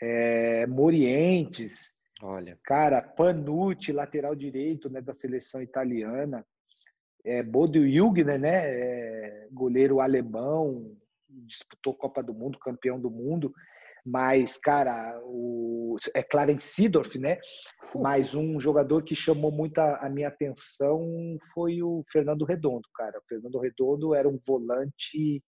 É, 0.00 0.66
Morientes, 0.66 1.94
olha, 2.22 2.58
cara, 2.64 3.00
Panucci, 3.02 3.92
lateral 3.92 4.34
direito, 4.34 4.90
né, 4.90 5.00
da 5.00 5.14
seleção 5.14 5.62
italiana. 5.62 6.44
É, 7.24 7.42
Bodo 7.42 7.86
Jugner, 7.88 8.40
né, 8.40 8.64
é, 8.64 9.48
goleiro 9.52 10.00
alemão, 10.00 10.96
disputou 11.28 11.94
Copa 11.94 12.22
do 12.22 12.34
Mundo, 12.34 12.58
campeão 12.58 12.98
do 12.98 13.10
mundo. 13.10 13.54
Mas, 14.04 14.58
cara, 14.58 15.20
o, 15.24 15.96
é 16.14 16.22
Clarence 16.22 16.66
Seedorf, 16.66 17.18
né? 17.18 17.38
Mas 17.94 18.34
um 18.34 18.58
jogador 18.58 19.04
que 19.04 19.14
chamou 19.14 19.52
muito 19.52 19.78
a, 19.78 20.06
a, 20.06 20.08
minha 20.08 20.28
atenção 20.28 21.00
foi 21.54 21.82
o 21.82 22.04
Fernando 22.10 22.44
Redondo, 22.44 22.88
cara. 22.94 23.18
O 23.18 23.28
Fernando 23.28 23.58
Redondo 23.60 24.14
era 24.14 24.28
um 24.28 24.40
volante 24.44 25.42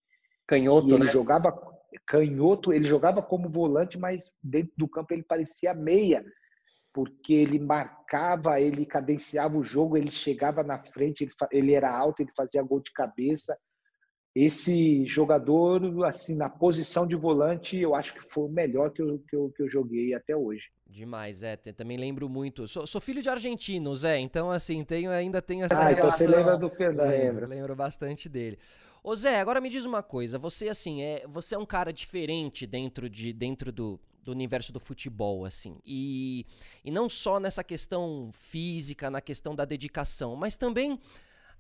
canhoto, 0.47 0.95
ele 0.95 1.05
né? 1.05 1.11
jogava 1.11 1.53
canhoto, 2.07 2.73
ele 2.73 2.85
jogava 2.85 3.23
como 3.23 3.49
volante, 3.49 3.99
mas 3.99 4.33
dentro 4.43 4.73
do 4.77 4.88
campo 4.88 5.14
ele 5.14 5.23
parecia 5.23 5.75
meia, 5.75 6.25
porque 6.93 7.33
ele 7.33 7.59
marcava, 7.59 8.61
ele 8.61 8.87
cadenciava 8.87 9.57
o 9.57 9.64
jogo, 9.64 9.97
ele 9.97 10.11
chegava 10.11 10.62
na 10.62 10.79
frente, 10.85 11.25
ele, 11.25 11.33
ele 11.51 11.75
era 11.75 11.90
alto, 11.90 12.21
ele 12.21 12.33
fazia 12.37 12.62
gol 12.62 12.81
de 12.81 12.93
cabeça 12.93 13.57
esse 14.35 15.07
jogador, 15.07 16.05
assim, 16.05 16.35
na 16.35 16.49
posição 16.49 17.07
de 17.07 17.14
volante, 17.14 17.79
eu 17.79 17.94
acho 17.94 18.14
que 18.14 18.20
foi 18.20 18.44
o 18.44 18.49
melhor 18.49 18.90
que 18.90 19.01
eu, 19.01 19.23
que 19.29 19.37
eu, 19.37 19.53
que 19.57 19.62
eu 19.62 19.68
joguei 19.68 20.12
até 20.12 20.35
hoje. 20.37 20.70
Demais, 20.88 21.42
é. 21.44 21.57
Também 21.57 21.97
lembro 21.97 22.29
muito. 22.29 22.66
Sou, 22.66 22.87
sou 22.87 23.01
filho 23.01 23.23
de 23.23 23.29
argentino, 23.29 23.94
Zé, 23.94 24.18
então, 24.18 24.51
assim, 24.51 24.83
tenho, 24.85 25.11
ainda 25.11 25.40
tenho 25.40 25.64
essa. 25.64 25.87
Ah, 25.87 25.92
então 25.92 26.11
você 26.11 26.27
lembra 26.27 26.57
do 26.57 26.68
Fernando. 26.68 27.11
Lembro, 27.11 27.47
lembro 27.47 27.77
bastante 27.77 28.29
dele. 28.29 28.59
Ô 29.03 29.14
Zé, 29.14 29.38
agora 29.38 29.61
me 29.61 29.68
diz 29.68 29.85
uma 29.85 30.03
coisa. 30.03 30.38
Você, 30.38 30.69
assim, 30.69 31.02
é, 31.02 31.25
você 31.29 31.54
é 31.54 31.59
um 31.59 31.67
cara 31.67 31.92
diferente 31.92 32.67
dentro, 32.67 33.09
de, 33.09 33.33
dentro 33.33 33.71
do, 33.71 34.00
do 34.23 34.33
universo 34.33 34.73
do 34.73 34.81
futebol, 34.81 35.44
assim. 35.44 35.79
E, 35.85 36.46
e 36.85 36.90
não 36.90 37.09
só 37.09 37.38
nessa 37.38 37.63
questão 37.63 38.31
física, 38.33 39.11
na 39.11 39.21
questão 39.21 39.54
da 39.54 39.65
dedicação, 39.65 40.35
mas 40.35 40.56
também 40.56 40.98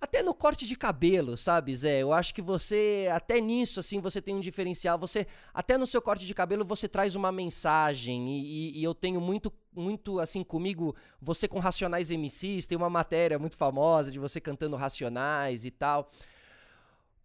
até 0.04 0.22
no 0.22 0.34
corte 0.34 0.66
de 0.66 0.76
cabelo, 0.76 1.34
sabe, 1.34 1.74
Zé? 1.74 2.02
Eu 2.02 2.12
acho 2.12 2.34
que 2.34 2.42
você, 2.42 3.08
até 3.10 3.40
nisso, 3.40 3.80
assim, 3.80 4.00
você 4.00 4.20
tem 4.20 4.34
um 4.34 4.40
diferencial. 4.40 4.98
Você, 4.98 5.26
até 5.52 5.78
no 5.78 5.86
seu 5.86 6.02
corte 6.02 6.26
de 6.26 6.34
cabelo, 6.34 6.62
você 6.62 6.86
traz 6.86 7.16
uma 7.16 7.32
mensagem. 7.32 8.28
E, 8.28 8.42
e, 8.42 8.80
e 8.80 8.84
eu 8.84 8.94
tenho 8.94 9.18
muito, 9.18 9.50
muito, 9.74 10.20
assim, 10.20 10.44
comigo, 10.44 10.94
você 11.20 11.48
com 11.48 11.58
Racionais 11.58 12.10
MCs, 12.10 12.66
tem 12.66 12.76
uma 12.76 12.90
matéria 12.90 13.38
muito 13.38 13.56
famosa 13.56 14.10
de 14.10 14.18
você 14.18 14.40
cantando 14.40 14.76
Racionais 14.76 15.64
e 15.64 15.70
tal. 15.70 16.10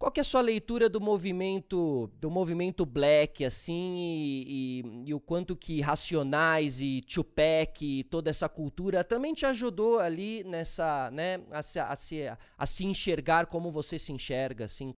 Qual 0.00 0.10
que 0.10 0.18
é 0.18 0.22
a 0.22 0.24
sua 0.24 0.40
leitura 0.40 0.88
do 0.88 0.98
movimento 0.98 2.06
do 2.18 2.30
movimento 2.30 2.86
black, 2.86 3.44
assim, 3.44 3.98
e, 3.98 4.80
e, 4.80 5.10
e, 5.10 5.14
o 5.14 5.20
quanto 5.20 5.54
que 5.54 5.82
Racionais 5.82 6.80
e 6.80 7.02
Tupac 7.02 7.84
e 7.84 8.02
toda 8.04 8.30
essa 8.30 8.48
cultura 8.48 9.04
também 9.04 9.34
te 9.34 9.44
ajudou 9.44 9.98
ali 9.98 10.42
nessa, 10.44 11.10
né, 11.10 11.44
a 11.52 11.62
se, 11.62 11.78
a, 11.78 11.94
se, 11.94 12.22
a 12.56 12.64
se 12.64 12.86
enxergar 12.86 13.44
como 13.44 13.70
você 13.70 13.98
se 13.98 14.10
enxerga, 14.10 14.64
assim? 14.64 14.94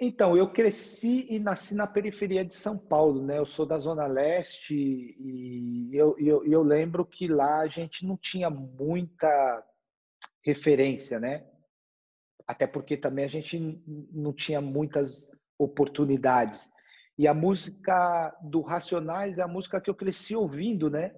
Então, 0.00 0.34
eu 0.34 0.50
cresci 0.50 1.26
e 1.28 1.38
nasci 1.38 1.74
na 1.74 1.86
periferia 1.86 2.46
de 2.46 2.54
São 2.54 2.78
Paulo, 2.78 3.22
né? 3.22 3.36
Eu 3.36 3.46
sou 3.46 3.66
da 3.66 3.78
Zona 3.78 4.06
Leste 4.06 4.74
e 4.74 5.90
eu, 5.92 6.16
eu, 6.18 6.46
eu 6.46 6.62
lembro 6.62 7.04
que 7.04 7.28
lá 7.28 7.58
a 7.58 7.66
gente 7.66 8.06
não 8.06 8.16
tinha 8.16 8.48
muita 8.48 9.62
referência, 10.42 11.20
né? 11.20 11.44
Até 12.46 12.66
porque 12.66 12.96
também 12.96 13.24
a 13.24 13.28
gente 13.28 13.58
não 14.12 14.32
tinha 14.32 14.60
muitas 14.60 15.28
oportunidades. 15.58 16.70
E 17.18 17.26
a 17.26 17.34
música 17.34 18.36
do 18.42 18.60
Racionais 18.60 19.38
é 19.38 19.42
a 19.42 19.48
música 19.48 19.80
que 19.80 19.88
eu 19.88 19.94
cresci 19.94 20.36
ouvindo, 20.36 20.90
né? 20.90 21.14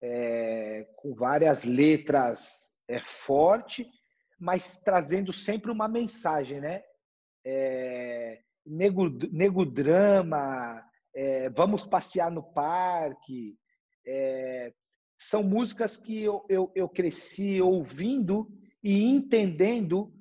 É, 0.00 0.86
com 0.96 1.12
várias 1.12 1.64
letras 1.64 2.72
é 2.86 3.00
forte, 3.00 3.90
mas 4.38 4.80
trazendo 4.82 5.32
sempre 5.32 5.70
uma 5.70 5.88
mensagem, 5.88 6.60
né? 6.60 6.82
É, 7.44 8.40
drama, 9.64 10.84
é, 11.14 11.48
vamos 11.50 11.84
passear 11.84 12.30
no 12.30 12.42
parque, 12.42 13.58
é, 14.06 14.72
são 15.18 15.42
músicas 15.42 15.98
que 15.98 16.22
eu, 16.22 16.44
eu, 16.48 16.70
eu 16.74 16.88
cresci 16.88 17.60
ouvindo 17.60 18.48
e 18.82 19.02
entendendo 19.02 20.12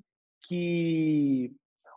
que 0.47 1.53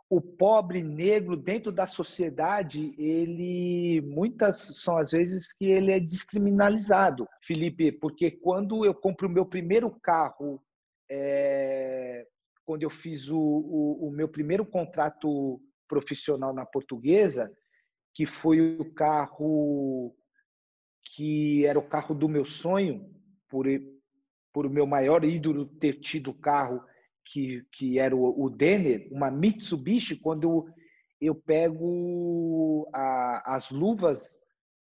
o 0.08 0.20
pobre 0.20 0.82
negro 0.82 1.36
dentro 1.36 1.70
da 1.70 1.86
sociedade, 1.86 2.92
ele 2.98 4.00
muitas 4.00 4.72
são 4.74 4.98
as 4.98 5.12
vezes 5.12 5.52
que 5.52 5.66
ele 5.66 5.92
é 5.92 6.00
descriminalizado, 6.00 7.28
Felipe, 7.44 7.92
porque 7.92 8.28
quando 8.28 8.84
eu 8.84 8.92
compro 8.92 9.28
o 9.28 9.30
meu 9.30 9.46
primeiro 9.46 9.88
carro, 10.02 10.60
é, 11.08 12.26
quando 12.64 12.82
eu 12.82 12.90
fiz 12.90 13.28
o, 13.28 13.38
o, 13.38 14.08
o 14.08 14.10
meu 14.10 14.28
primeiro 14.28 14.66
contrato 14.66 15.60
profissional 15.86 16.52
na 16.52 16.66
portuguesa, 16.66 17.52
que 18.12 18.26
foi 18.26 18.60
o 18.78 18.92
carro 18.92 20.12
que 21.14 21.64
era 21.64 21.78
o 21.78 21.88
carro 21.88 22.14
do 22.14 22.28
meu 22.28 22.44
sonho, 22.44 23.08
por, 23.48 23.66
por 24.52 24.66
o 24.66 24.70
meu 24.70 24.86
maior 24.86 25.24
ídolo 25.24 25.66
ter 25.66 26.00
tido 26.00 26.30
o 26.30 26.38
carro 26.38 26.82
que, 27.24 27.64
que 27.72 27.98
era 27.98 28.14
o, 28.14 28.44
o 28.44 28.50
Denner, 28.50 29.08
uma 29.10 29.30
Mitsubishi, 29.30 30.16
quando 30.16 30.66
eu, 31.20 31.34
pego 31.34 32.88
a, 32.94 33.56
as 33.56 33.70
luvas, 33.70 34.38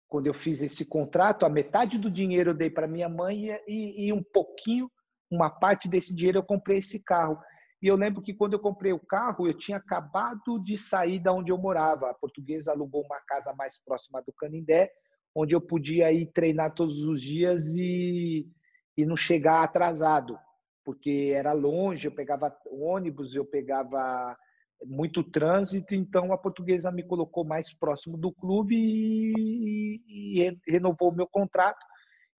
quando 0.07 0.27
eu 0.27 0.33
fiz 0.33 0.61
esse 0.61 0.85
contrato, 0.85 1.45
a 1.45 1.49
metade 1.49 1.97
do 1.97 2.09
dinheiro 2.09 2.51
eu 2.51 2.55
dei 2.55 2.69
para 2.69 2.87
minha 2.87 3.09
mãe 3.09 3.49
e, 3.67 4.07
e 4.07 4.13
um 4.13 4.23
pouquinho, 4.23 4.89
uma 5.29 5.49
parte 5.49 5.87
desse 5.87 6.15
dinheiro 6.15 6.39
eu 6.39 6.43
comprei 6.43 6.79
esse 6.79 7.03
carro. 7.03 7.37
E 7.81 7.87
eu 7.87 7.95
lembro 7.95 8.21
que 8.21 8.33
quando 8.33 8.53
eu 8.53 8.59
comprei 8.59 8.93
o 8.93 8.99
carro, 8.99 9.47
eu 9.47 9.53
tinha 9.55 9.77
acabado 9.77 10.59
de 10.63 10.77
sair 10.77 11.19
da 11.19 11.33
onde 11.33 11.51
eu 11.51 11.57
morava. 11.57 12.09
A 12.09 12.13
portuguesa 12.13 12.71
alugou 12.71 13.03
uma 13.03 13.19
casa 13.27 13.53
mais 13.53 13.83
próxima 13.83 14.23
do 14.25 14.33
Canindé, 14.33 14.91
onde 15.35 15.53
eu 15.53 15.61
podia 15.61 16.11
ir 16.11 16.31
treinar 16.31 16.73
todos 16.73 17.03
os 17.03 17.21
dias 17.21 17.75
e, 17.75 18.47
e 18.97 19.05
não 19.05 19.15
chegar 19.15 19.63
atrasado 19.63 20.39
porque 20.85 21.33
era 21.35 21.51
longe, 21.51 22.07
eu 22.07 22.11
pegava 22.13 22.55
ônibus, 22.67 23.35
eu 23.35 23.43
pegava 23.43 24.37
muito 24.85 25.23
trânsito, 25.23 25.95
então 25.95 26.31
a 26.31 26.37
portuguesa 26.37 26.91
me 26.91 27.01
colocou 27.01 27.43
mais 27.43 27.73
próximo 27.73 28.17
do 28.17 28.31
clube 28.31 28.75
e, 28.75 30.01
e, 30.07 30.59
renovou 30.67 31.09
o 31.09 31.15
meu 31.15 31.27
contrato. 31.27 31.83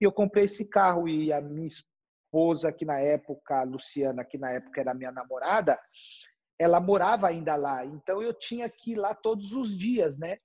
E 0.01 0.05
eu 0.05 0.13
comprei 0.13 0.45
esse 0.45 0.69
carro 0.69 1.09
e 1.09 1.33
a 1.33 1.41
minha 1.41 1.67
esposa, 1.67 2.73
que 2.73 2.85
na 2.85 3.01
época, 3.01 3.61
a 3.61 3.65
Luciana, 3.65 4.25
que 4.25 4.39
na 4.39 4.53
época 4.53 4.81
era 4.81 4.95
minha 4.95 5.11
namorada, 5.11 5.79
ela 6.59 6.81
morava 6.81 7.29
ainda 7.29 7.57
lá, 7.57 7.85
então 7.85 8.23
eu 8.23 8.33
tinha 8.33 8.69
que 8.69 8.93
ir 8.93 8.97
lá 8.97 9.15
todos 9.15 9.53
os 9.53 9.77
dias, 9.77 10.17
né? 10.17 10.39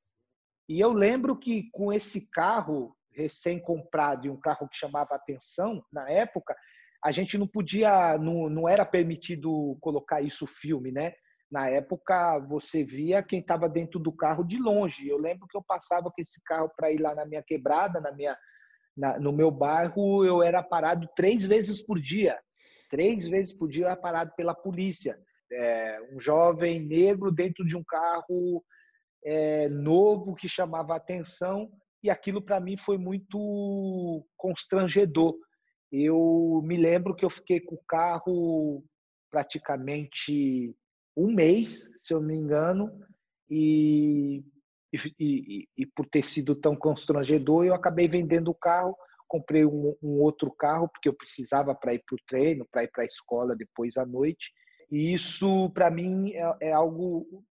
E 0.68 0.80
eu 0.80 0.92
lembro 0.92 1.38
que 1.38 1.70
com 1.72 1.94
esse 1.94 2.30
carro 2.30 2.96
recém-comprado 3.14 4.28
e 4.28 4.30
um 4.30 4.40
carro 4.40 4.68
que 4.68 4.78
chamava 4.78 5.16
atenção 5.16 5.84
na 5.92 6.10
época, 6.10 6.56
a 7.04 7.12
gente 7.12 7.38
não 7.38 7.48
podia, 7.48 8.18
não, 8.18 8.48
não 8.50 8.70
era 8.70 8.86
permitido 8.86 9.78
colocar 9.82 10.22
isso 10.22 10.46
filme, 10.46 10.92
né? 10.92 11.14
Na 11.52 11.68
época, 11.68 12.40
você 12.48 12.84
via 12.84 13.24
quem 13.24 13.40
estava 13.40 13.68
dentro 13.68 14.00
do 14.00 14.12
carro 14.12 14.44
de 14.44 14.58
longe. 14.58 15.08
Eu 15.08 15.18
lembro 15.18 15.48
que 15.48 15.58
eu 15.58 15.64
passava 15.64 16.10
com 16.10 16.22
esse 16.22 16.42
carro 16.44 16.72
para 16.78 16.92
ir 16.92 17.02
lá 17.02 17.14
na 17.14 17.26
minha 17.26 17.44
quebrada, 17.44 18.00
na 18.00 18.12
minha, 18.14 18.38
na, 18.96 19.20
no 19.20 19.34
meu 19.34 19.52
bairro, 19.52 20.24
eu 20.24 20.42
era 20.42 20.64
parado 20.64 21.10
três 21.16 21.46
vezes 21.46 21.84
por 21.84 22.00
dia. 22.00 22.40
Três 22.90 23.28
vezes 23.28 23.52
por 23.52 23.68
dia 23.68 23.84
eu 23.84 23.88
era 23.88 23.98
parado 23.98 24.32
pela 24.38 24.54
polícia. 24.54 25.18
É, 25.52 26.00
um 26.14 26.22
jovem 26.22 26.80
negro 26.80 27.32
dentro 27.32 27.66
de 27.66 27.76
um 27.76 27.84
carro 27.84 28.64
é, 29.26 29.68
novo 29.68 30.36
que 30.36 30.48
chamava 30.48 30.96
atenção 30.96 31.70
e 32.02 32.10
aquilo 32.10 32.42
para 32.42 32.60
mim 32.60 32.78
foi 32.78 32.98
muito 32.98 34.26
constrangedor 34.38 35.36
eu 35.92 36.62
me 36.64 36.78
lembro 36.78 37.16
que 37.16 37.26
eu 37.26 37.30
fiquei 37.30 37.60
com 37.60 37.76
o 37.76 37.84
carro 37.88 38.84
praticamente 39.30 40.76
um 41.16 41.34
mês, 41.34 41.90
se 42.00 42.14
eu 42.14 42.20
não 42.20 42.28
me 42.28 42.36
engano, 42.36 42.90
e, 43.50 44.44
e, 45.20 45.68
e, 45.78 45.86
por 45.86 46.08
ter 46.08 46.24
sido 46.24 46.56
tão 46.56 46.76
constrangedor, 46.76 47.66
eu 47.66 47.74
acabei 47.74 48.08
vendendo 48.08 48.50
o 48.50 48.56
carro, 48.56 48.96
comprei 49.28 49.66
um, 49.66 49.96
um 50.02 50.20
outro 50.22 50.52
carro, 50.52 50.90
porque 50.90 51.10
eu 51.10 51.14
precisava 51.14 51.76
para 51.76 51.94
ir 51.94 52.04
para 52.06 52.16
o 52.16 52.24
treino, 52.28 52.68
para 52.72 52.84
ir 52.84 52.92
para 52.92 53.04
a 53.04 53.08
escola 53.08 53.56
depois 53.56 53.98
à 53.98 54.06
noite. 54.06 54.52
E 54.90 55.14
isso, 55.14 55.70
para 55.72 55.90
mim, 55.90 56.32
é, 56.34 56.70
é, 56.70 56.72
algo 56.74 57.44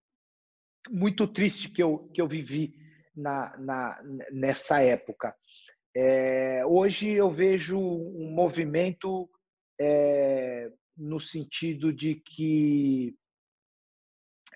muito 0.90 1.26
triste 1.26 1.70
que 1.70 1.82
eu, 1.82 2.10
que 2.14 2.20
eu 2.20 2.28
vivi 2.28 2.74
na, 3.14 3.56
na, 3.58 4.02
nessa 4.30 4.82
época. 4.82 5.34
É, 5.94 6.64
hoje 6.64 7.10
eu 7.10 7.30
vejo 7.30 7.78
um 7.78 8.30
movimento 8.30 9.28
é, 9.80 10.70
no 10.96 11.18
sentido 11.18 11.92
de 11.92 12.14
que 12.14 13.16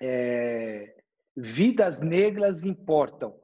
é, 0.01 1.03
vidas 1.35 2.01
negras 2.01 2.63
importam. 2.63 3.39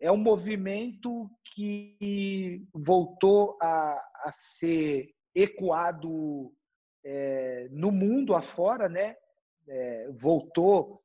É 0.00 0.10
um 0.10 0.16
movimento 0.16 1.30
que 1.54 2.66
voltou 2.72 3.58
a, 3.60 3.92
a 4.24 4.32
ser 4.32 5.14
ecoado 5.34 6.52
é, 7.04 7.68
no 7.70 7.92
mundo 7.92 8.34
afora, 8.34 8.88
né? 8.88 9.16
É, 9.68 10.10
voltou 10.12 11.02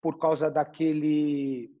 por 0.00 0.18
causa 0.18 0.50
daquele 0.50 1.74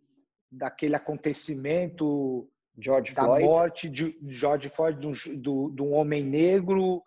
daquele 0.50 0.96
acontecimento 0.96 2.50
George 2.80 3.14
da 3.14 3.24
Floyd. 3.24 3.44
morte 3.44 3.88
de 3.88 4.18
George 4.28 4.68
Floyd, 4.68 4.98
de 5.00 5.48
um, 5.48 5.74
de 5.74 5.82
um 5.82 5.92
homem 5.92 6.22
negro 6.22 7.02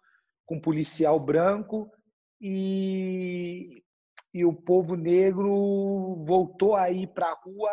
com 0.45 0.55
um 0.55 0.61
policial 0.61 1.19
branco 1.19 1.89
e, 2.39 3.83
e 4.33 4.45
o 4.45 4.53
povo 4.53 4.95
negro 4.95 6.23
voltou 6.25 6.75
a 6.75 6.91
ir 6.91 7.07
para 7.07 7.27
a 7.27 7.39
rua, 7.43 7.71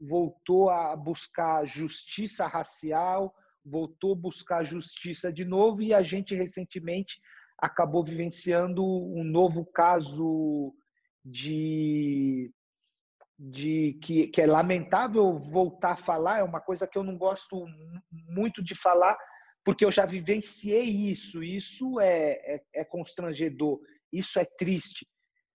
voltou 0.00 0.70
a 0.70 0.94
buscar 0.96 1.66
justiça 1.66 2.46
racial, 2.46 3.34
voltou 3.64 4.12
a 4.12 4.18
buscar 4.18 4.64
justiça 4.64 5.32
de 5.32 5.44
novo 5.44 5.82
e 5.82 5.92
a 5.92 6.02
gente 6.02 6.34
recentemente 6.34 7.20
acabou 7.58 8.04
vivenciando 8.04 8.84
um 8.84 9.24
novo 9.24 9.64
caso 9.64 10.74
de 11.24 12.52
de 13.38 13.98
que, 14.02 14.28
que 14.28 14.40
é 14.40 14.46
lamentável 14.46 15.38
voltar 15.38 15.92
a 15.92 15.96
falar, 15.96 16.38
é 16.38 16.44
uma 16.44 16.60
coisa 16.60 16.86
que 16.86 16.96
eu 16.96 17.02
não 17.02 17.16
gosto 17.16 17.66
muito 18.10 18.62
de 18.62 18.74
falar, 18.74 19.16
porque 19.64 19.84
eu 19.84 19.90
já 19.90 20.06
vivenciei 20.06 20.84
isso, 20.84 21.42
isso 21.42 21.98
é, 22.00 22.32
é, 22.54 22.62
é 22.74 22.84
constrangedor, 22.84 23.80
isso 24.12 24.38
é 24.38 24.44
triste. 24.44 25.06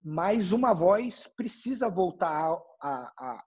Mas 0.03 0.51
uma 0.51 0.73
voz 0.73 1.27
precisa 1.35 1.89
voltar 1.89 2.57
a, 2.81 3.11
a, 3.17 3.43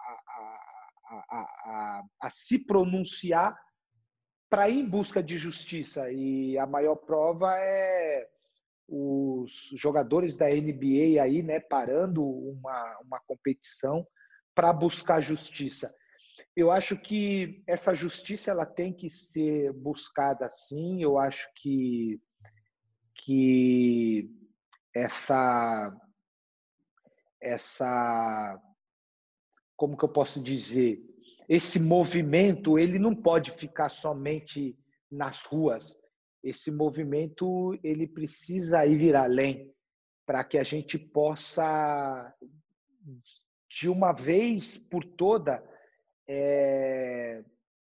a, 1.31 2.03
a 2.23 2.31
se 2.31 2.65
pronunciar 2.65 3.57
para 4.49 4.69
ir 4.69 4.81
em 4.81 4.89
busca 4.89 5.23
de 5.23 5.39
justiça. 5.39 6.11
E 6.13 6.59
a 6.59 6.67
maior 6.67 6.97
prova 6.97 7.57
é 7.59 8.29
os 8.89 9.71
jogadores 9.75 10.37
da 10.37 10.49
NBA 10.49 11.23
aí, 11.23 11.43
né, 11.43 11.61
parando 11.61 12.23
uma, 12.23 12.99
uma 13.03 13.21
competição 13.27 14.07
para 14.55 14.73
buscar 14.73 15.21
justiça. 15.21 15.95
Eu 16.55 16.71
acho 16.71 16.99
que 16.99 17.63
essa 17.67 17.95
justiça 17.95 18.51
ela 18.51 18.67
tem 18.67 18.93
que 18.93 19.09
ser 19.09 19.73
buscada 19.73 20.49
sim. 20.49 21.03
Eu 21.03 21.19
acho 21.19 21.49
que 21.57 22.21
que 23.25 24.29
essa 24.95 25.95
essa 27.41 28.61
como 29.77 29.97
que 29.97 30.05
eu 30.05 30.09
posso 30.09 30.43
dizer 30.43 31.01
esse 31.49 31.81
movimento 31.81 32.79
ele 32.79 32.99
não 32.99 33.15
pode 33.15 33.51
ficar 33.53 33.89
somente 33.89 34.77
nas 35.11 35.45
ruas 35.45 35.97
esse 36.43 36.71
movimento 36.71 37.79
ele 37.83 38.07
precisa 38.07 38.85
ir 38.87 39.15
além 39.15 39.73
para 40.27 40.45
que 40.45 40.59
a 40.59 40.63
gente 40.63 40.99
possa 40.99 42.35
de 43.73 43.89
uma 43.89 44.13
vez 44.13 44.77
por 44.77 45.03
toda 45.03 45.65
é, 46.29 47.43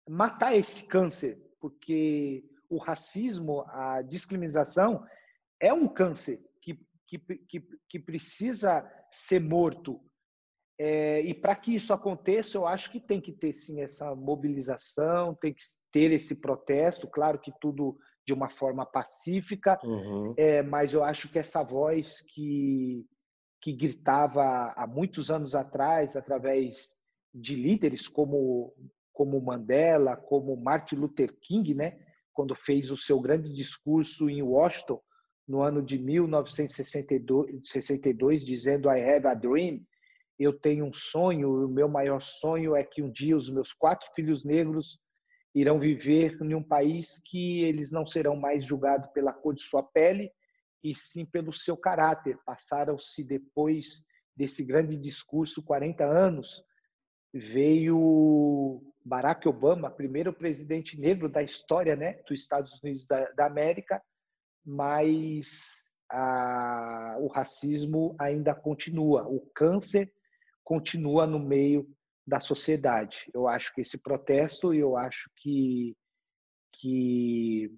matar 0.08 0.56
esse 0.56 0.84
câncer 0.84 1.40
porque 1.60 2.44
o 2.68 2.78
racismo 2.78 3.64
a 3.68 4.02
discriminação 4.02 5.04
é 5.60 5.72
um 5.72 5.88
câncer 5.88 6.40
que, 6.60 6.78
que, 7.06 7.18
que, 7.18 7.68
que 7.88 7.98
precisa 7.98 8.88
ser 9.10 9.40
morto. 9.40 10.00
É, 10.78 11.22
e 11.22 11.32
para 11.32 11.56
que 11.56 11.74
isso 11.74 11.92
aconteça, 11.92 12.58
eu 12.58 12.66
acho 12.66 12.90
que 12.90 13.00
tem 13.00 13.20
que 13.20 13.32
ter 13.32 13.52
sim 13.52 13.80
essa 13.80 14.14
mobilização, 14.14 15.34
tem 15.34 15.54
que 15.54 15.62
ter 15.90 16.12
esse 16.12 16.34
protesto, 16.34 17.08
claro 17.08 17.38
que 17.38 17.52
tudo 17.60 17.96
de 18.26 18.34
uma 18.34 18.50
forma 18.50 18.84
pacífica, 18.84 19.78
uhum. 19.82 20.34
é, 20.36 20.60
mas 20.62 20.92
eu 20.92 21.02
acho 21.02 21.30
que 21.30 21.38
essa 21.38 21.62
voz 21.62 22.20
que, 22.34 23.06
que 23.60 23.72
gritava 23.72 24.72
há 24.76 24.86
muitos 24.86 25.30
anos 25.30 25.54
atrás, 25.54 26.16
através 26.16 26.96
de 27.34 27.56
líderes 27.56 28.08
como, 28.08 28.72
como 29.12 29.38
Mandela, 29.40 30.16
como 30.16 30.56
Martin 30.56 30.96
Luther 30.96 31.36
King, 31.40 31.74
né, 31.74 31.98
quando 32.32 32.54
fez 32.54 32.90
o 32.90 32.96
seu 32.96 33.20
grande 33.20 33.52
discurso 33.52 34.30
em 34.30 34.42
Washington, 34.42 35.00
no 35.48 35.62
ano 35.62 35.82
de 35.82 35.98
1962, 35.98 38.44
dizendo 38.44 38.90
I 38.90 39.00
have 39.00 39.26
a 39.26 39.34
dream, 39.34 39.80
eu 40.38 40.52
tenho 40.52 40.84
um 40.84 40.92
sonho, 40.92 41.64
o 41.64 41.68
meu 41.68 41.88
maior 41.88 42.20
sonho 42.20 42.76
é 42.76 42.84
que 42.84 43.02
um 43.02 43.10
dia 43.10 43.34
os 43.36 43.48
meus 43.48 43.72
quatro 43.72 44.06
filhos 44.14 44.44
negros 44.44 45.00
irão 45.54 45.80
viver 45.80 46.36
em 46.42 46.54
um 46.54 46.62
país 46.62 47.22
que 47.24 47.62
eles 47.62 47.90
não 47.90 48.06
serão 48.06 48.36
mais 48.36 48.66
julgados 48.66 49.10
pela 49.12 49.32
cor 49.32 49.54
de 49.54 49.62
sua 49.62 49.82
pele, 49.82 50.30
e 50.82 50.94
sim 50.94 51.24
pelo 51.24 51.52
seu 51.52 51.76
caráter. 51.76 52.38
Passaram-se 52.44 53.24
depois 53.24 54.04
desse 54.36 54.64
grande 54.64 54.96
discurso 54.96 55.62
40 55.62 56.04
anos, 56.04 56.62
veio 57.32 58.82
Barack 59.04 59.48
Obama, 59.48 59.90
primeiro 59.90 60.32
presidente 60.32 60.98
negro 61.00 61.28
da 61.28 61.42
história 61.42 61.96
né, 61.96 62.14
dos 62.28 62.40
Estados 62.40 62.80
Unidos 62.82 63.06
da, 63.06 63.30
da 63.32 63.46
América, 63.46 64.02
mas 64.64 65.84
a, 66.10 67.16
o 67.20 67.28
racismo 67.28 68.14
ainda 68.18 68.54
continua, 68.54 69.26
o 69.26 69.40
câncer 69.54 70.12
continua 70.64 71.26
no 71.26 71.38
meio 71.38 71.88
da 72.26 72.40
sociedade. 72.40 73.30
Eu 73.32 73.46
acho 73.46 73.72
que 73.74 73.80
esse 73.80 73.98
protesto, 73.98 74.74
eu 74.74 74.96
acho 74.96 75.30
que, 75.36 75.96
que 76.72 77.70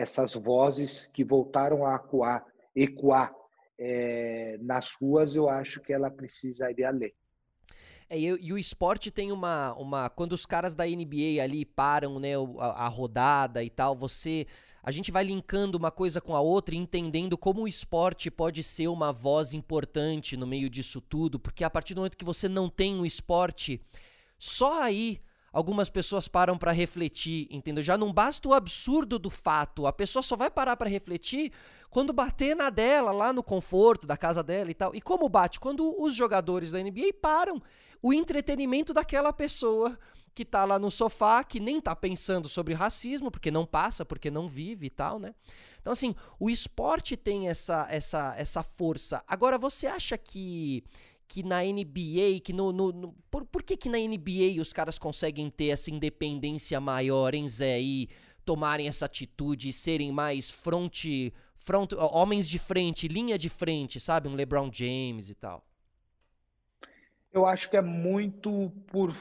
essas 0.00 0.34
vozes 0.34 1.06
que 1.12 1.22
voltaram 1.22 1.86
a 1.86 1.96
ecoar, 1.96 2.44
ecoar 2.74 3.34
é, 3.78 4.58
nas 4.60 4.94
ruas, 4.94 5.36
eu 5.36 5.48
acho 5.48 5.80
que 5.80 5.92
ela 5.92 6.10
precisa 6.10 6.70
ir 6.70 6.84
além. 6.84 7.12
É, 8.08 8.18
e, 8.18 8.24
e, 8.24 8.52
o 8.52 8.58
esporte 8.58 9.10
tem 9.10 9.30
uma, 9.30 9.72
uma. 9.74 10.10
Quando 10.10 10.32
os 10.32 10.44
caras 10.44 10.74
da 10.74 10.84
NBA 10.84 11.40
ali 11.40 11.64
param, 11.64 12.18
né, 12.18 12.32
a, 12.58 12.86
a, 12.86 12.88
rodada 12.88 13.62
e 13.62 13.70
tal, 13.70 13.94
você. 13.94 14.46
A 14.82 14.90
gente 14.90 15.12
vai 15.12 15.22
linkando 15.22 15.78
uma 15.78 15.90
coisa 15.90 16.20
com 16.20 16.34
a 16.34 16.40
outra 16.40 16.74
e 16.74 16.78
entendendo 16.78 17.36
como 17.38 17.62
o 17.62 17.68
esporte 17.68 18.30
pode 18.30 18.62
ser 18.62 18.88
uma 18.88 19.12
voz 19.12 19.52
importante 19.54 20.36
no 20.36 20.46
meio 20.46 20.68
disso 20.70 21.00
tudo, 21.00 21.38
porque 21.38 21.62
a 21.62 21.70
partir 21.70 21.94
do 21.94 21.98
momento 21.98 22.16
que 22.16 22.24
você 22.24 22.48
não 22.48 22.68
tem 22.68 22.98
o 22.98 23.04
esporte, 23.04 23.80
só 24.38 24.82
aí 24.82 25.20
algumas 25.52 25.90
pessoas 25.90 26.28
param 26.28 26.56
para 26.56 26.72
refletir, 26.72 27.48
entendeu? 27.50 27.82
Já 27.82 27.98
não 27.98 28.12
basta 28.12 28.48
o 28.48 28.54
absurdo 28.54 29.18
do 29.18 29.30
fato, 29.30 29.86
a 29.86 29.92
pessoa 29.92 30.22
só 30.22 30.36
vai 30.36 30.50
parar 30.50 30.76
para 30.76 30.88
refletir 30.88 31.52
quando 31.90 32.12
bater 32.12 32.54
na 32.54 32.70
dela, 32.70 33.10
lá 33.10 33.32
no 33.32 33.42
conforto 33.42 34.06
da 34.06 34.16
casa 34.16 34.42
dela 34.42 34.70
e 34.70 34.74
tal. 34.74 34.94
E 34.94 35.00
como 35.00 35.28
bate? 35.28 35.58
Quando 35.58 36.00
os 36.00 36.14
jogadores 36.14 36.70
da 36.70 36.78
NBA 36.78 37.14
param 37.20 37.60
o 38.00 38.12
entretenimento 38.12 38.94
daquela 38.94 39.32
pessoa 39.32 39.98
que 40.32 40.44
tá 40.44 40.64
lá 40.64 40.78
no 40.78 40.90
sofá, 40.90 41.42
que 41.42 41.58
nem 41.58 41.80
tá 41.80 41.94
pensando 41.94 42.48
sobre 42.48 42.72
racismo, 42.72 43.30
porque 43.30 43.50
não 43.50 43.66
passa, 43.66 44.04
porque 44.04 44.30
não 44.30 44.48
vive 44.48 44.86
e 44.86 44.90
tal, 44.90 45.18
né? 45.18 45.34
Então, 45.80 45.92
assim, 45.92 46.14
o 46.38 46.48
esporte 46.48 47.16
tem 47.16 47.48
essa, 47.48 47.86
essa, 47.90 48.34
essa 48.36 48.62
força. 48.62 49.22
Agora, 49.26 49.58
você 49.58 49.88
acha 49.88 50.16
que 50.16 50.84
que 51.30 51.44
na 51.44 51.62
NBA, 51.62 52.40
que 52.42 52.52
no, 52.52 52.72
no, 52.72 52.90
no, 52.90 53.12
por, 53.30 53.44
por 53.44 53.62
que 53.62 53.76
que 53.76 53.88
na 53.88 53.98
NBA 53.98 54.60
os 54.60 54.72
caras 54.72 54.98
conseguem 54.98 55.48
ter 55.48 55.68
essa 55.68 55.88
independência 55.88 56.80
maior, 56.80 57.34
hein, 57.34 57.48
Zé, 57.48 57.80
e 57.80 58.08
tomarem 58.44 58.88
essa 58.88 59.06
atitude 59.06 59.68
e 59.68 59.72
serem 59.72 60.10
mais 60.10 60.50
front, 60.50 61.04
front, 61.54 61.92
homens 61.92 62.48
de 62.48 62.58
frente, 62.58 63.06
linha 63.06 63.38
de 63.38 63.48
frente, 63.48 64.00
sabe, 64.00 64.28
um 64.28 64.34
LeBron 64.34 64.68
James 64.72 65.30
e 65.30 65.36
tal? 65.36 65.64
Eu 67.32 67.46
acho 67.46 67.70
que 67.70 67.76
é 67.76 67.82
muito 67.82 68.72
por 68.88 69.16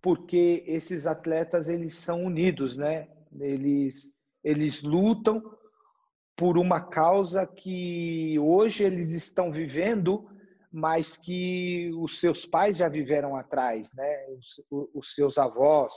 porque 0.00 0.62
esses 0.68 1.08
atletas 1.08 1.68
eles 1.68 1.96
são 1.96 2.24
unidos, 2.24 2.76
né? 2.76 3.08
Eles 3.40 4.12
eles 4.44 4.80
lutam 4.80 5.42
por 6.36 6.56
uma 6.56 6.80
causa 6.80 7.44
que 7.44 8.38
hoje 8.38 8.84
eles 8.84 9.10
estão 9.10 9.50
vivendo, 9.50 10.29
mas 10.72 11.16
que 11.16 11.90
os 11.98 12.20
seus 12.20 12.46
pais 12.46 12.78
já 12.78 12.88
viveram 12.88 13.34
atrás, 13.34 13.92
né? 13.94 14.26
Os, 14.70 14.88
os 14.94 15.14
seus 15.14 15.38
avós. 15.38 15.94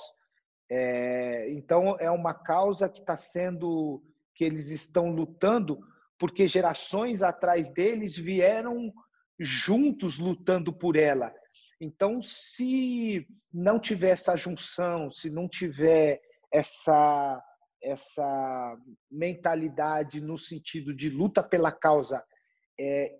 É, 0.69 1.51
então 1.51 1.95
é 1.99 2.09
uma 2.09 2.33
causa 2.33 2.89
que 2.89 2.99
está 2.99 3.17
sendo 3.17 4.01
que 4.35 4.43
eles 4.43 4.71
estão 4.71 5.11
lutando 5.11 5.79
porque 6.17 6.47
gerações 6.47 7.21
atrás 7.21 7.71
deles 7.73 8.15
vieram 8.15 8.91
juntos 9.39 10.17
lutando 10.19 10.71
por 10.71 10.95
ela. 10.95 11.33
Então, 11.81 12.21
se 12.23 13.27
não 13.53 13.79
tiver 13.79 14.11
essa 14.11 14.35
junção, 14.37 15.11
se 15.11 15.29
não 15.29 15.47
tiver 15.47 16.21
essa 16.51 17.43
essa 17.83 18.77
mentalidade 19.11 20.21
no 20.21 20.37
sentido 20.37 20.95
de 20.95 21.09
luta 21.09 21.43
pela 21.43 21.69
causa, 21.69 22.23
é, 22.79 23.15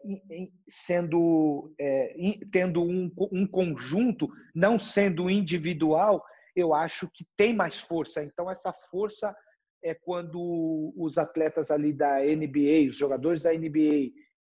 sendo 0.68 1.74
é, 1.80 2.16
tendo 2.51 2.84
um, 2.84 3.12
um 3.32 3.47
conjunto, 3.47 4.28
não 4.54 4.80
sendo 4.80 5.30
individual, 5.30 6.24
eu 6.56 6.74
acho 6.74 7.10
que 7.14 7.26
tem 7.36 7.56
mais 7.56 7.80
força. 7.80 8.24
Então, 8.24 8.49
essa 8.49 8.72
força 8.74 9.36
é 9.84 9.93
quando 9.93 10.93
os 10.95 11.18
atletas 11.18 11.70
ali 11.70 11.93
da 11.93 12.20
NBA, 12.20 12.89
os 12.89 12.97
jogadores 12.97 13.41
da 13.43 13.54
NBA, 13.54 14.12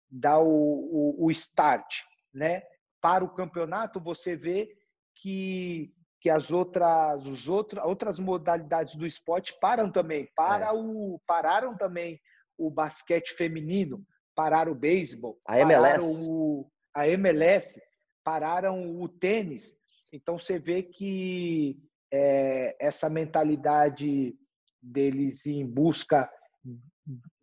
dá 0.10 0.40
o, 0.40 0.48
o, 0.48 1.26
o 1.26 1.32
start, 1.32 2.02
né? 2.34 2.64
Para 3.02 3.24
o 3.24 3.34
campeonato, 3.34 4.00
você 4.00 4.36
vê 4.36 4.76
que 5.16 5.94
que 6.22 6.30
as 6.30 6.52
outras 6.52 7.26
os 7.26 7.48
outros, 7.48 7.82
outras 7.82 8.20
modalidades 8.20 8.94
do 8.96 9.08
esporte 9.08 9.58
param 9.62 9.90
também 9.90 10.30
para 10.36 10.66
é. 10.66 10.72
o 10.74 11.18
pararam 11.26 11.78
também 11.78 12.20
o 12.58 12.70
basquete 12.70 13.30
feminino 13.36 14.06
pararam 14.40 14.72
o 14.72 14.76
beisebol 14.76 15.38
a 15.46 15.60
MLS 15.60 16.06
o, 16.30 16.66
a 16.96 17.08
MLS 17.10 17.82
pararam 18.24 19.02
o 19.02 19.10
tênis 19.10 19.76
então 20.14 20.40
você 20.40 20.58
vê 20.58 20.82
que 20.82 21.78
é, 22.12 22.76
essa 22.80 23.10
mentalidade 23.10 24.34
deles 24.82 25.46
em 25.46 25.66
busca 25.66 26.30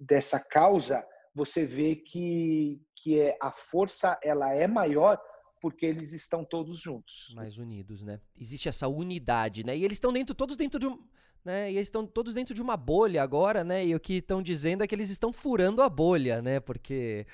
dessa 0.00 0.40
causa 0.40 1.06
você 1.34 1.66
vê 1.66 1.96
que, 1.96 2.80
que 2.96 3.20
é, 3.20 3.36
a 3.42 3.52
força 3.52 4.18
ela 4.22 4.54
é 4.54 4.66
maior 4.66 5.20
porque 5.60 5.84
eles 5.84 6.12
estão 6.12 6.44
todos 6.44 6.78
juntos. 6.78 7.32
Mais 7.34 7.58
unidos, 7.58 8.02
né? 8.02 8.20
Existe 8.40 8.68
essa 8.68 8.88
unidade, 8.88 9.64
né? 9.64 9.76
E 9.76 9.84
eles 9.84 9.96
estão 9.96 10.12
dentro, 10.12 10.34
todos 10.34 10.56
dentro 10.56 10.78
de 10.78 10.86
um. 10.86 10.98
Né? 11.46 11.70
E 11.70 11.76
eles 11.76 11.86
estão 11.86 12.04
todos 12.04 12.34
dentro 12.34 12.52
de 12.52 12.60
uma 12.60 12.76
bolha 12.76 13.22
agora, 13.22 13.62
né? 13.62 13.86
E 13.86 13.94
o 13.94 14.00
que 14.00 14.14
estão 14.14 14.42
dizendo 14.42 14.82
é 14.82 14.86
que 14.88 14.92
eles 14.92 15.10
estão 15.10 15.32
furando 15.32 15.80
a 15.80 15.88
bolha, 15.88 16.42
né? 16.42 16.58
Porque 16.58 17.24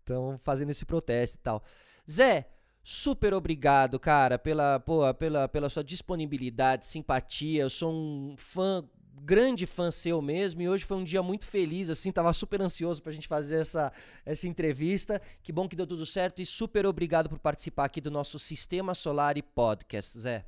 estão 0.00 0.38
fazendo 0.42 0.68
esse 0.68 0.84
protesto 0.84 1.38
e 1.38 1.40
tal. 1.40 1.64
Zé, 2.08 2.50
super 2.84 3.32
obrigado, 3.32 3.98
cara, 3.98 4.38
pela, 4.38 4.78
pô, 4.78 5.02
pela, 5.14 5.48
pela 5.48 5.70
sua 5.70 5.82
disponibilidade, 5.82 6.84
simpatia. 6.84 7.62
Eu 7.62 7.70
sou 7.70 7.90
um 7.90 8.34
fã 8.36 8.84
grande 9.24 9.64
fã 9.64 9.90
seu 9.90 10.20
mesmo 10.20 10.60
e 10.60 10.68
hoje 10.68 10.84
foi 10.84 10.98
um 10.98 11.04
dia 11.04 11.22
muito 11.22 11.46
feliz, 11.46 11.88
assim, 11.88 12.12
tava 12.12 12.32
super 12.34 12.60
ansioso 12.60 13.02
pra 13.02 13.10
gente 13.10 13.26
fazer 13.26 13.62
essa, 13.62 13.90
essa 14.26 14.46
entrevista. 14.46 15.18
Que 15.42 15.50
bom 15.50 15.66
que 15.66 15.76
deu 15.76 15.86
tudo 15.86 16.04
certo 16.04 16.42
e 16.42 16.44
super 16.44 16.84
obrigado 16.84 17.30
por 17.30 17.38
participar 17.38 17.86
aqui 17.86 18.02
do 18.02 18.10
nosso 18.10 18.38
Sistema 18.38 18.94
Solar 18.94 19.38
e 19.38 19.42
Podcast, 19.42 20.18
Zé. 20.20 20.44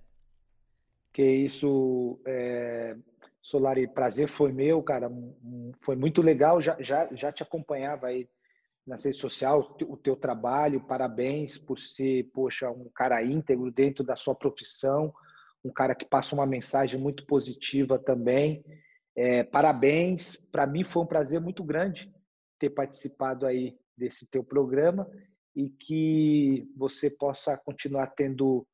Que 1.11 1.23
isso, 1.23 2.19
é... 2.27 2.97
Solari, 3.45 3.87
prazer 3.87 4.27
foi 4.27 4.51
meu, 4.53 4.83
cara, 4.83 5.11
foi 5.83 5.95
muito 5.97 6.23
legal, 6.23 6.63
já, 6.63 6.81
já, 6.81 7.07
já 7.15 7.31
te 7.31 7.43
acompanhava 7.43 8.07
aí 8.07 8.27
nas 8.87 9.05
redes 9.05 9.21
sociais, 9.21 9.63
o 9.83 9.97
teu 9.99 10.17
trabalho, 10.17 10.81
parabéns 10.81 11.59
por 11.59 11.79
ser, 11.79 12.31
poxa, 12.33 12.71
um 12.71 12.89
cara 12.95 13.23
íntegro 13.23 13.71
dentro 13.71 14.03
da 14.03 14.17
sua 14.17 14.35
profissão, 14.35 15.13
um 15.63 15.71
cara 15.71 15.95
que 15.95 16.07
passa 16.07 16.35
uma 16.35 16.47
mensagem 16.47 16.99
muito 16.99 17.27
positiva 17.27 17.99
também. 17.99 18.65
É, 19.15 19.45
parabéns, 19.45 20.37
para 20.51 20.67
mim 20.67 20.83
foi 20.83 21.03
um 21.03 21.07
prazer 21.07 21.39
muito 21.39 21.63
grande 21.63 22.11
ter 22.59 22.71
participado 22.71 23.47
aí 23.47 23.77
desse 23.97 24.27
teu 24.27 24.43
programa 24.43 25.07
e 25.55 25.69
que 25.69 26.67
você 26.75 27.11
possa 27.11 27.59
continuar 27.59 28.07
tendo 28.09 28.67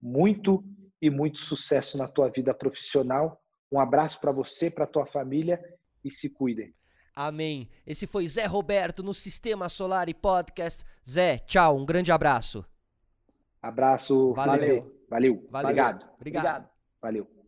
muito 0.00 0.64
e 1.00 1.10
muito 1.10 1.40
sucesso 1.40 1.98
na 1.98 2.06
tua 2.06 2.28
vida 2.28 2.54
profissional. 2.54 3.41
Um 3.72 3.80
abraço 3.80 4.20
para 4.20 4.30
você, 4.30 4.70
para 4.70 4.86
tua 4.86 5.06
família 5.06 5.58
e 6.04 6.10
se 6.10 6.28
cuidem. 6.28 6.74
Amém. 7.14 7.68
Esse 7.86 8.06
foi 8.06 8.26
Zé 8.28 8.44
Roberto 8.46 9.02
no 9.02 9.14
Sistema 9.14 9.68
Solar 9.68 10.08
e 10.08 10.14
Podcast. 10.14 10.84
Zé, 11.08 11.38
tchau, 11.38 11.78
um 11.78 11.84
grande 11.84 12.12
abraço. 12.12 12.64
Abraço, 13.60 14.32
valeu. 14.32 15.04
Valeu. 15.08 15.46
Valeu. 15.50 15.70
Obrigado. 15.70 16.06
Obrigado. 16.16 16.68
Valeu. 17.00 17.41